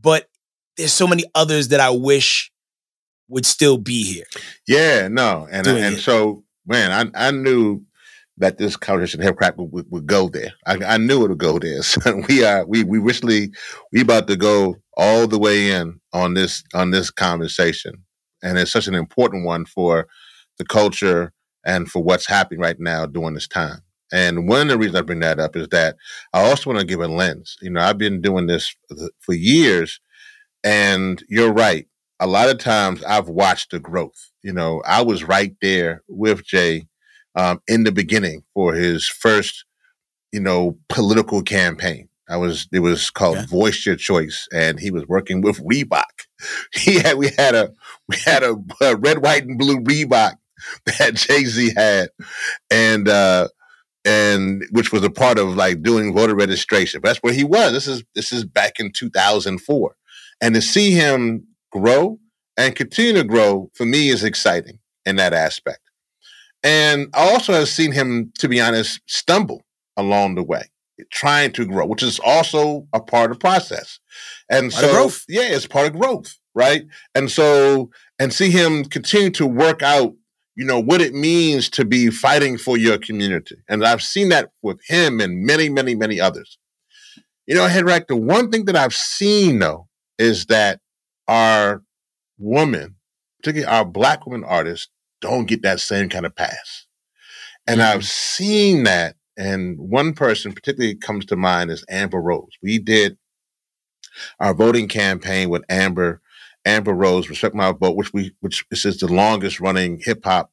but 0.00 0.26
there's 0.78 0.92
so 0.92 1.06
many 1.06 1.24
others 1.34 1.68
that 1.68 1.80
I 1.80 1.90
wish 1.90 2.50
would 3.28 3.44
still 3.44 3.76
be 3.76 4.02
here. 4.02 4.24
Yeah, 4.66 5.08
no. 5.08 5.46
And 5.50 5.66
and 5.66 5.96
it. 5.96 6.00
so 6.00 6.44
man, 6.66 7.12
I 7.14 7.28
I 7.28 7.30
knew 7.30 7.82
that 8.38 8.56
this 8.56 8.76
conversation 8.76 9.20
Headkrack 9.20 9.56
would, 9.56 9.72
would, 9.72 9.86
would, 9.90 10.06
go 10.06 10.28
there. 10.28 10.52
I, 10.64 10.78
I, 10.84 10.96
knew 10.96 11.24
it 11.24 11.28
would 11.30 11.38
go 11.38 11.58
there. 11.58 11.82
So 11.82 12.22
we 12.28 12.44
are 12.44 12.64
we 12.66 12.84
we 12.84 12.98
recently 12.98 13.50
we 13.92 14.00
about 14.00 14.28
to 14.28 14.36
go 14.36 14.76
all 14.96 15.26
the 15.26 15.38
way 15.38 15.72
in 15.72 16.00
on 16.12 16.34
this 16.34 16.62
on 16.72 16.92
this 16.92 17.10
conversation 17.10 18.04
and 18.42 18.58
it's 18.58 18.72
such 18.72 18.86
an 18.86 18.94
important 18.94 19.44
one 19.44 19.64
for 19.64 20.06
the 20.58 20.64
culture 20.64 21.32
and 21.64 21.90
for 21.90 22.02
what's 22.02 22.26
happening 22.26 22.60
right 22.60 22.78
now 22.78 23.06
during 23.06 23.34
this 23.34 23.48
time. 23.48 23.80
And 24.12 24.48
one 24.48 24.62
of 24.62 24.68
the 24.68 24.78
reasons 24.78 24.96
I 24.96 25.02
bring 25.02 25.20
that 25.20 25.38
up 25.38 25.54
is 25.54 25.68
that 25.68 25.96
I 26.32 26.48
also 26.48 26.70
want 26.70 26.80
to 26.80 26.86
give 26.86 27.00
a 27.00 27.08
lens. 27.08 27.56
You 27.60 27.70
know, 27.70 27.80
I've 27.80 27.98
been 27.98 28.22
doing 28.22 28.46
this 28.46 28.74
for 29.20 29.34
years, 29.34 30.00
and 30.64 31.22
you're 31.28 31.52
right. 31.52 31.86
A 32.20 32.26
lot 32.26 32.48
of 32.48 32.58
times 32.58 33.02
I've 33.04 33.28
watched 33.28 33.70
the 33.70 33.78
growth. 33.78 34.30
You 34.42 34.52
know, 34.52 34.82
I 34.86 35.02
was 35.02 35.24
right 35.24 35.54
there 35.60 36.02
with 36.08 36.44
Jay 36.44 36.88
um, 37.34 37.60
in 37.68 37.84
the 37.84 37.92
beginning 37.92 38.42
for 38.54 38.74
his 38.74 39.06
first, 39.06 39.64
you 40.32 40.40
know, 40.40 40.78
political 40.88 41.42
campaign. 41.42 42.08
I 42.28 42.36
was 42.36 42.68
it 42.72 42.80
was 42.80 43.10
called 43.10 43.36
yeah. 43.36 43.46
Voice 43.46 43.86
Your 43.86 43.96
Choice, 43.96 44.48
and 44.52 44.78
he 44.78 44.90
was 44.90 45.06
working 45.06 45.40
with 45.40 45.64
Reebok. 45.64 46.02
He 46.72 47.00
had 47.00 47.18
we 47.18 47.30
had 47.36 47.56
a 47.56 47.72
we 48.08 48.16
had 48.24 48.44
a, 48.44 48.54
a 48.80 48.94
red, 48.94 49.22
white, 49.22 49.44
and 49.44 49.58
blue 49.58 49.80
Reebok 49.80 50.34
that 50.86 51.14
Jay 51.14 51.44
Z 51.44 51.72
had, 51.76 52.10
and 52.70 53.08
uh, 53.08 53.48
and 54.04 54.64
which 54.70 54.92
was 54.92 55.02
a 55.02 55.10
part 55.10 55.38
of 55.38 55.56
like 55.56 55.82
doing 55.82 56.14
voter 56.14 56.36
registration. 56.36 57.00
But 57.00 57.08
that's 57.08 57.22
where 57.22 57.32
he 57.32 57.44
was. 57.44 57.72
This 57.72 57.88
is 57.88 58.04
this 58.14 58.30
is 58.30 58.44
back 58.44 58.78
in 58.78 58.92
two 58.92 59.10
thousand 59.10 59.58
four, 59.62 59.96
and 60.40 60.54
to 60.54 60.62
see 60.62 60.92
him 60.92 61.46
grow 61.70 62.18
and 62.56 62.74
continue 62.74 63.14
to 63.14 63.24
grow 63.24 63.70
for 63.74 63.86
me 63.86 64.08
is 64.08 64.24
exciting 64.24 64.78
in 65.06 65.16
that 65.16 65.32
aspect. 65.32 65.80
And 66.62 67.08
I 67.14 67.30
also 67.30 67.52
have 67.52 67.68
seen 67.68 67.92
him, 67.92 68.32
to 68.38 68.48
be 68.48 68.60
honest, 68.60 69.00
stumble 69.06 69.62
along 69.96 70.34
the 70.34 70.42
way 70.42 70.64
trying 71.10 71.52
to 71.52 71.64
grow, 71.64 71.86
which 71.86 72.02
is 72.02 72.18
also 72.18 72.86
a 72.92 73.00
part 73.00 73.30
of 73.30 73.36
the 73.36 73.40
process. 73.40 74.00
And 74.50 74.72
part 74.72 75.10
so, 75.10 75.10
yeah, 75.28 75.42
it's 75.42 75.66
part 75.66 75.86
of 75.86 75.98
growth, 75.98 76.36
right? 76.54 76.86
And 77.14 77.30
so, 77.30 77.90
and 78.18 78.32
see 78.32 78.50
him 78.50 78.84
continue 78.84 79.30
to 79.30 79.46
work 79.46 79.82
out, 79.82 80.14
you 80.56 80.64
know, 80.64 80.80
what 80.80 81.00
it 81.00 81.14
means 81.14 81.68
to 81.70 81.84
be 81.84 82.10
fighting 82.10 82.58
for 82.58 82.76
your 82.76 82.98
community. 82.98 83.56
And 83.68 83.84
I've 83.84 84.02
seen 84.02 84.28
that 84.30 84.50
with 84.62 84.80
him 84.86 85.20
and 85.20 85.44
many, 85.44 85.68
many, 85.68 85.94
many 85.94 86.20
others. 86.20 86.58
You 87.46 87.54
know, 87.54 87.68
Headkrack, 87.68 88.08
the 88.08 88.16
one 88.16 88.50
thing 88.50 88.64
that 88.66 88.76
I've 88.76 88.94
seen 88.94 89.60
though 89.60 89.87
is 90.18 90.46
that 90.46 90.80
our 91.26 91.82
women, 92.38 92.96
particularly 93.40 93.72
our 93.72 93.84
black 93.84 94.26
women 94.26 94.44
artists, 94.44 94.88
don't 95.20 95.46
get 95.46 95.62
that 95.62 95.80
same 95.80 96.08
kind 96.08 96.26
of 96.26 96.34
pass. 96.34 96.86
And 97.66 97.80
mm-hmm. 97.80 97.96
I've 97.96 98.06
seen 98.06 98.84
that 98.84 99.16
and 99.38 99.78
one 99.78 100.14
person 100.14 100.52
particularly 100.52 100.96
comes 100.96 101.24
to 101.26 101.36
mind 101.36 101.70
is 101.70 101.84
Amber 101.88 102.20
Rose. 102.20 102.50
We 102.60 102.80
did 102.80 103.16
our 104.40 104.52
voting 104.52 104.88
campaign 104.88 105.48
with 105.48 105.62
Amber, 105.68 106.20
Amber 106.64 106.92
Rose, 106.92 107.30
Respect 107.30 107.54
My 107.54 107.70
Vote, 107.70 107.96
which 107.96 108.12
we 108.12 108.34
which 108.40 108.66
is 108.72 108.98
the 108.98 109.06
longest 109.06 109.60
running 109.60 110.00
hip 110.02 110.24
hop 110.24 110.50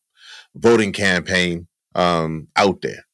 voting 0.53 0.93
campaign 0.93 1.67
um, 1.95 2.47
out 2.55 2.83
there. 2.83 3.05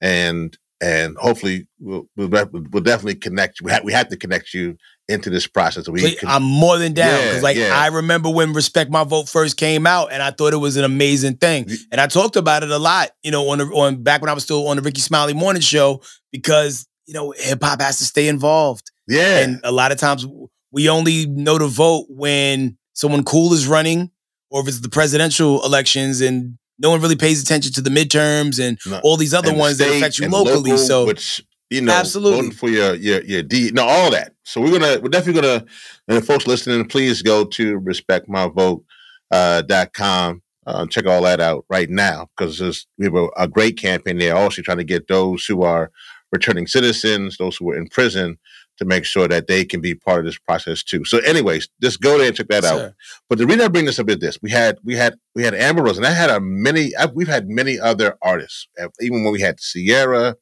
And 0.00 0.58
and 0.80 1.16
hopefully 1.18 1.66
we'll, 1.78 2.06
we'll, 2.16 2.28
we'll 2.52 2.82
definitely 2.82 3.16
connect. 3.16 3.60
We 3.60 3.70
have, 3.70 3.84
we 3.84 3.92
have 3.92 4.08
to 4.08 4.16
connect 4.16 4.54
you 4.54 4.76
into 5.08 5.28
this 5.28 5.46
process. 5.46 5.88
We 5.88 6.14
can, 6.14 6.28
I'm 6.28 6.42
more 6.42 6.78
than 6.78 6.94
down 6.94 7.20
because, 7.20 7.36
yeah, 7.36 7.42
like, 7.42 7.56
yeah. 7.56 7.74
I 7.74 7.88
remember 7.88 8.30
when 8.30 8.52
"Respect 8.52 8.90
My 8.90 9.04
Vote" 9.04 9.28
first 9.28 9.56
came 9.56 9.86
out, 9.86 10.12
and 10.12 10.22
I 10.22 10.30
thought 10.30 10.52
it 10.52 10.58
was 10.58 10.76
an 10.76 10.84
amazing 10.84 11.36
thing, 11.36 11.68
and 11.92 12.00
I 12.00 12.06
talked 12.06 12.36
about 12.36 12.62
it 12.62 12.70
a 12.70 12.78
lot. 12.78 13.10
You 13.22 13.30
know, 13.30 13.48
on 13.50 13.58
the, 13.58 13.64
on 13.66 14.02
back 14.02 14.22
when 14.22 14.30
I 14.30 14.34
was 14.34 14.44
still 14.44 14.68
on 14.68 14.76
the 14.76 14.82
Rickey 14.82 15.00
Smiley 15.00 15.34
Morning 15.34 15.62
Show 15.62 16.02
because 16.32 16.86
you 17.06 17.14
know 17.14 17.32
hip 17.36 17.62
hop 17.62 17.80
has 17.80 17.98
to 17.98 18.04
stay 18.04 18.28
involved. 18.28 18.90
Yeah, 19.06 19.40
and 19.40 19.60
a 19.64 19.72
lot 19.72 19.92
of 19.92 19.98
times 19.98 20.26
we 20.70 20.88
only 20.88 21.26
know 21.26 21.58
to 21.58 21.66
vote 21.66 22.06
when 22.08 22.78
someone 22.94 23.24
cool 23.24 23.52
is 23.52 23.66
running, 23.66 24.10
or 24.50 24.62
if 24.62 24.68
it's 24.68 24.80
the 24.80 24.88
presidential 24.88 25.64
elections, 25.64 26.20
and 26.20 26.56
no 26.80 26.90
one 26.90 27.00
really 27.00 27.16
pays 27.16 27.42
attention 27.42 27.72
to 27.74 27.80
the 27.80 27.90
midterms 27.90 28.58
and 28.58 28.78
no. 28.86 29.00
all 29.04 29.16
these 29.16 29.34
other 29.34 29.50
and 29.50 29.58
ones 29.58 29.78
that 29.78 29.94
affect 29.94 30.18
you 30.18 30.28
locally. 30.28 30.70
Local, 30.72 30.78
so 30.78 31.06
which 31.06 31.42
you 31.70 31.80
know, 31.80 31.92
Absolutely. 31.92 32.36
voting 32.36 32.52
for 32.52 32.68
your 32.68 32.94
your 32.94 33.22
your 33.22 33.42
D, 33.42 33.70
no, 33.72 33.84
all 33.84 34.10
that. 34.10 34.32
So 34.44 34.60
we're 34.60 34.78
gonna 34.78 35.00
we're 35.00 35.08
definitely 35.08 35.40
gonna 35.40 35.64
and 36.08 36.26
folks 36.26 36.46
listening, 36.46 36.86
please 36.86 37.22
go 37.22 37.44
to 37.44 37.80
respectmyvote 37.80 38.82
uh, 39.30 39.62
dot 39.62 39.92
com. 39.92 40.42
Uh, 40.66 40.86
check 40.86 41.06
all 41.06 41.22
that 41.22 41.40
out 41.40 41.64
right 41.70 41.88
now 41.88 42.28
because 42.36 42.60
we 42.98 43.06
have 43.06 43.14
a, 43.14 43.28
a, 43.38 43.48
great 43.48 43.78
campaign 43.78 44.18
there. 44.18 44.36
Also 44.36 44.60
trying 44.60 44.76
to 44.76 44.84
get 44.84 45.08
those 45.08 45.44
who 45.46 45.62
are 45.62 45.90
returning 46.32 46.66
citizens, 46.66 47.38
those 47.38 47.56
who 47.56 47.70
are 47.70 47.76
in 47.76 47.88
prison, 47.88 48.38
to 48.80 48.86
make 48.86 49.04
sure 49.04 49.28
that 49.28 49.46
they 49.46 49.64
can 49.64 49.80
be 49.80 49.94
part 49.94 50.20
of 50.20 50.24
this 50.24 50.38
process 50.38 50.82
too. 50.82 51.04
So, 51.04 51.18
anyways, 51.18 51.68
just 51.82 52.00
go 52.00 52.16
there 52.16 52.28
and 52.28 52.36
check 52.36 52.48
that 52.48 52.64
sure. 52.64 52.86
out. 52.86 52.92
But 53.28 53.38
the 53.38 53.46
reason 53.46 53.60
I 53.60 53.68
bring 53.68 53.84
this 53.84 53.98
up 53.98 54.08
is 54.08 54.18
this: 54.18 54.38
we 54.42 54.50
had 54.50 54.78
we 54.82 54.96
had 54.96 55.14
we 55.34 55.44
had 55.44 55.54
Amber 55.54 55.82
Rose, 55.82 55.98
and 55.98 56.06
I 56.06 56.12
had 56.12 56.30
a 56.30 56.40
many. 56.40 56.92
We've 57.14 57.28
had 57.28 57.48
many 57.48 57.78
other 57.78 58.16
artists, 58.22 58.66
even 59.00 59.22
when 59.22 59.32
we 59.32 59.40
had 59.40 59.58
Ciara, 59.58 60.36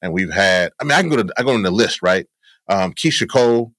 and 0.00 0.12
we've 0.12 0.32
had. 0.32 0.72
I 0.80 0.84
mean, 0.84 0.92
I 0.92 1.00
can 1.02 1.10
go 1.10 1.22
to 1.22 1.28
I 1.36 1.42
go 1.42 1.52
on 1.52 1.62
the 1.62 1.70
list, 1.70 2.00
right? 2.02 2.26
Um, 2.68 2.92
Keyshia 2.94 3.28
Cole. 3.28 3.72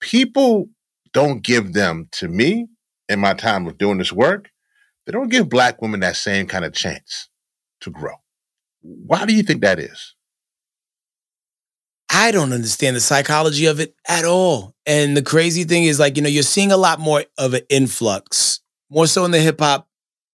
People 0.00 0.68
don't 1.12 1.44
give 1.44 1.74
them 1.74 2.08
to 2.12 2.26
me 2.26 2.66
in 3.08 3.20
my 3.20 3.34
time 3.34 3.68
of 3.68 3.78
doing 3.78 3.98
this 3.98 4.12
work. 4.12 4.50
They 5.06 5.12
don't 5.12 5.28
give 5.28 5.48
black 5.48 5.80
women 5.80 6.00
that 6.00 6.16
same 6.16 6.46
kind 6.46 6.64
of 6.64 6.72
chance 6.72 7.28
to 7.82 7.90
grow. 7.90 8.14
Why 8.80 9.26
do 9.26 9.34
you 9.34 9.44
think 9.44 9.60
that 9.62 9.78
is? 9.78 10.16
I 12.12 12.30
don't 12.30 12.52
understand 12.52 12.94
the 12.94 13.00
psychology 13.00 13.66
of 13.66 13.80
it 13.80 13.94
at 14.06 14.26
all. 14.26 14.74
And 14.84 15.16
the 15.16 15.22
crazy 15.22 15.64
thing 15.64 15.84
is, 15.84 15.98
like, 15.98 16.16
you 16.16 16.22
know, 16.22 16.28
you're 16.28 16.42
seeing 16.42 16.70
a 16.70 16.76
lot 16.76 17.00
more 17.00 17.24
of 17.38 17.54
an 17.54 17.62
influx, 17.70 18.60
more 18.90 19.06
so 19.06 19.24
in 19.24 19.30
the 19.30 19.40
hip 19.40 19.60
hop 19.60 19.88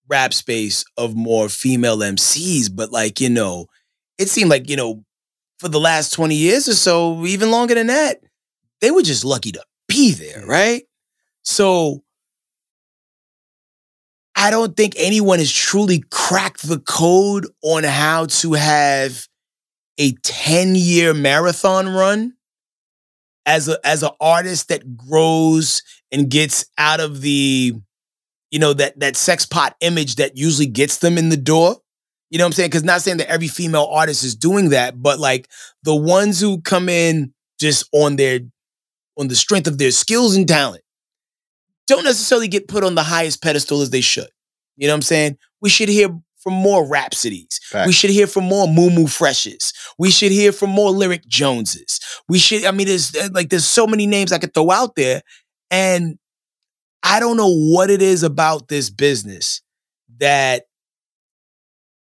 rap 0.08 0.34
space 0.34 0.84
of 0.96 1.14
more 1.14 1.48
female 1.48 1.98
MCs. 1.98 2.68
But, 2.74 2.90
like, 2.90 3.20
you 3.20 3.30
know, 3.30 3.66
it 4.18 4.28
seemed 4.28 4.50
like, 4.50 4.68
you 4.68 4.74
know, 4.74 5.04
for 5.60 5.68
the 5.68 5.78
last 5.78 6.12
20 6.12 6.34
years 6.34 6.68
or 6.68 6.74
so, 6.74 7.24
even 7.26 7.52
longer 7.52 7.74
than 7.74 7.86
that, 7.86 8.20
they 8.80 8.90
were 8.90 9.02
just 9.02 9.24
lucky 9.24 9.52
to 9.52 9.62
be 9.86 10.12
there, 10.12 10.44
right? 10.46 10.82
So 11.42 12.02
I 14.34 14.50
don't 14.50 14.76
think 14.76 14.94
anyone 14.96 15.38
has 15.38 15.52
truly 15.52 16.02
cracked 16.10 16.66
the 16.66 16.80
code 16.80 17.46
on 17.62 17.84
how 17.84 18.26
to 18.26 18.54
have 18.54 19.27
a 19.98 20.12
10 20.22 20.74
year 20.76 21.12
marathon 21.12 21.88
run 21.88 22.34
as 23.46 23.68
a 23.68 23.78
as 23.84 24.02
an 24.02 24.10
artist 24.20 24.68
that 24.68 24.96
grows 24.96 25.82
and 26.12 26.30
gets 26.30 26.66
out 26.78 27.00
of 27.00 27.20
the 27.20 27.74
you 28.50 28.58
know 28.58 28.72
that 28.72 28.98
that 29.00 29.16
sex 29.16 29.44
pot 29.44 29.74
image 29.80 30.16
that 30.16 30.36
usually 30.36 30.66
gets 30.66 30.98
them 30.98 31.18
in 31.18 31.28
the 31.30 31.36
door. 31.36 31.76
You 32.30 32.38
know 32.38 32.44
what 32.44 32.48
i'm 32.48 32.52
saying? 32.52 32.68
Because 32.70 32.84
not 32.84 33.00
saying 33.00 33.16
that 33.18 33.30
every 33.30 33.48
female 33.48 33.86
artist 33.90 34.22
is 34.22 34.34
doing 34.34 34.68
that 34.70 35.02
but 35.02 35.18
like 35.18 35.48
the 35.82 35.96
ones 35.96 36.40
who 36.40 36.60
come 36.60 36.88
in 36.88 37.32
just 37.58 37.88
on 37.92 38.16
their 38.16 38.40
on 39.18 39.28
the 39.28 39.34
strength 39.34 39.66
of 39.66 39.78
their 39.78 39.90
skills 39.90 40.36
and 40.36 40.46
talent 40.46 40.82
don't 41.88 42.04
necessarily 42.04 42.48
get 42.48 42.68
put 42.68 42.84
on 42.84 42.94
the 42.94 43.02
highest 43.02 43.42
pedestal 43.42 43.80
as 43.80 43.90
they 43.90 44.02
should. 44.02 44.28
You 44.76 44.86
know 44.86 44.92
what 44.92 44.98
i'm 44.98 45.02
saying? 45.02 45.38
We 45.60 45.70
should 45.70 45.88
hear 45.88 46.10
from 46.38 46.54
more 46.54 46.86
Rhapsodies. 46.86 47.60
We 47.86 47.92
should 47.92 48.10
hear 48.10 48.26
from 48.26 48.44
more 48.44 48.66
Mumu 48.66 49.10
Freshes. 49.10 49.72
We 49.98 50.10
should 50.10 50.32
hear 50.32 50.52
from 50.52 50.70
more 50.70 50.90
Lyric 50.90 51.26
Joneses. 51.26 52.00
We 52.28 52.38
should, 52.38 52.64
I 52.64 52.70
mean, 52.70 52.86
there's 52.86 53.14
like 53.32 53.50
there's 53.50 53.66
so 53.66 53.86
many 53.86 54.06
names 54.06 54.32
I 54.32 54.38
could 54.38 54.54
throw 54.54 54.70
out 54.70 54.94
there. 54.94 55.22
And 55.70 56.18
I 57.02 57.20
don't 57.20 57.36
know 57.36 57.52
what 57.52 57.90
it 57.90 58.02
is 58.02 58.22
about 58.22 58.68
this 58.68 58.90
business 58.90 59.62
that 60.18 60.64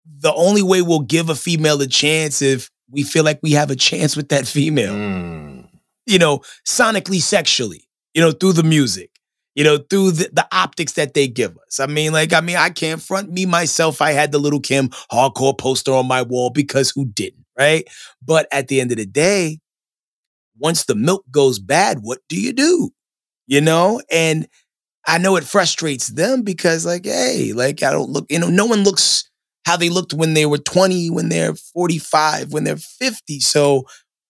the 0.06 0.34
only 0.34 0.64
way 0.64 0.82
we'll 0.82 1.00
give 1.00 1.30
a 1.30 1.36
female 1.36 1.82
a 1.82 1.88
chance 1.88 2.42
if 2.42 2.70
we 2.90 3.04
feel 3.04 3.24
like 3.24 3.40
we 3.42 3.52
have 3.52 3.72
a 3.72 3.76
chance 3.76 4.16
with 4.16 4.30
that 4.30 4.48
female. 4.48 4.94
Mm. 4.94 5.68
You 6.06 6.20
know, 6.20 6.40
sonically, 6.68 7.22
sexually, 7.22 7.88
you 8.14 8.22
know, 8.22 8.32
through 8.32 8.54
the 8.54 8.64
music 8.64 9.11
you 9.56 9.64
know, 9.64 9.78
through 9.78 10.12
the, 10.12 10.30
the, 10.32 10.48
optics 10.52 10.94
that 10.94 11.14
they 11.14 11.28
give 11.28 11.58
us. 11.68 11.80
I 11.80 11.86
mean, 11.86 12.14
like, 12.14 12.34
I 12.34 12.42
mean, 12.42 12.56
I 12.56 12.70
can't 12.70 13.02
front 13.02 13.32
me 13.32 13.46
myself. 13.46 14.02
I 14.02 14.12
had 14.12 14.32
the 14.32 14.40
Lil' 14.40 14.60
Kim 14.60 14.90
hardcore 15.12 15.58
poster 15.58 15.94
on 15.94 16.08
my 16.08 16.22
wall 16.22 16.50
because 16.50 16.92
who 16.92 17.06
didn't, 17.06 17.46
right? 17.58 17.86
But 18.26 18.48
at 18.52 18.68
the 18.68 18.80
end 18.80 18.92
of 18.92 18.98
the 18.98 19.06
day, 19.06 19.60
once 20.58 20.86
the 20.86 20.96
milk 20.96 21.26
goes 21.32 21.60
bad, 21.60 22.00
what 22.02 22.20
do 22.30 22.40
you 22.40 22.54
do? 22.54 22.92
You 23.48 23.62
know? 23.62 24.02
And 24.10 24.48
I 25.06 25.18
know 25.18 25.36
it 25.36 25.44
frustrates 25.44 26.08
them 26.08 26.44
because, 26.44 26.86
like, 26.86 27.06
hey, 27.06 27.54
like, 27.54 27.84
I 27.84 27.92
don't 27.92 28.10
look, 28.10 28.32
you 28.32 28.40
know, 28.40 28.50
no 28.50 28.66
one 28.66 28.84
looks 28.84 29.30
how 29.66 29.76
they 29.78 29.90
looked 29.90 30.14
when 30.14 30.34
they 30.34 30.46
were 30.46 30.58
20, 30.58 31.10
when 31.10 31.30
they're 31.30 31.56
45, 31.56 32.54
when 32.54 32.64
they're 32.64 32.78
50. 32.78 33.40
So 33.42 33.86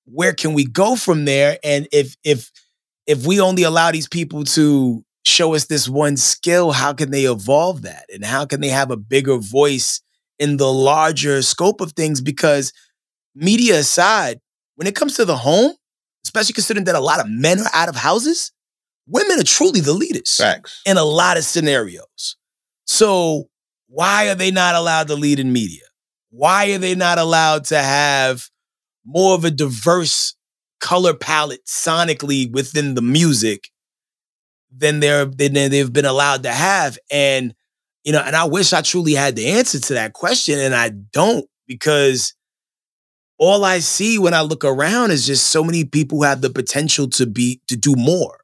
where 0.05 0.33
can 0.33 0.53
we 0.53 0.65
go 0.65 0.95
from 0.95 1.25
there? 1.25 1.57
And 1.63 1.87
if, 1.91 2.15
if, 2.23 2.51
if 3.05 3.25
we 3.25 3.39
only 3.39 3.63
allow 3.63 3.91
these 3.91 4.07
people 4.07 4.43
to 4.45 5.03
show 5.25 5.53
us 5.53 5.65
this 5.65 5.87
one 5.87 6.17
skill, 6.17 6.71
how 6.71 6.93
can 6.93 7.11
they 7.11 7.25
evolve 7.25 7.83
that? 7.83 8.05
And 8.13 8.25
how 8.25 8.45
can 8.45 8.61
they 8.61 8.69
have 8.69 8.91
a 8.91 8.97
bigger 8.97 9.37
voice 9.37 10.01
in 10.39 10.57
the 10.57 10.71
larger 10.71 11.41
scope 11.41 11.81
of 11.81 11.93
things? 11.93 12.21
Because 12.21 12.73
media 13.35 13.79
aside, 13.79 14.39
when 14.75 14.87
it 14.87 14.95
comes 14.95 15.15
to 15.15 15.25
the 15.25 15.37
home, 15.37 15.73
especially 16.25 16.53
considering 16.53 16.85
that 16.85 16.95
a 16.95 16.99
lot 16.99 17.19
of 17.19 17.29
men 17.29 17.59
are 17.59 17.69
out 17.73 17.89
of 17.89 17.95
houses, 17.95 18.51
women 19.07 19.39
are 19.39 19.43
truly 19.43 19.79
the 19.79 19.93
leaders 19.93 20.35
Facts. 20.37 20.81
in 20.85 20.97
a 20.97 21.03
lot 21.03 21.37
of 21.37 21.43
scenarios. 21.43 22.37
So 22.85 23.49
why 23.87 24.29
are 24.29 24.35
they 24.35 24.51
not 24.51 24.75
allowed 24.75 25.07
to 25.07 25.15
lead 25.15 25.39
in 25.39 25.51
media? 25.51 25.83
Why 26.29 26.71
are 26.71 26.77
they 26.77 26.95
not 26.95 27.17
allowed 27.17 27.65
to 27.65 27.77
have 27.77 28.49
more 29.05 29.35
of 29.35 29.43
a 29.43 29.51
diverse 29.51 30.35
color 30.79 31.13
palette 31.13 31.65
sonically 31.65 32.51
within 32.51 32.95
the 32.95 33.01
music 33.01 33.69
than 34.75 34.99
they're 34.99 35.25
than 35.25 35.53
they've 35.53 35.91
been 35.91 36.05
allowed 36.05 36.43
to 36.43 36.51
have. 36.51 36.97
And 37.11 37.53
you 38.03 38.11
know, 38.11 38.21
and 38.25 38.35
I 38.35 38.45
wish 38.45 38.73
I 38.73 38.81
truly 38.81 39.13
had 39.13 39.35
the 39.35 39.47
answer 39.47 39.79
to 39.79 39.93
that 39.93 40.13
question, 40.13 40.59
and 40.59 40.73
I 40.73 40.89
don't 40.89 41.45
because 41.67 42.33
all 43.37 43.65
I 43.65 43.79
see 43.79 44.19
when 44.19 44.33
I 44.33 44.41
look 44.41 44.63
around 44.63 45.11
is 45.11 45.25
just 45.25 45.47
so 45.47 45.63
many 45.63 45.83
people 45.83 46.19
who 46.19 46.23
have 46.23 46.41
the 46.41 46.49
potential 46.49 47.09
to 47.11 47.25
be 47.25 47.61
to 47.67 47.75
do 47.75 47.95
more. 47.95 48.39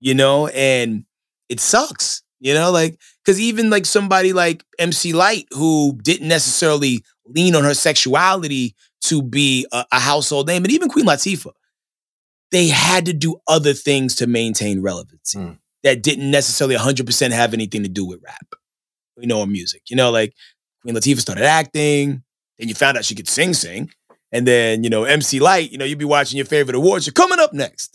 You 0.00 0.14
know, 0.14 0.48
and 0.48 1.04
it 1.48 1.60
sucks. 1.60 2.22
You 2.40 2.54
know, 2.54 2.70
like 2.70 2.98
because 3.22 3.38
even 3.38 3.68
like 3.68 3.84
somebody 3.84 4.32
like 4.32 4.64
MC 4.78 5.12
Lyte 5.12 5.46
who 5.52 5.98
didn't 6.02 6.28
necessarily 6.28 7.04
lean 7.26 7.54
on 7.54 7.64
her 7.64 7.74
sexuality 7.74 8.74
to 9.02 9.22
be 9.22 9.66
a, 9.72 9.84
a 9.92 10.00
household 10.00 10.46
name, 10.46 10.64
and 10.64 10.72
even 10.72 10.88
Queen 10.88 11.04
Latifah, 11.04 11.52
they 12.50 12.68
had 12.68 13.06
to 13.06 13.12
do 13.12 13.40
other 13.46 13.74
things 13.74 14.16
to 14.16 14.26
maintain 14.26 14.82
relevancy 14.82 15.38
mm. 15.38 15.58
that 15.82 16.02
didn't 16.02 16.30
necessarily 16.30 16.76
100% 16.76 17.30
have 17.30 17.54
anything 17.54 17.82
to 17.82 17.88
do 17.88 18.04
with 18.04 18.20
rap, 18.24 18.46
you 19.16 19.26
know, 19.26 19.40
or 19.40 19.46
music. 19.46 19.82
You 19.88 19.96
know, 19.96 20.10
like 20.10 20.34
Queen 20.82 20.94
Latifah 20.94 21.20
started 21.20 21.44
acting, 21.44 22.22
then 22.58 22.68
you 22.68 22.74
found 22.74 22.96
out 22.96 23.04
she 23.04 23.14
could 23.14 23.28
sing, 23.28 23.54
sing. 23.54 23.90
And 24.32 24.46
then, 24.46 24.84
you 24.84 24.90
know, 24.90 25.04
MC 25.04 25.40
Lyte, 25.40 25.72
you 25.72 25.78
know, 25.78 25.84
you'd 25.84 25.98
be 25.98 26.04
watching 26.04 26.36
your 26.36 26.46
favorite 26.46 26.76
awards. 26.76 27.04
You're 27.04 27.14
coming 27.14 27.40
up 27.40 27.52
next. 27.52 27.90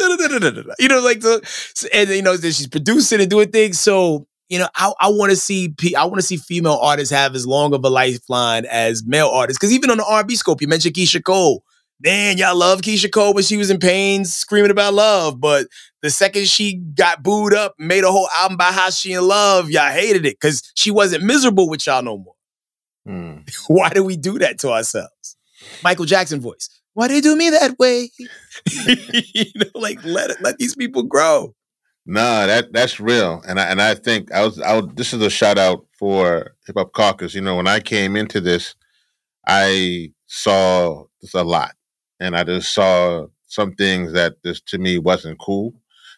You 0.80 0.90
know, 0.90 1.00
like 1.00 1.22
the, 1.22 1.88
and 1.94 2.10
you 2.10 2.22
know, 2.22 2.36
she's 2.36 2.68
producing 2.68 3.22
and 3.22 3.30
doing 3.30 3.52
things. 3.52 3.80
So, 3.80 4.28
you 4.50 4.60
know, 4.60 4.68
I, 4.76 4.92
I 5.00 5.10
want 5.10 5.30
to 5.30 5.38
see 5.38 5.74
I 5.98 6.04
want 6.04 6.18
to 6.18 6.22
see 6.22 6.36
female 6.36 6.78
artists 6.82 7.14
have 7.14 7.36
as 7.36 7.48
long 7.48 7.74
of 7.74 7.86
a 7.86 7.90
lifeline 7.90 8.66
as 8.66 9.04
male 9.06 9.30
artists. 9.30 9.58
Because 9.58 9.74
even 9.74 9.90
on 9.90 9.98
the 9.98 10.06
R&B 10.06 10.36
scope, 10.36 10.62
you 10.62 10.68
mentioned 10.68 10.96
Keyshia 10.96 11.24
Cole 11.24 11.64
man, 12.00 12.38
y'all 12.38 12.56
love 12.56 12.82
Keyshia 12.82 13.12
Cole 13.12 13.34
when 13.34 13.44
she 13.44 13.58
was 13.58 13.70
in 13.70 13.80
pain, 13.80 14.26
screaming 14.26 14.72
about 14.72 14.94
love. 14.94 15.40
But 15.40 15.68
the 16.02 16.10
second 16.10 16.48
she 16.48 16.76
got 16.76 17.24
booed 17.24 17.54
up, 17.54 17.76
made 17.80 18.04
a 18.04 18.12
whole 18.12 18.30
album 18.30 18.56
about 18.56 18.74
how 18.74 18.90
she 18.90 19.14
in 19.14 19.28
love, 19.28 19.70
y'all 19.70 19.92
hated 19.92 20.26
it 20.26 20.38
because 20.40 20.62
she 20.76 20.92
wasn't 20.92 21.24
miserable 21.24 21.70
with 21.70 21.86
y'all 21.86 22.04
no 22.04 22.18
more. 22.18 22.36
Mm. 23.08 23.50
Why 23.68 23.90
do 23.90 24.04
we 24.04 24.18
do 24.18 24.40
that 24.40 24.60
to 24.60 24.72
ourselves? 24.72 25.38
Michael 25.84 26.06
Jackson 26.06 26.42
voice. 26.42 26.70
Why 26.94 27.08
do 27.08 27.14
they 27.14 27.22
do 27.22 27.36
me 27.36 27.50
that 27.50 27.78
way? 27.78 28.10
you 28.88 29.46
know, 29.56 29.66
like 29.74 30.04
let 30.06 30.30
it, 30.30 30.42
let 30.42 30.58
these 30.58 30.76
people 30.76 31.04
grow. 31.04 31.54
No, 32.06 32.46
that 32.46 32.72
that's 32.72 33.00
real, 33.00 33.42
and 33.48 33.60
I 33.60 33.64
and 33.64 33.82
I 33.82 33.96
think 33.96 34.32
I 34.32 34.46
was 34.46 34.62
I 34.62 34.80
was, 34.80 34.92
this 34.94 35.12
is 35.12 35.22
a 35.22 35.30
shout 35.30 35.58
out 35.58 35.88
for 35.98 36.56
Hip 36.68 36.76
Hop 36.78 36.94
Caucus. 36.94 37.34
You 37.34 37.42
know, 37.42 37.56
when 37.56 37.68
I 37.68 37.80
came 37.80 38.16
into 38.16 38.40
this, 38.40 38.76
I 39.48 40.14
saw 40.28 41.06
this 41.20 41.34
a 41.34 41.44
lot 41.44 41.74
and 42.20 42.36
I 42.36 42.44
just 42.44 42.74
saw 42.74 43.28
some 43.48 43.74
things 43.74 44.14
that 44.14 44.42
just 44.44 44.68
to 44.68 44.78
me 44.78 44.98
wasn't 44.98 45.40
cool. 45.40 45.74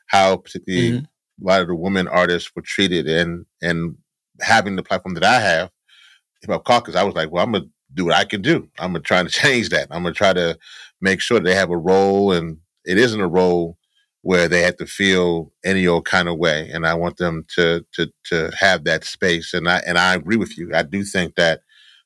How 0.08 0.38
particularly 0.38 0.92
mm-hmm. 0.92 1.46
a 1.46 1.48
lot 1.48 1.62
of 1.62 1.68
the 1.68 1.76
women 1.76 2.08
artists 2.08 2.52
were 2.56 2.62
treated, 2.62 3.08
and 3.08 3.46
and 3.62 3.98
having 4.42 4.76
the 4.76 4.84
platform 4.84 5.16
that 5.16 5.24
I 5.24 5.40
have, 5.40 5.72
hip 6.42 6.52
hop 6.52 6.66
caucus, 6.66 6.96
I 6.96 7.04
was 7.04 7.16
like, 7.16 7.32
well, 7.32 7.44
I'm 7.44 7.52
gonna 7.52 7.66
do 7.94 8.06
what 8.06 8.16
I 8.16 8.26
can 8.26 8.42
do. 8.42 8.70
I'm 8.80 8.94
gonna 8.94 9.02
try 9.02 9.24
to 9.24 9.30
change 9.44 9.70
that. 9.70 9.88
I'm 9.92 10.04
gonna 10.04 10.14
try 10.14 10.34
to 10.34 10.58
make 11.02 11.22
sure 11.22 11.40
they 11.40 11.56
have 11.56 11.70
a 11.70 11.78
role, 11.78 12.32
and 12.32 12.58
it 12.86 12.98
isn't 12.98 13.22
a 13.22 13.28
role 13.28 13.78
where 14.22 14.48
they 14.50 14.62
have 14.62 14.76
to 14.78 14.86
feel 14.86 15.54
any 15.64 15.88
old 15.88 16.04
kind 16.06 16.28
of 16.28 16.38
way. 16.38 16.70
And 16.74 16.86
I 16.86 16.94
want 16.96 17.18
them 17.18 17.46
to 17.56 17.86
to 17.94 18.12
to 18.26 18.52
have 18.60 18.84
that 18.86 19.04
space. 19.04 19.54
And 19.54 19.70
I 19.70 19.82
and 19.86 19.98
I 19.98 20.16
agree 20.16 20.38
with 20.38 20.58
you. 20.58 20.72
I 20.74 20.84
do 20.84 21.04
think 21.04 21.36
that, 21.36 21.62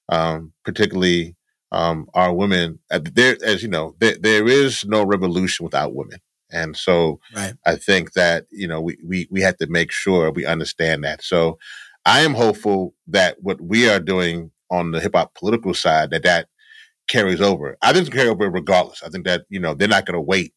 um, 0.09 0.53
particularly 0.63 1.35
um, 1.72 2.07
our 2.13 2.34
women. 2.34 2.80
Uh, 2.89 2.99
there, 3.13 3.38
as 3.43 3.61
you 3.63 3.69
know, 3.69 3.95
there, 3.99 4.17
there 4.19 4.47
is 4.47 4.86
no 4.86 5.03
revolution 5.03 5.63
without 5.63 5.95
women, 5.95 6.19
and 6.51 6.76
so 6.76 7.19
right. 7.36 7.53
I 7.65 7.76
think 7.76 8.13
that 8.13 8.45
you 8.51 8.67
know 8.67 8.82
we 8.82 8.97
we 9.05 9.28
we 9.32 9.41
have 9.41 9.57
to 9.57 9.67
make 9.67 9.91
sure 9.91 10.32
we 10.32 10.45
understand 10.45 11.03
that. 11.03 11.24
So 11.24 11.57
I 12.05 12.22
am 12.22 12.34
hopeful 12.34 12.93
that 13.07 13.38
what 13.41 13.61
we 13.61 13.89
are 13.89 13.99
doing 13.99 14.51
on 14.69 14.91
the 14.91 14.99
hip 14.99 15.15
hop 15.15 15.34
political 15.36 15.74
side 15.74 16.11
that 16.11 16.24
that 16.24 16.47
carries 17.07 17.41
over. 17.41 17.78
I 17.82 17.93
think 17.93 18.07
it's 18.07 18.15
carry 18.15 18.30
over 18.30 18.49
regardless. 18.49 19.03
I 19.03 19.09
think 19.09 19.26
that 19.26 19.45
you 19.49 19.59
know 19.59 19.74
they're 19.74 19.88
not 19.88 20.05
going 20.05 20.15
to 20.15 20.22
wait. 20.22 20.53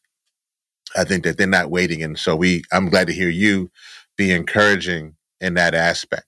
I 0.96 1.04
think 1.04 1.24
that 1.24 1.38
they're 1.38 1.46
not 1.46 1.70
waiting, 1.70 2.02
and 2.02 2.18
so 2.18 2.36
we. 2.36 2.62
I'm 2.72 2.88
glad 2.88 3.06
to 3.08 3.12
hear 3.12 3.28
you 3.28 3.70
be 4.16 4.32
encouraging 4.32 5.16
in 5.40 5.54
that 5.54 5.74
aspect. 5.74 6.26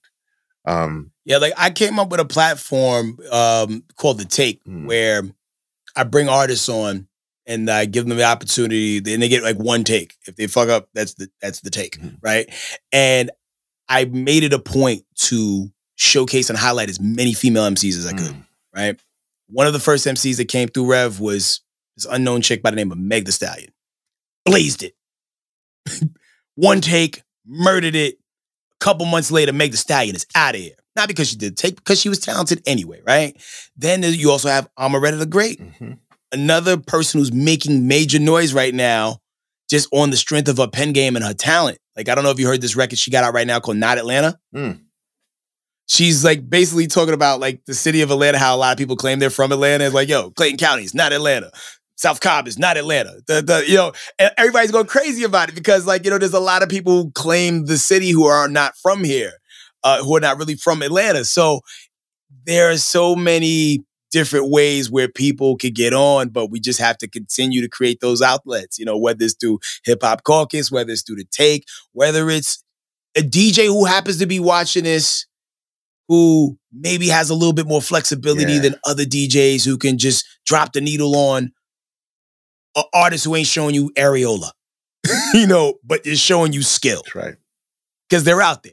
Um, 0.66 1.12
yeah, 1.26 1.38
like 1.38 1.52
I 1.58 1.70
came 1.70 1.98
up 1.98 2.08
with 2.08 2.20
a 2.20 2.24
platform 2.24 3.18
um, 3.32 3.82
called 3.96 4.18
The 4.18 4.24
Take 4.24 4.64
mm. 4.64 4.86
where 4.86 5.22
I 5.96 6.04
bring 6.04 6.28
artists 6.28 6.68
on 6.68 7.08
and 7.46 7.68
I 7.68 7.84
give 7.84 8.06
them 8.06 8.16
the 8.16 8.24
opportunity, 8.24 8.98
and 8.98 9.22
they 9.22 9.28
get 9.28 9.42
like 9.42 9.56
one 9.56 9.82
take. 9.82 10.14
If 10.26 10.36
they 10.36 10.46
fuck 10.46 10.68
up, 10.68 10.88
that's 10.94 11.14
the 11.14 11.28
that's 11.42 11.60
the 11.60 11.70
take, 11.70 11.98
mm. 11.98 12.16
right? 12.22 12.48
And 12.92 13.32
I 13.88 14.04
made 14.04 14.44
it 14.44 14.52
a 14.52 14.60
point 14.60 15.04
to 15.16 15.68
showcase 15.96 16.48
and 16.48 16.58
highlight 16.58 16.90
as 16.90 17.00
many 17.00 17.34
female 17.34 17.68
MCs 17.70 17.98
as 17.98 18.06
I 18.06 18.12
could. 18.12 18.32
Mm. 18.32 18.46
Right. 18.74 19.00
One 19.48 19.66
of 19.66 19.72
the 19.72 19.80
first 19.80 20.06
MCs 20.06 20.36
that 20.36 20.48
came 20.48 20.68
through 20.68 20.90
Rev 20.90 21.18
was 21.18 21.60
this 21.96 22.06
unknown 22.08 22.40
chick 22.40 22.62
by 22.62 22.70
the 22.70 22.76
name 22.76 22.92
of 22.92 22.98
Meg 22.98 23.24
the 23.24 23.32
Stallion. 23.32 23.72
Blazed 24.44 24.84
it. 24.84 24.94
One 26.54 26.80
take, 26.80 27.22
murdered 27.44 27.96
it. 27.96 28.14
A 28.14 28.84
couple 28.84 29.06
months 29.06 29.32
later, 29.32 29.52
Meg 29.52 29.72
the 29.72 29.76
Stallion 29.76 30.14
is 30.14 30.26
out 30.34 30.54
of 30.54 30.60
here. 30.60 30.76
Not 30.96 31.08
because 31.08 31.28
she 31.28 31.36
did 31.36 31.56
take, 31.56 31.76
because 31.76 32.00
she 32.00 32.08
was 32.08 32.18
talented 32.18 32.62
anyway, 32.66 33.02
right? 33.06 33.36
Then 33.76 34.02
you 34.02 34.30
also 34.30 34.48
have 34.48 34.68
Omeretta 34.78 35.18
the 35.18 35.26
Great, 35.26 35.60
mm-hmm. 35.60 35.92
another 36.32 36.78
person 36.78 37.20
who's 37.20 37.32
making 37.32 37.86
major 37.86 38.18
noise 38.18 38.54
right 38.54 38.74
now, 38.74 39.18
just 39.68 39.88
on 39.92 40.10
the 40.10 40.16
strength 40.16 40.48
of 40.48 40.56
her 40.56 40.68
pen 40.68 40.92
game 40.92 41.14
and 41.16 41.24
her 41.24 41.34
talent. 41.34 41.78
Like 41.96 42.08
I 42.08 42.14
don't 42.14 42.24
know 42.24 42.30
if 42.30 42.38
you 42.38 42.46
heard 42.46 42.60
this 42.60 42.76
record 42.76 42.98
she 42.98 43.10
got 43.10 43.24
out 43.24 43.34
right 43.34 43.46
now 43.46 43.60
called 43.60 43.76
Not 43.76 43.98
Atlanta. 43.98 44.38
Mm. 44.54 44.80
She's 45.88 46.24
like 46.24 46.48
basically 46.48 46.88
talking 46.88 47.14
about 47.14 47.40
like 47.40 47.64
the 47.66 47.74
city 47.74 48.00
of 48.00 48.10
Atlanta, 48.10 48.38
how 48.38 48.56
a 48.56 48.58
lot 48.58 48.72
of 48.72 48.78
people 48.78 48.96
claim 48.96 49.18
they're 49.18 49.30
from 49.30 49.52
Atlanta. 49.52 49.84
It's 49.84 49.94
like, 49.94 50.08
yo, 50.08 50.30
Clayton 50.30 50.58
County 50.58 50.82
is 50.82 50.94
not 50.94 51.12
Atlanta. 51.12 51.52
South 51.96 52.20
Cobb 52.20 52.46
is 52.46 52.58
not 52.58 52.76
Atlanta. 52.76 53.20
The, 53.26 53.40
the 53.40 53.64
you 53.66 53.76
know, 53.76 53.92
everybody's 54.36 54.70
going 54.70 54.86
crazy 54.86 55.24
about 55.24 55.48
it 55.48 55.54
because 55.54 55.86
like 55.86 56.04
you 56.04 56.10
know, 56.10 56.18
there's 56.18 56.34
a 56.34 56.40
lot 56.40 56.62
of 56.62 56.68
people 56.68 57.04
who 57.04 57.10
claim 57.12 57.66
the 57.66 57.78
city 57.78 58.10
who 58.10 58.26
are 58.26 58.48
not 58.48 58.76
from 58.76 59.02
here, 59.02 59.32
uh, 59.84 60.02
who 60.02 60.16
are 60.16 60.20
not 60.20 60.38
really 60.38 60.54
from 60.54 60.82
Atlanta. 60.82 61.24
So 61.24 61.60
there 62.44 62.70
are 62.70 62.76
so 62.76 63.16
many 63.16 63.84
different 64.12 64.48
ways 64.50 64.90
where 64.90 65.08
people 65.08 65.56
could 65.56 65.74
get 65.74 65.92
on, 65.92 66.28
but 66.28 66.50
we 66.50 66.60
just 66.60 66.78
have 66.78 66.96
to 66.98 67.08
continue 67.08 67.60
to 67.60 67.68
create 67.68 68.00
those 68.00 68.22
outlets. 68.22 68.78
You 68.78 68.84
know, 68.84 68.96
whether 68.96 69.24
it's 69.24 69.34
through 69.34 69.58
Hip 69.84 70.00
Hop 70.02 70.24
Caucus, 70.24 70.70
whether 70.70 70.92
it's 70.92 71.02
through 71.02 71.16
the 71.16 71.26
Take, 71.30 71.64
whether 71.92 72.30
it's 72.30 72.62
a 73.16 73.20
DJ 73.20 73.66
who 73.66 73.84
happens 73.84 74.18
to 74.18 74.26
be 74.26 74.40
watching 74.40 74.84
this 74.84 75.26
who 76.08 76.56
maybe 76.72 77.08
has 77.08 77.30
a 77.30 77.34
little 77.34 77.52
bit 77.52 77.66
more 77.66 77.82
flexibility 77.82 78.52
yeah. 78.52 78.60
than 78.60 78.74
other 78.86 79.04
DJs 79.04 79.64
who 79.64 79.76
can 79.76 79.98
just 79.98 80.24
drop 80.44 80.72
the 80.72 80.80
needle 80.80 81.16
on 81.16 81.52
an 82.76 82.84
artist 82.94 83.24
who 83.24 83.34
ain't 83.34 83.46
showing 83.46 83.74
you 83.74 83.90
areola, 83.96 84.50
you 85.34 85.46
know, 85.46 85.74
but 85.82 86.06
is 86.06 86.20
showing 86.20 86.52
you 86.52 86.62
skill. 86.62 87.02
That's 87.04 87.14
right. 87.14 87.36
Because 88.08 88.24
they're 88.24 88.42
out 88.42 88.62
there. 88.62 88.72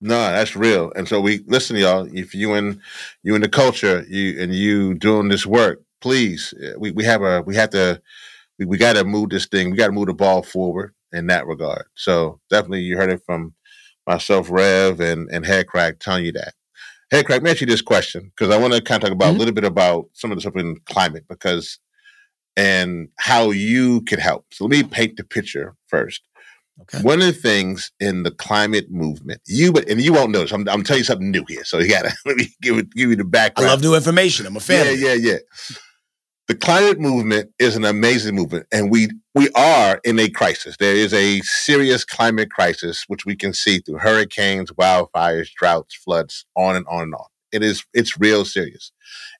No, 0.00 0.14
that's 0.14 0.56
real. 0.56 0.92
And 0.96 1.06
so 1.06 1.20
we 1.20 1.44
listen, 1.46 1.76
y'all. 1.76 2.08
If 2.12 2.34
you 2.34 2.54
in 2.54 2.80
you 3.22 3.34
in 3.34 3.42
the 3.42 3.48
culture, 3.48 4.04
you 4.08 4.40
and 4.40 4.54
you 4.54 4.94
doing 4.94 5.28
this 5.28 5.44
work, 5.44 5.82
please. 6.00 6.54
Eh, 6.62 6.72
we 6.78 6.90
we 6.90 7.04
have 7.04 7.22
a 7.22 7.42
we 7.42 7.54
have 7.56 7.70
to 7.70 8.00
we, 8.58 8.64
we 8.64 8.78
got 8.78 8.96
to 8.96 9.04
move 9.04 9.28
this 9.30 9.46
thing. 9.46 9.70
We 9.70 9.76
got 9.76 9.86
to 9.86 9.92
move 9.92 10.06
the 10.06 10.14
ball 10.14 10.42
forward 10.42 10.94
in 11.12 11.26
that 11.26 11.46
regard. 11.46 11.84
So 11.94 12.40
definitely, 12.48 12.80
you 12.80 12.96
heard 12.96 13.10
it 13.10 13.22
from 13.26 13.54
myself, 14.06 14.50
Rev, 14.50 15.00
and 15.00 15.28
and 15.30 15.44
Headkrack 15.44 15.98
telling 15.98 16.24
you 16.24 16.32
that. 16.32 16.54
Headkrack, 17.12 17.30
let 17.30 17.42
me 17.42 17.50
ask 17.50 17.60
you 17.60 17.66
this 17.66 17.82
question 17.82 18.32
because 18.34 18.54
I 18.54 18.58
want 18.58 18.72
to 18.72 18.80
kind 18.80 19.02
of 19.02 19.08
talk 19.08 19.14
about 19.14 19.26
mm-hmm. 19.26 19.36
a 19.36 19.38
little 19.38 19.54
bit 19.54 19.64
about 19.64 20.06
some 20.14 20.30
of 20.30 20.36
the 20.36 20.40
stuff 20.40 20.56
in 20.56 20.76
climate 20.86 21.24
because 21.28 21.78
and 22.56 23.08
how 23.18 23.50
you 23.50 24.00
can 24.02 24.18
help. 24.18 24.46
So 24.52 24.64
let 24.64 24.70
me 24.70 24.82
paint 24.82 25.16
the 25.16 25.24
picture 25.24 25.74
first. 25.88 26.22
Okay. 26.82 27.02
One 27.02 27.20
of 27.20 27.26
the 27.26 27.32
things 27.32 27.92
in 28.00 28.22
the 28.22 28.30
climate 28.30 28.90
movement, 28.90 29.40
you 29.46 29.72
but 29.72 29.88
and 29.88 30.00
you 30.00 30.12
won't 30.12 30.30
notice. 30.30 30.52
I'm, 30.52 30.68
I'm 30.68 30.82
telling 30.82 31.00
you 31.00 31.04
something 31.04 31.30
new 31.30 31.44
here, 31.48 31.64
so 31.64 31.78
you 31.78 31.88
gotta 31.88 32.12
let 32.26 32.36
me 32.36 32.48
give 32.62 32.78
it, 32.78 32.92
give 32.92 33.10
you 33.10 33.16
the 33.16 33.24
background. 33.24 33.68
I 33.68 33.72
love 33.72 33.82
new 33.82 33.94
information. 33.94 34.46
I'm 34.46 34.56
a 34.56 34.60
fan. 34.60 34.86
Yeah, 34.98 35.12
yeah, 35.12 35.14
yeah. 35.14 35.38
The 36.48 36.56
climate 36.56 36.98
movement 36.98 37.52
is 37.60 37.76
an 37.76 37.84
amazing 37.84 38.34
movement, 38.34 38.66
and 38.72 38.90
we 38.90 39.08
we 39.34 39.50
are 39.50 40.00
in 40.04 40.18
a 40.18 40.28
crisis. 40.28 40.76
There 40.78 40.94
is 40.94 41.12
a 41.12 41.40
serious 41.42 42.04
climate 42.04 42.50
crisis, 42.50 43.04
which 43.06 43.24
we 43.24 43.36
can 43.36 43.52
see 43.52 43.78
through 43.78 43.98
hurricanes, 43.98 44.72
wildfires, 44.72 45.52
droughts, 45.52 45.94
floods, 45.94 46.44
on 46.56 46.76
and 46.76 46.86
on 46.88 47.02
and 47.04 47.14
on. 47.14 47.26
It 47.52 47.62
is 47.62 47.84
it's 47.94 48.18
real 48.18 48.44
serious. 48.44 48.90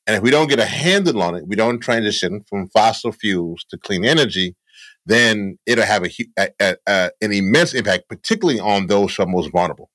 And 0.07 0.17
if 0.17 0.23
we 0.23 0.31
don't 0.31 0.49
get 0.49 0.59
a 0.59 0.67
handle 0.67 1.23
on 1.23 1.35
it, 1.35 1.47
we 1.47 1.57
don't 1.57 1.81
transition 1.81 2.45
from 2.49 2.69
fossil 2.69 3.13
fuels 3.13 3.65
to 3.71 3.79
clean 3.79 4.05
energy, 4.05 4.55
then 5.07 5.59
it'll 5.67 5.85
have 5.85 6.05
a, 6.05 6.11
a, 6.39 6.77
a, 6.87 7.11
an 7.21 7.33
immense 7.33 7.75
impact, 7.75 8.09
particularly 8.09 8.61
on 8.61 8.87
those 8.87 9.15
who 9.15 9.23
are 9.23 9.27
most 9.27 9.51
vulnerable, 9.51 9.91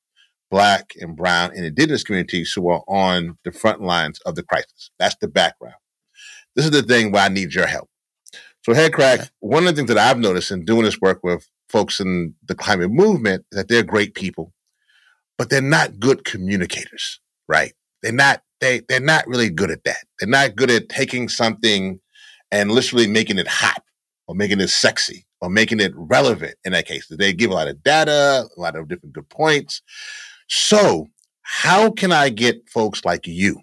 Black 0.49 0.93
and 0.99 1.15
Brown 1.15 1.51
and 1.55 1.65
Indigenous 1.65 2.03
communities 2.03 2.53
who 2.53 2.69
are 2.69 2.83
on 2.87 3.37
the 3.43 3.51
front 3.51 3.81
lines 3.81 4.19
of 4.21 4.35
the 4.35 4.43
crisis. 4.43 4.91
That's 4.99 5.15
the 5.21 5.27
background. 5.27 5.75
This 6.55 6.65
is 6.65 6.71
the 6.71 6.83
thing 6.83 7.11
where 7.11 7.23
I 7.23 7.29
need 7.29 7.53
your 7.53 7.67
help. 7.67 7.89
So, 8.65 8.73
Headkrack, 8.73 9.19
okay. 9.19 9.29
one 9.41 9.67
of 9.67 9.75
the 9.75 9.79
things 9.79 9.89
that 9.89 9.97
I've 9.97 10.17
noticed 10.17 10.49
in 10.49 10.65
doing 10.65 10.83
this 10.83 10.99
work 10.99 11.19
with 11.23 11.47
folks 11.69 11.99
in 11.99 12.33
the 12.47 12.55
climate 12.55 12.89
movement 12.89 13.45
is 13.51 13.57
that 13.57 13.67
they're 13.67 13.83
great 13.83 14.15
people, 14.15 14.53
but 15.37 15.49
they're 15.49 15.61
not 15.61 15.99
good 15.99 16.25
communicators, 16.25 17.19
right? 17.47 17.73
They're 18.01 18.11
not 18.11 18.41
they 18.61 18.81
they're 18.87 18.99
not 18.99 19.27
really 19.27 19.49
good 19.49 19.69
at 19.69 19.83
that. 19.83 20.05
They're 20.19 20.29
not 20.29 20.55
good 20.55 20.71
at 20.71 20.89
taking 20.89 21.29
something 21.29 21.99
and 22.51 22.71
literally 22.71 23.07
making 23.07 23.37
it 23.37 23.47
hot 23.47 23.83
or 24.27 24.35
making 24.35 24.59
it 24.59 24.69
sexy 24.69 25.25
or 25.41 25.49
making 25.49 25.79
it 25.79 25.93
relevant 25.95 26.55
in 26.65 26.71
that 26.73 26.87
case. 26.87 27.07
They 27.07 27.33
give 27.33 27.51
a 27.51 27.53
lot 27.53 27.67
of 27.67 27.83
data, 27.83 28.47
a 28.55 28.59
lot 28.59 28.75
of 28.75 28.87
different 28.87 29.13
good 29.13 29.29
points. 29.29 29.81
So, 30.47 31.07
how 31.41 31.91
can 31.91 32.11
I 32.11 32.29
get 32.29 32.67
folks 32.69 33.05
like 33.05 33.27
you 33.27 33.61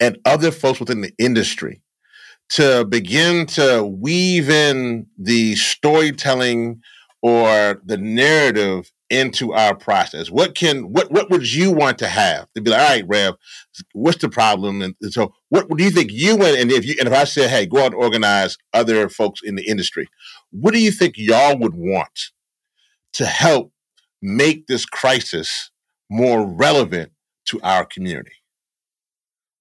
and 0.00 0.18
other 0.24 0.50
folks 0.50 0.80
within 0.80 1.00
the 1.00 1.12
industry 1.18 1.80
to 2.50 2.84
begin 2.84 3.46
to 3.46 3.82
weave 3.84 4.50
in 4.50 5.06
the 5.16 5.54
storytelling 5.54 6.82
or 7.22 7.80
the 7.84 7.96
narrative 7.96 8.91
into 9.12 9.52
our 9.52 9.76
process? 9.76 10.30
What 10.30 10.54
can 10.54 10.92
what 10.92 11.12
what 11.12 11.30
would 11.30 11.52
you 11.52 11.70
want 11.70 11.98
to 11.98 12.08
have 12.08 12.50
to 12.54 12.62
be 12.62 12.70
like? 12.70 12.80
All 12.80 12.88
right, 12.88 13.04
Rev, 13.06 13.34
what's 13.92 14.18
the 14.18 14.30
problem? 14.30 14.80
And, 14.80 14.94
and 15.02 15.12
so, 15.12 15.34
what, 15.50 15.68
do 15.68 15.84
you 15.84 15.90
think 15.90 16.10
you 16.10 16.34
and, 16.34 16.56
and 16.56 16.72
if 16.72 16.86
you 16.86 16.96
and 16.98 17.06
if 17.06 17.14
I 17.14 17.24
said, 17.24 17.50
hey, 17.50 17.66
go 17.66 17.78
out 17.78 17.92
and 17.92 17.94
organize 17.94 18.56
other 18.72 19.08
folks 19.08 19.40
in 19.44 19.54
the 19.54 19.68
industry, 19.68 20.08
what 20.50 20.72
do 20.72 20.80
you 20.80 20.90
think 20.90 21.14
y'all 21.18 21.58
would 21.58 21.74
want 21.74 22.30
to 23.12 23.26
help 23.26 23.70
make 24.22 24.66
this 24.66 24.86
crisis 24.86 25.70
more 26.10 26.46
relevant 26.46 27.12
to 27.46 27.60
our 27.62 27.84
community? 27.84 28.32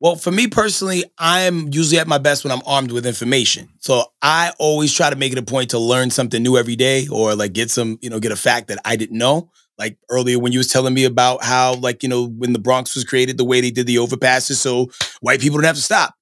Well, 0.02 0.16
for 0.16 0.32
me 0.32 0.48
personally, 0.48 1.04
I 1.20 1.42
am 1.42 1.70
usually 1.72 2.00
at 2.00 2.08
my 2.08 2.18
best 2.18 2.44
when 2.44 2.52
I'm 2.52 2.64
armed 2.66 2.92
with 2.92 3.06
information. 3.06 3.70
So 3.82 4.06
I 4.24 4.52
always 4.58 4.92
try 4.92 5.12
to 5.12 5.16
make 5.16 5.32
it 5.32 5.38
a 5.38 5.44
point 5.44 5.70
to 5.72 5.80
learn 5.80 6.10
something 6.10 6.42
new 6.42 6.58
every 6.58 6.76
day 6.76 7.08
or 7.08 7.36
like 7.36 7.54
get 7.54 7.70
some, 7.70 8.00
you 8.02 8.10
know, 8.10 8.20
get 8.20 8.32
a 8.32 8.36
fact 8.36 8.70
that 8.70 8.80
I 8.84 8.96
didn't 8.96 9.20
know. 9.20 9.52
Like 9.78 10.00
earlier 10.10 10.40
when 10.40 10.54
you 10.54 10.58
was 10.58 10.70
telling 10.70 10.96
me 10.96 11.06
about 11.06 11.44
how 11.44 11.76
like, 11.76 12.02
you 12.02 12.10
know, 12.10 12.26
when 12.26 12.52
the 12.52 12.58
Bronx 12.58 12.96
was 12.96 13.04
created, 13.04 13.38
the 13.38 13.46
way 13.46 13.62
they 13.62 13.70
did 13.70 13.86
the 13.86 13.98
overpasses 13.98 14.56
so 14.56 14.90
white 15.22 15.40
people 15.40 15.60
didn't 15.60 15.68
have 15.68 15.76
to 15.76 15.84
stop. 15.84 16.16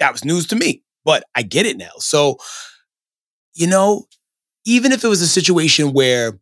That 0.00 0.12
was 0.12 0.22
news 0.22 0.46
to 0.48 0.56
me, 0.56 0.82
but 1.02 1.24
I 1.34 1.42
get 1.42 1.64
it 1.64 1.78
now. 1.78 1.92
So, 1.98 2.36
you 3.54 3.66
know, 3.66 4.04
even 4.66 4.92
if 4.92 5.04
it 5.04 5.08
was 5.08 5.22
a 5.22 5.28
situation 5.28 5.92
where 5.92 6.38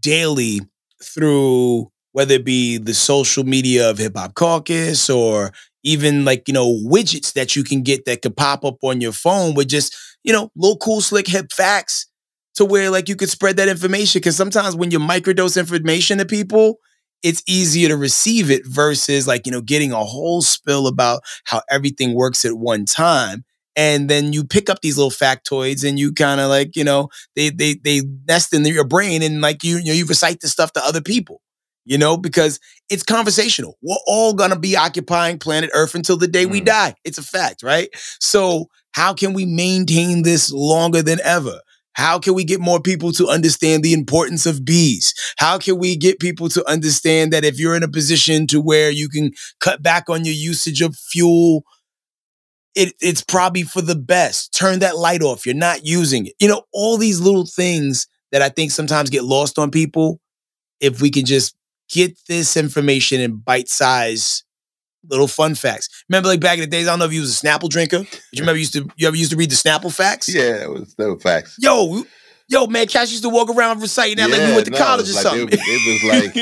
daily 0.00 0.60
through 1.02 1.90
whether 2.12 2.34
it 2.34 2.44
be 2.44 2.76
the 2.78 2.94
social 2.94 3.44
media 3.44 3.88
of 3.88 3.98
Hip 3.98 4.16
Hop 4.16 4.34
Caucus 4.34 5.08
or 5.08 5.52
even 5.82 6.24
like, 6.24 6.46
you 6.48 6.54
know, 6.54 6.68
widgets 6.86 7.32
that 7.34 7.56
you 7.56 7.64
can 7.64 7.82
get 7.82 8.04
that 8.04 8.22
could 8.22 8.36
pop 8.36 8.64
up 8.64 8.76
on 8.82 9.00
your 9.00 9.12
phone 9.12 9.54
with 9.54 9.68
just, 9.68 9.96
you 10.24 10.32
know, 10.32 10.50
little 10.56 10.76
cool, 10.78 11.00
slick, 11.00 11.26
hip 11.26 11.52
facts 11.52 12.06
to 12.54 12.64
where 12.64 12.90
like 12.90 13.08
you 13.08 13.16
could 13.16 13.30
spread 13.30 13.56
that 13.56 13.68
information. 13.68 14.20
Cause 14.20 14.36
sometimes 14.36 14.76
when 14.76 14.90
you 14.90 14.98
microdose 14.98 15.58
information 15.58 16.18
to 16.18 16.26
people, 16.26 16.78
it's 17.22 17.42
easier 17.46 17.88
to 17.88 17.96
receive 17.96 18.50
it 18.50 18.62
versus 18.66 19.26
like, 19.26 19.46
you 19.46 19.52
know, 19.52 19.60
getting 19.60 19.92
a 19.92 20.04
whole 20.04 20.42
spill 20.42 20.86
about 20.86 21.22
how 21.44 21.62
everything 21.70 22.14
works 22.14 22.44
at 22.44 22.54
one 22.56 22.84
time. 22.84 23.44
And 23.76 24.08
then 24.10 24.32
you 24.32 24.44
pick 24.44 24.68
up 24.68 24.80
these 24.80 24.96
little 24.98 25.10
factoids 25.10 25.88
and 25.88 25.98
you 25.98 26.12
kind 26.12 26.40
of 26.40 26.48
like, 26.48 26.76
you 26.76 26.84
know, 26.84 27.08
they 27.36 27.50
they 27.50 27.74
they 27.82 28.02
nest 28.26 28.52
in 28.52 28.64
your 28.64 28.84
brain 28.86 29.22
and 29.22 29.40
like 29.40 29.62
you, 29.62 29.76
you 29.78 29.86
know, 29.86 29.92
you 29.92 30.06
recite 30.06 30.40
the 30.40 30.48
stuff 30.48 30.72
to 30.72 30.84
other 30.84 31.00
people 31.00 31.40
you 31.84 31.98
know, 31.98 32.16
because 32.16 32.60
it's 32.88 33.02
conversational. 33.02 33.78
We're 33.82 33.96
all 34.06 34.34
going 34.34 34.50
to 34.50 34.58
be 34.58 34.76
occupying 34.76 35.38
planet 35.38 35.70
Earth 35.74 35.94
until 35.94 36.16
the 36.16 36.28
day 36.28 36.46
mm. 36.46 36.50
we 36.50 36.60
die. 36.60 36.94
It's 37.04 37.18
a 37.18 37.22
fact, 37.22 37.62
right? 37.62 37.88
So, 38.20 38.66
how 38.92 39.14
can 39.14 39.32
we 39.32 39.46
maintain 39.46 40.22
this 40.22 40.52
longer 40.52 41.02
than 41.02 41.20
ever? 41.22 41.60
How 41.94 42.18
can 42.18 42.34
we 42.34 42.44
get 42.44 42.60
more 42.60 42.80
people 42.80 43.12
to 43.12 43.28
understand 43.28 43.82
the 43.82 43.92
importance 43.92 44.46
of 44.46 44.64
bees? 44.64 45.12
How 45.38 45.58
can 45.58 45.78
we 45.78 45.96
get 45.96 46.20
people 46.20 46.48
to 46.50 46.68
understand 46.68 47.32
that 47.32 47.44
if 47.44 47.58
you're 47.58 47.76
in 47.76 47.82
a 47.82 47.88
position 47.88 48.46
to 48.48 48.60
where 48.60 48.90
you 48.90 49.08
can 49.08 49.32
cut 49.60 49.82
back 49.82 50.08
on 50.08 50.24
your 50.24 50.34
usage 50.34 50.80
of 50.80 50.96
fuel, 50.96 51.64
it, 52.74 52.94
it's 53.00 53.22
probably 53.22 53.64
for 53.64 53.82
the 53.82 53.96
best. 53.96 54.54
Turn 54.54 54.78
that 54.78 54.96
light 54.96 55.22
off. 55.22 55.44
You're 55.44 55.54
not 55.54 55.84
using 55.84 56.26
it. 56.26 56.34
You 56.40 56.48
know, 56.48 56.62
all 56.72 56.96
these 56.96 57.20
little 57.20 57.46
things 57.46 58.06
that 58.32 58.42
I 58.42 58.48
think 58.48 58.70
sometimes 58.70 59.10
get 59.10 59.24
lost 59.24 59.58
on 59.58 59.70
people. 59.70 60.20
If 60.80 61.02
we 61.02 61.10
can 61.10 61.26
just 61.26 61.54
get 61.90 62.18
this 62.28 62.56
information 62.56 63.20
in 63.20 63.36
bite 63.36 63.68
size 63.68 64.44
little 65.08 65.28
fun 65.28 65.54
facts. 65.54 66.04
Remember, 66.08 66.28
like 66.28 66.40
back 66.40 66.54
in 66.54 66.60
the 66.60 66.66
days, 66.66 66.86
I 66.86 66.92
don't 66.92 66.98
know 66.98 67.06
if 67.06 67.12
you 67.12 67.20
was 67.20 67.42
a 67.42 67.46
Snapple 67.46 67.68
drinker. 67.68 68.00
But 68.00 68.20
you 68.32 68.42
remember 68.42 68.56
you 68.56 68.60
used 68.60 68.74
to 68.74 68.88
you 68.96 69.08
ever 69.08 69.16
used 69.16 69.30
to 69.30 69.36
read 69.36 69.50
the 69.50 69.56
Snapple 69.56 69.94
facts? 69.94 70.32
Yeah, 70.32 70.62
it 70.62 70.70
was 70.70 70.94
no 70.98 71.16
facts. 71.16 71.56
Yo, 71.58 72.04
Yo, 72.50 72.66
man, 72.66 72.88
Cash 72.88 73.12
used 73.12 73.22
to 73.22 73.28
walk 73.28 73.48
around 73.48 73.80
reciting 73.80 74.16
that 74.16 74.28
yeah, 74.28 74.36
like 74.36 74.48
we 74.48 74.54
went 74.54 74.64
to 74.64 74.72
no, 74.72 74.78
college 74.78 75.08
or 75.08 75.12
like, 75.12 75.22
something. 75.22 75.48
It, 75.52 75.60
it 75.62 76.34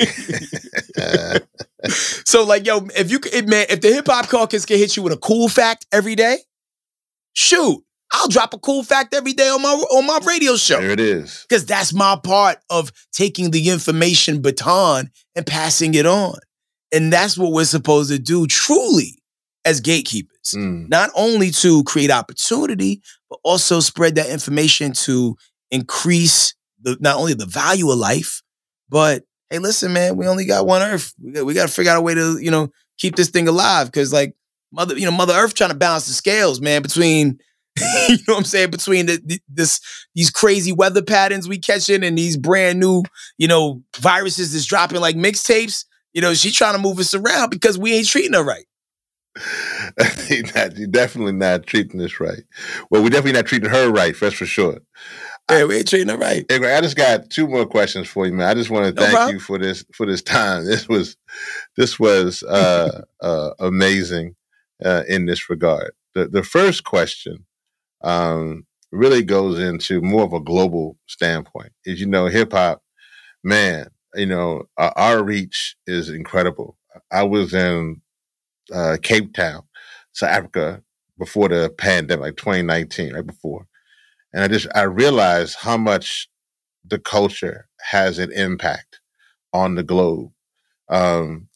was 0.97 1.43
like. 1.85 1.93
so 2.27 2.45
like, 2.45 2.67
yo, 2.67 2.87
if 2.97 3.11
you 3.11 3.21
it, 3.31 3.47
man, 3.47 3.67
if 3.69 3.83
the 3.83 3.93
hip 3.93 4.07
hop 4.07 4.27
caucus 4.29 4.65
can 4.65 4.79
hit 4.79 4.97
you 4.97 5.03
with 5.03 5.13
a 5.13 5.19
cool 5.19 5.51
fact 5.51 5.85
every 5.93 6.15
day, 6.15 6.39
shoot, 7.35 7.85
I'll 8.13 8.29
drop 8.29 8.55
a 8.55 8.59
cool 8.59 8.83
fact 8.83 9.15
every 9.15 9.33
day 9.33 9.49
on 9.49 9.61
my 9.63 9.69
on 9.69 10.07
my 10.07 10.21
radio 10.27 10.57
show. 10.57 10.81
There 10.81 10.91
it 10.91 11.01
is. 11.01 11.45
Because 11.49 11.67
that's 11.67 11.93
my 11.93 12.19
part 12.23 12.59
of 12.71 12.91
taking 13.13 13.51
the 13.51 13.69
information 13.69 14.41
baton 14.41 15.11
and 15.35 15.47
passing 15.47 15.95
it 15.95 16.07
on. 16.07 16.39
And 16.93 17.13
that's 17.13 17.37
what 17.37 17.53
we're 17.53 17.65
supposed 17.65 18.11
to 18.11 18.19
do 18.19 18.47
truly 18.47 19.23
as 19.65 19.81
gatekeepers. 19.81 20.55
Mm. 20.55 20.89
Not 20.89 21.11
only 21.15 21.51
to 21.51 21.85
create 21.85 22.11
opportunity, 22.11 23.03
but 23.29 23.39
also 23.43 23.81
spread 23.81 24.15
that 24.15 24.31
information 24.31 24.93
to 24.93 25.37
increase 25.71 26.55
the 26.81 26.97
not 27.01 27.17
only 27.17 27.35
the 27.35 27.47
value 27.47 27.91
of 27.91 27.99
life, 27.99 28.43
but 28.89 29.25
hey, 29.51 29.59
listen, 29.59 29.93
man, 29.93 30.17
we 30.17 30.27
only 30.27 30.47
got 30.47 30.67
one 30.67 30.83
earth. 30.83 31.13
We 31.23 31.33
got, 31.33 31.45
we 31.45 31.55
got 31.55 31.69
to 31.69 31.73
figure 31.73 31.93
out 31.93 31.99
a 31.99 32.03
way 32.03 32.15
to, 32.15 32.39
you 32.39 32.51
know, 32.51 32.71
keep 32.99 33.17
this 33.17 33.29
thing 33.29 33.49
alive. 33.49 33.93
Cause 33.93 34.13
like 34.13 34.35
mother, 34.73 34.97
you 34.97 35.05
know, 35.05 35.11
Mother 35.11 35.35
Earth 35.35 35.55
trying 35.55 35.71
to 35.71 35.77
balance 35.77 36.07
the 36.07 36.13
scales, 36.13 36.61
man, 36.61 36.83
between 36.83 37.39
you 38.09 38.17
know 38.27 38.35
what 38.35 38.39
I'm 38.39 38.45
saying? 38.45 38.71
Between 38.71 39.07
the, 39.07 39.21
the, 39.25 39.41
this 39.49 39.81
these 40.15 40.31
crazy 40.31 40.73
weather 40.73 41.03
patterns 41.03 41.49
we 41.49 41.59
catching 41.59 42.05
and 42.05 42.17
these 42.17 42.37
brand 42.37 42.81
new, 42.81 43.03
you 43.37 43.49
know, 43.49 43.83
viruses 43.99 44.53
that's 44.53 44.67
dropping 44.67 45.01
like 45.01 45.17
mixtapes, 45.17 45.85
you 46.13 46.21
know, 46.21 46.35
she 46.35 46.51
trying 46.51 46.75
to 46.75 46.81
move 46.81 46.99
us 46.99 47.15
around 47.15 47.51
because 47.51 47.79
we 47.79 47.95
ain't 47.95 48.09
treating 48.09 48.35
her 48.35 48.45
right. 48.45 48.65
you're 50.31 50.87
definitely 50.89 51.33
not 51.33 51.67
treating 51.67 52.01
this 52.01 52.21
right. 52.21 52.43
Well, 52.91 53.03
we're 53.03 53.11
definitely 53.11 53.33
not 53.33 53.47
treating 53.47 53.71
her 53.71 53.91
right, 53.91 54.19
that's 54.19 54.35
for 54.35 54.47
sure. 54.47 54.81
Yeah, 55.51 55.65
we 55.65 55.77
ain't 55.77 55.89
treating 55.89 56.09
her 56.09 56.19
right. 56.19 56.45
Hey, 56.49 56.75
I 56.75 56.81
just 56.81 56.97
got 56.97 57.31
two 57.31 57.47
more 57.47 57.65
questions 57.65 58.07
for 58.07 58.27
you, 58.27 58.33
man. 58.33 58.49
I 58.49 58.55
just 58.55 58.69
want 58.69 58.85
to 58.87 58.93
no 58.93 59.03
thank 59.03 59.15
problem. 59.15 59.37
you 59.37 59.41
for 59.41 59.59
this 59.59 59.85
for 59.95 60.05
this 60.05 60.23
time. 60.23 60.67
This 60.67 60.89
was 60.89 61.17
this 61.77 61.99
was 61.99 62.43
uh, 62.43 63.03
uh, 63.23 63.51
amazing 63.59 64.35
uh, 64.85 65.05
in 65.09 65.27
this 65.27 65.49
regard. 65.49 65.93
The 66.15 66.29
the 66.29 66.43
first 66.43 66.85
question 66.85 67.47
um, 68.03 68.67
really 68.93 69.23
goes 69.23 69.59
into 69.59 70.01
more 70.01 70.25
of 70.25 70.33
a 70.33 70.41
global 70.41 70.97
standpoint. 71.07 71.73
Is 71.85 72.01
you 72.01 72.07
know, 72.07 72.27
hip 72.27 72.53
hop, 72.53 72.83
man, 73.43 73.89
you 74.15 74.27
know, 74.27 74.65
our, 74.77 74.93
our, 74.97 75.23
reach 75.25 75.77
is 75.87 76.09
incredible. 76.09 76.77
I 77.11 77.23
was 77.25 77.55
in 77.55 78.01
uh, 78.73 78.97
Cape 79.03 79.35
Town, 79.35 79.63
South 80.13 80.31
Africa, 80.31 80.83
before 81.19 81.49
the 81.49 81.71
pandemic, 81.77 82.23
like 82.23 82.37
2019, 82.37 83.15
right 83.15 83.27
before, 83.27 83.67
and 84.33 84.43
I 84.43 84.49
just 84.49 84.69
I 84.75 84.83
realized 84.83 85.57
how 85.57 85.77
much 85.77 86.29
the 86.87 86.99
culture 86.99 87.69
has 87.91 88.19
an 88.19 88.33
impact 88.33 89.01
on 89.53 89.75
the 89.75 89.83
globe. 89.83 90.31
Um, 90.89 91.49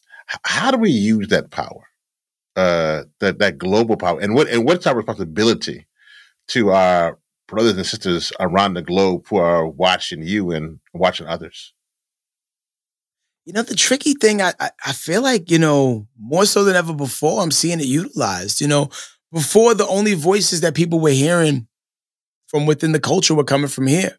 how 0.43 0.71
do 0.71 0.77
we 0.77 0.91
use 0.91 1.27
that 1.29 1.51
power, 1.51 1.87
uh, 2.55 3.03
that 3.19 3.39
that 3.39 3.57
global 3.57 3.97
power, 3.97 4.19
and 4.19 4.35
what 4.35 4.47
and 4.49 4.65
what's 4.65 4.85
our 4.85 4.95
responsibility 4.95 5.87
to 6.49 6.71
our 6.71 7.19
brothers 7.47 7.77
and 7.77 7.85
sisters 7.85 8.31
around 8.39 8.73
the 8.73 8.81
globe 8.81 9.25
who 9.29 9.37
are 9.37 9.67
watching 9.67 10.23
you 10.23 10.51
and 10.51 10.79
watching 10.93 11.27
others? 11.27 11.73
You 13.45 13.53
know, 13.53 13.61
the 13.61 13.75
tricky 13.75 14.13
thing, 14.13 14.41
I, 14.41 14.53
I, 14.59 14.69
I 14.85 14.93
feel 14.93 15.21
like, 15.21 15.51
you 15.51 15.59
know, 15.59 16.07
more 16.17 16.45
so 16.45 16.63
than 16.63 16.75
ever 16.75 16.93
before, 16.93 17.41
I'm 17.41 17.51
seeing 17.51 17.81
it 17.81 17.87
utilized. 17.87 18.61
You 18.61 18.67
know, 18.67 18.89
before 19.33 19.73
the 19.73 19.87
only 19.87 20.13
voices 20.13 20.61
that 20.61 20.75
people 20.75 20.99
were 20.99 21.09
hearing 21.09 21.67
from 22.47 22.65
within 22.65 22.93
the 22.93 22.99
culture 22.99 23.33
were 23.33 23.43
coming 23.43 23.67
from 23.67 23.87
here. 23.87 24.17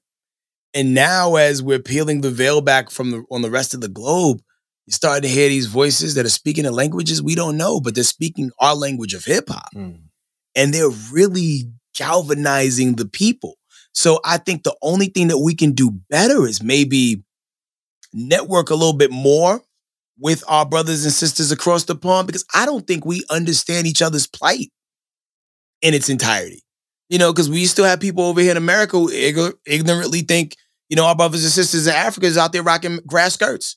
And 0.75 0.93
now, 0.93 1.37
as 1.37 1.62
we're 1.62 1.79
peeling 1.79 2.20
the 2.20 2.33
veil 2.33 2.61
back 2.61 2.91
from 2.91 3.12
the 3.12 3.25
on 3.31 3.43
the 3.43 3.51
rest 3.51 3.75
of 3.75 3.81
the 3.81 3.89
globe, 3.89 4.43
you 4.87 4.93
start 4.93 5.22
to 5.22 5.29
hear 5.29 5.49
these 5.49 5.66
voices 5.66 6.16
that 6.16 6.27
are 6.27 6.31
speaking 6.31 6.64
in 6.64 6.72
languages 6.72 7.22
we 7.22 7.37
don't 7.37 7.57
know, 7.57 7.81
but 7.81 7.95
they're 7.95 8.05
speaking 8.05 8.51
our 8.59 8.75
language 8.75 9.14
of 9.14 9.25
hip 9.25 9.49
hop. 9.49 9.72
Mm. 9.75 10.01
And 10.57 10.75
they're 10.75 10.91
really 11.12 11.70
galvanizing 11.95 12.97
the 12.97 13.07
people. 13.07 13.57
So 13.92 14.20
I 14.24 14.38
think 14.38 14.64
the 14.64 14.76
only 14.82 15.07
thing 15.07 15.28
that 15.28 15.38
we 15.38 15.55
can 15.55 15.72
do 15.72 15.90
better 16.11 16.47
is 16.47 16.62
maybe 16.62 17.22
network 18.12 18.70
a 18.70 18.74
little 18.74 18.97
bit 18.97 19.11
more 19.11 19.62
with 20.18 20.45
our 20.49 20.66
brothers 20.66 21.05
and 21.05 21.12
sisters 21.12 21.51
across 21.51 21.84
the 21.84 21.95
pond 21.95 22.26
because 22.26 22.45
I 22.55 22.66
don't 22.66 22.86
think 22.86 23.05
we 23.05 23.24
understand 23.30 23.86
each 23.86 24.03
other's 24.03 24.26
plight 24.26 24.70
in 25.82 25.95
its 25.95 26.09
entirety. 26.09 26.62
You 27.09 27.18
know, 27.18 27.32
because 27.32 27.51
we 27.51 27.66
still 27.66 27.84
have 27.84 28.01
people 28.01 28.24
over 28.24 28.40
here 28.40 28.51
in 28.51 28.57
America 28.57 28.99
who 28.99 29.11
ignorantly 29.66 30.22
think, 30.22 30.57
you 30.88 30.97
know, 30.97 31.05
our 31.05 31.14
brothers 31.14 31.45
and 31.45 31.53
sisters 31.53 31.86
in 31.86 31.95
Africa 31.95 32.26
is 32.26 32.38
out 32.38 32.53
there 32.53 32.62
rocking 32.62 32.99
grass 33.07 33.34
skirts 33.34 33.76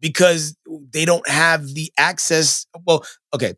because 0.00 0.56
they 0.92 1.04
don't 1.04 1.26
have 1.28 1.66
the 1.68 1.90
access. 1.96 2.66
Well, 2.84 3.04
okay, 3.34 3.54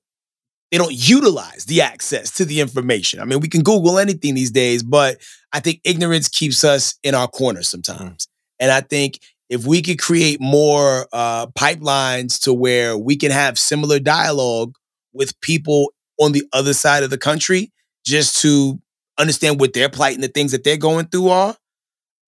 they 0.71 0.79
don't 0.79 0.95
utilize 0.95 1.65
the 1.65 1.81
access 1.81 2.31
to 2.33 2.45
the 2.45 2.61
information. 2.61 3.21
I 3.21 3.25
mean, 3.25 3.41
we 3.41 3.49
can 3.49 3.63
Google 3.63 3.99
anything 3.99 4.35
these 4.35 4.51
days, 4.51 4.83
but 4.83 5.19
I 5.53 5.61
think 5.61 5.81
ignorance 5.85 6.29
keeps 6.29 6.63
us 6.63 6.95
in 7.03 7.15
our 7.15 7.29
corner 7.29 7.63
sometimes. 7.63 8.27
Mm. 8.27 8.29
And 8.61 8.71
I 8.71 8.81
think 8.81 9.19
if 9.49 9.67
we 9.67 9.83
could 9.83 9.99
create 9.99 10.41
more 10.41 11.09
uh, 11.13 11.49
pipelines 11.49 12.41
to 12.45 12.55
where 12.55 12.97
we 12.97 13.17
can 13.17 13.33
have 13.33 13.59
similar 13.59 13.99
dialogue 13.99 14.75
with 15.13 15.39
people 15.41 15.93
on 16.21 16.33
the 16.33 16.45
other 16.53 16.73
side 16.73 17.03
of 17.03 17.11
the 17.11 17.19
country, 17.19 17.73
just 18.07 18.41
to 18.43 18.81
understand 19.19 19.59
what 19.59 19.73
their 19.73 19.89
plight 19.89 20.15
and 20.15 20.23
the 20.23 20.29
things 20.29 20.53
that 20.53 20.63
they're 20.63 20.77
going 20.77 21.07
through 21.07 21.29
are, 21.29 21.57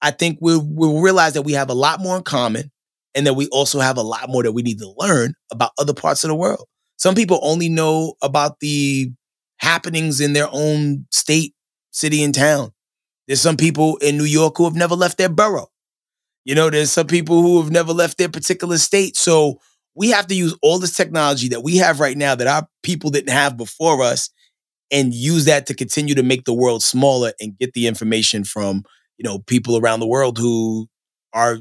I 0.00 0.10
think 0.10 0.38
we'll, 0.40 0.62
we'll 0.64 1.00
realize 1.00 1.34
that 1.34 1.42
we 1.42 1.52
have 1.52 1.70
a 1.70 1.74
lot 1.74 2.00
more 2.00 2.16
in 2.16 2.24
common 2.24 2.72
and 3.14 3.26
that 3.26 3.34
we 3.34 3.46
also 3.48 3.78
have 3.78 3.98
a 3.98 4.02
lot 4.02 4.28
more 4.28 4.42
that 4.42 4.52
we 4.52 4.62
need 4.62 4.78
to 4.78 4.92
learn 4.98 5.34
about 5.52 5.70
other 5.78 5.94
parts 5.94 6.24
of 6.24 6.28
the 6.28 6.34
world. 6.34 6.66
Some 7.02 7.16
people 7.16 7.40
only 7.42 7.68
know 7.68 8.14
about 8.22 8.60
the 8.60 9.10
happenings 9.56 10.20
in 10.20 10.34
their 10.34 10.46
own 10.52 11.06
state, 11.10 11.52
city, 11.90 12.22
and 12.22 12.32
town. 12.32 12.70
There's 13.26 13.40
some 13.40 13.56
people 13.56 13.96
in 13.96 14.16
New 14.16 14.22
York 14.22 14.56
who 14.56 14.66
have 14.66 14.76
never 14.76 14.94
left 14.94 15.18
their 15.18 15.28
borough. 15.28 15.66
You 16.44 16.54
know, 16.54 16.70
there's 16.70 16.92
some 16.92 17.08
people 17.08 17.42
who 17.42 17.60
have 17.60 17.72
never 17.72 17.92
left 17.92 18.18
their 18.18 18.28
particular 18.28 18.78
state. 18.78 19.16
So 19.16 19.58
we 19.96 20.10
have 20.10 20.28
to 20.28 20.36
use 20.36 20.56
all 20.62 20.78
this 20.78 20.94
technology 20.94 21.48
that 21.48 21.64
we 21.64 21.78
have 21.78 21.98
right 21.98 22.16
now 22.16 22.36
that 22.36 22.46
our 22.46 22.68
people 22.84 23.10
didn't 23.10 23.32
have 23.32 23.56
before 23.56 24.00
us 24.00 24.30
and 24.92 25.12
use 25.12 25.46
that 25.46 25.66
to 25.66 25.74
continue 25.74 26.14
to 26.14 26.22
make 26.22 26.44
the 26.44 26.54
world 26.54 26.84
smaller 26.84 27.32
and 27.40 27.58
get 27.58 27.72
the 27.72 27.88
information 27.88 28.44
from, 28.44 28.84
you 29.18 29.24
know, 29.24 29.40
people 29.40 29.76
around 29.76 29.98
the 29.98 30.06
world 30.06 30.38
who 30.38 30.86
are 31.32 31.58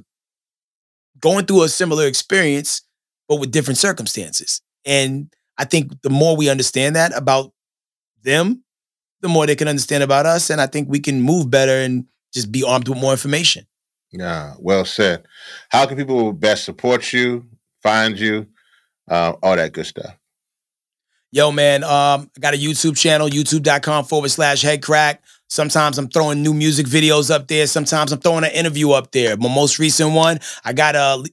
going 1.20 1.48
through 1.48 1.64
a 1.64 1.70
similar 1.70 2.06
experience, 2.06 2.84
but 3.28 3.38
with 3.38 3.50
different 3.50 3.80
circumstances. 3.80 4.62
And 4.86 5.34
I 5.58 5.66
think 5.66 6.02
the 6.02 6.10
more 6.10 6.36
we 6.36 6.50
understand 6.50 6.96
that 6.96 7.16
about 7.16 7.52
them, 8.24 8.64
the 9.22 9.30
more 9.30 9.46
they 9.46 9.56
can 9.56 9.68
understand 9.68 10.04
about 10.04 10.26
us. 10.26 10.50
And 10.50 10.60
I 10.60 10.68
think 10.68 10.90
we 10.90 11.00
can 11.00 11.22
move 11.22 11.50
better 11.50 11.72
and 11.72 12.06
just 12.34 12.52
be 12.52 12.64
armed 12.64 12.88
with 12.88 12.98
more 12.98 13.12
information. 13.12 13.66
Yeah, 14.12 14.56
well 14.60 14.86
said. 14.86 15.26
How 15.70 15.86
can 15.86 15.98
people 15.98 16.34
best 16.34 16.66
support 16.66 17.14
you, 17.14 17.48
find 17.82 18.20
you, 18.20 18.48
uh, 19.10 19.34
all 19.42 19.56
that 19.56 19.72
good 19.72 19.86
stuff? 19.86 20.16
Yo, 21.34 21.50
man, 21.50 21.84
um, 21.86 22.30
I 22.36 22.40
got 22.42 22.54
a 22.54 22.58
YouTube 22.58 22.98
channel, 22.98 23.30
youtube.com 23.30 24.04
forward 24.04 24.30
slash 24.30 24.64
Headkrack. 24.64 25.20
Sometimes 25.48 25.98
I'm 25.98 26.10
throwing 26.10 26.42
new 26.42 26.54
music 26.54 26.88
videos 26.88 27.32
up 27.32 27.48
there. 27.48 27.68
Sometimes 27.68 28.12
I'm 28.12 28.20
throwing 28.20 28.44
an 28.44 28.52
interview 28.52 28.92
up 28.92 29.12
there. 29.12 29.38
My 29.38 29.54
most 29.54 29.80
recent 29.80 30.12
one, 30.14 30.40
I 30.66 30.74
got 30.74 30.96
a 30.96 31.24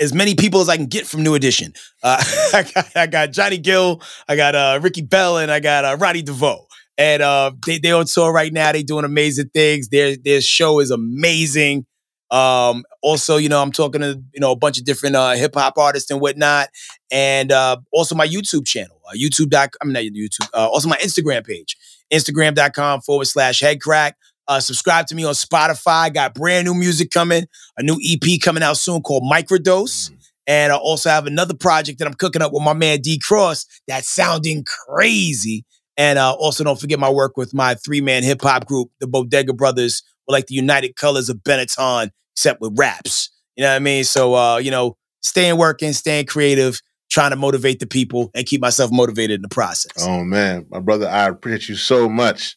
as 0.00 0.12
many 0.12 0.34
people 0.34 0.60
as 0.60 0.68
I 0.68 0.76
can 0.76 0.86
get 0.86 1.06
from 1.06 1.22
New 1.22 1.34
Edition. 1.34 1.72
Uh, 2.02 2.22
I, 2.54 2.70
got, 2.74 2.96
I, 2.96 3.06
got, 3.06 3.32
Johnny 3.32 3.58
Gill, 3.58 4.02
I 4.28 4.36
got 4.36 4.54
uh, 4.54 4.78
Ricky 4.82 5.02
Bell, 5.02 5.38
and 5.38 5.50
I 5.50 5.60
got 5.60 5.84
uh, 5.84 5.96
Ronnie 5.98 6.22
DeVoe. 6.22 6.66
And 6.98 7.22
uh, 7.22 7.52
they 7.66 7.78
they 7.78 7.92
on 7.92 8.06
tour 8.06 8.32
right 8.32 8.50
now. 8.50 8.72
They 8.72 8.82
doing 8.82 9.04
amazing 9.04 9.50
things. 9.52 9.88
Their 9.88 10.16
their 10.16 10.40
show 10.40 10.80
is 10.80 10.90
amazing. 10.90 11.84
Um, 12.30 12.84
also, 13.02 13.36
you 13.36 13.48
know, 13.48 13.60
I'm 13.60 13.70
talking 13.70 14.00
to 14.00 14.20
you 14.32 14.40
know 14.40 14.50
a 14.50 14.56
bunch 14.56 14.78
of 14.78 14.84
different 14.84 15.14
uh, 15.14 15.32
hip 15.32 15.54
hop 15.54 15.76
artists 15.76 16.10
and 16.10 16.20
whatnot, 16.20 16.68
and 17.10 17.52
uh, 17.52 17.76
also 17.92 18.14
my 18.14 18.26
YouTube 18.26 18.66
channel, 18.66 19.00
uh, 19.08 19.12
YouTube. 19.14 19.54
I 19.54 19.84
mean, 19.84 19.92
not 19.92 20.04
YouTube. 20.04 20.48
Uh, 20.54 20.68
also 20.68 20.88
my 20.88 20.96
Instagram 20.96 21.46
page, 21.46 21.76
Instagram.com 22.10 23.02
forward 23.02 23.26
slash 23.26 23.60
Headkrack. 23.60 24.12
Uh, 24.48 24.60
subscribe 24.60 25.06
to 25.08 25.14
me 25.14 25.24
on 25.24 25.34
Spotify. 25.34 26.12
Got 26.12 26.34
brand 26.34 26.66
new 26.66 26.74
music 26.74 27.10
coming, 27.10 27.46
a 27.76 27.82
new 27.82 27.98
EP 28.04 28.40
coming 28.40 28.62
out 28.62 28.76
soon 28.76 29.02
called 29.02 29.24
Microdose. 29.24 30.10
Mm-hmm. 30.10 30.14
And 30.48 30.72
I 30.72 30.76
also 30.76 31.10
have 31.10 31.26
another 31.26 31.54
project 31.54 31.98
that 31.98 32.06
I'm 32.06 32.14
cooking 32.14 32.42
up 32.42 32.52
with 32.52 32.62
my 32.62 32.72
man 32.72 33.00
D 33.00 33.18
Cross 33.18 33.66
that's 33.88 34.08
sounding 34.08 34.64
crazy. 34.64 35.64
And 35.96 36.18
uh, 36.18 36.34
also 36.34 36.62
don't 36.62 36.80
forget 36.80 36.98
my 36.98 37.10
work 37.10 37.36
with 37.36 37.52
my 37.52 37.74
three 37.74 38.00
man 38.00 38.22
hip 38.22 38.42
hop 38.42 38.66
group, 38.66 38.90
the 39.00 39.08
Bodega 39.08 39.52
Brothers, 39.52 40.02
with 40.26 40.34
like 40.34 40.46
the 40.46 40.54
United 40.54 40.94
Colors 40.94 41.28
of 41.28 41.38
Benetton, 41.38 42.10
except 42.34 42.60
with 42.60 42.78
raps. 42.78 43.30
You 43.56 43.62
know 43.62 43.70
what 43.70 43.76
I 43.76 43.80
mean? 43.80 44.04
So, 44.04 44.34
uh, 44.34 44.58
you 44.58 44.70
know, 44.70 44.96
staying 45.22 45.56
working, 45.56 45.92
staying 45.94 46.26
creative, 46.26 46.80
trying 47.10 47.30
to 47.30 47.36
motivate 47.36 47.80
the 47.80 47.86
people 47.86 48.30
and 48.34 48.46
keep 48.46 48.60
myself 48.60 48.92
motivated 48.92 49.36
in 49.36 49.42
the 49.42 49.48
process. 49.48 50.06
Oh 50.06 50.22
man, 50.22 50.66
my 50.70 50.80
brother, 50.80 51.08
I 51.08 51.28
appreciate 51.28 51.68
you 51.70 51.76
so 51.76 52.08
much. 52.08 52.56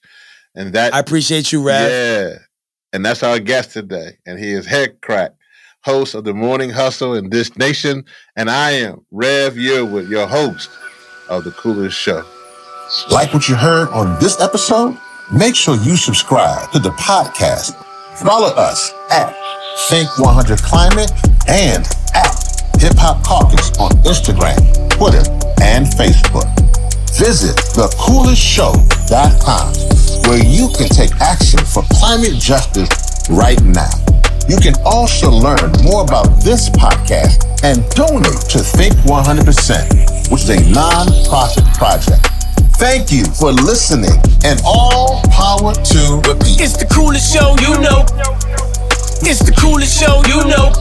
And 0.60 0.74
that 0.74 0.93
I 0.93 0.99
appreciate 0.99 1.53
you, 1.53 1.66
Rav. 1.66 1.89
Yeah. 1.89 2.34
And 2.91 3.05
that's 3.05 3.24
our 3.24 3.39
guest 3.39 3.72
today. 3.72 4.18
And 4.26 4.38
he 4.38 4.51
is 4.51 4.68
Headkrack, 4.68 5.30
host 5.86 6.16
of 6.16 6.26
the 6.26 6.34
Morning 6.34 6.70
Hustle 6.70 7.14
in 7.14 7.30
this 7.30 7.55
nation. 7.57 8.03
And 8.36 8.49
I 8.49 8.72
am 8.72 9.05
Rev 9.10 9.53
Yearwood, 9.53 10.10
your 10.10 10.28
host 10.28 10.70
of 11.30 11.45
The 11.45 11.51
Coolest 11.51 11.97
Show. 11.97 12.26
Like 13.10 13.34
what 13.34 13.47
you 13.47 13.55
heard 13.55 13.88
on 13.89 14.20
this 14.20 14.41
episode? 14.41 14.97
Make 15.32 15.55
sure 15.55 15.78
you 15.78 15.95
subscribe 15.95 16.70
to 16.72 16.80
the 16.80 16.89
podcast. 16.91 17.74
Follow 18.18 18.47
us 18.47 18.93
at 19.12 19.34
Think 19.88 20.20
100 20.20 20.60
Climate 20.60 21.12
and 21.47 21.86
at 22.14 22.36
Hip 22.82 22.97
Hop 22.97 23.24
Caucus 23.24 23.72
on 23.78 23.91
Instagram, 24.03 24.57
Twitter, 24.89 25.24
and 25.62 25.86
Facebook. 25.86 26.78
Visit 27.20 27.55
thecoolestshow.com 27.76 29.67
where 30.30 30.41
you 30.45 30.70
can 30.72 30.88
take 30.88 31.11
action 31.20 31.59
for 31.59 31.84
climate 31.91 32.39
justice 32.39 32.88
right 33.30 33.61
now. 33.61 33.91
You 34.47 34.55
can 34.55 34.74
also 34.86 35.30
learn 35.30 35.70
more 35.84 36.03
about 36.03 36.41
this 36.41 36.70
podcast 36.70 37.43
and 37.61 37.84
donate 37.91 38.39
to 38.55 38.59
Think 38.59 38.95
100%, 39.03 40.32
which 40.32 40.43
is 40.43 40.49
a 40.49 40.63
non-profit 40.72 41.65
project. 41.76 42.26
Thank 42.80 43.11
you 43.11 43.26
for 43.26 43.51
listening 43.51 44.15
and 44.45 44.61
all 44.63 45.22
power 45.28 45.74
to 45.74 46.22
the 46.24 46.38
It's 46.57 46.78
the 46.78 46.86
coolest 46.86 47.34
show 47.34 47.57
you 47.59 47.82
know. 47.84 48.05
It's 49.28 49.43
the 49.43 49.51
coolest 49.59 49.99
show 49.99 50.24
you 50.26 50.45
know. 50.47 50.72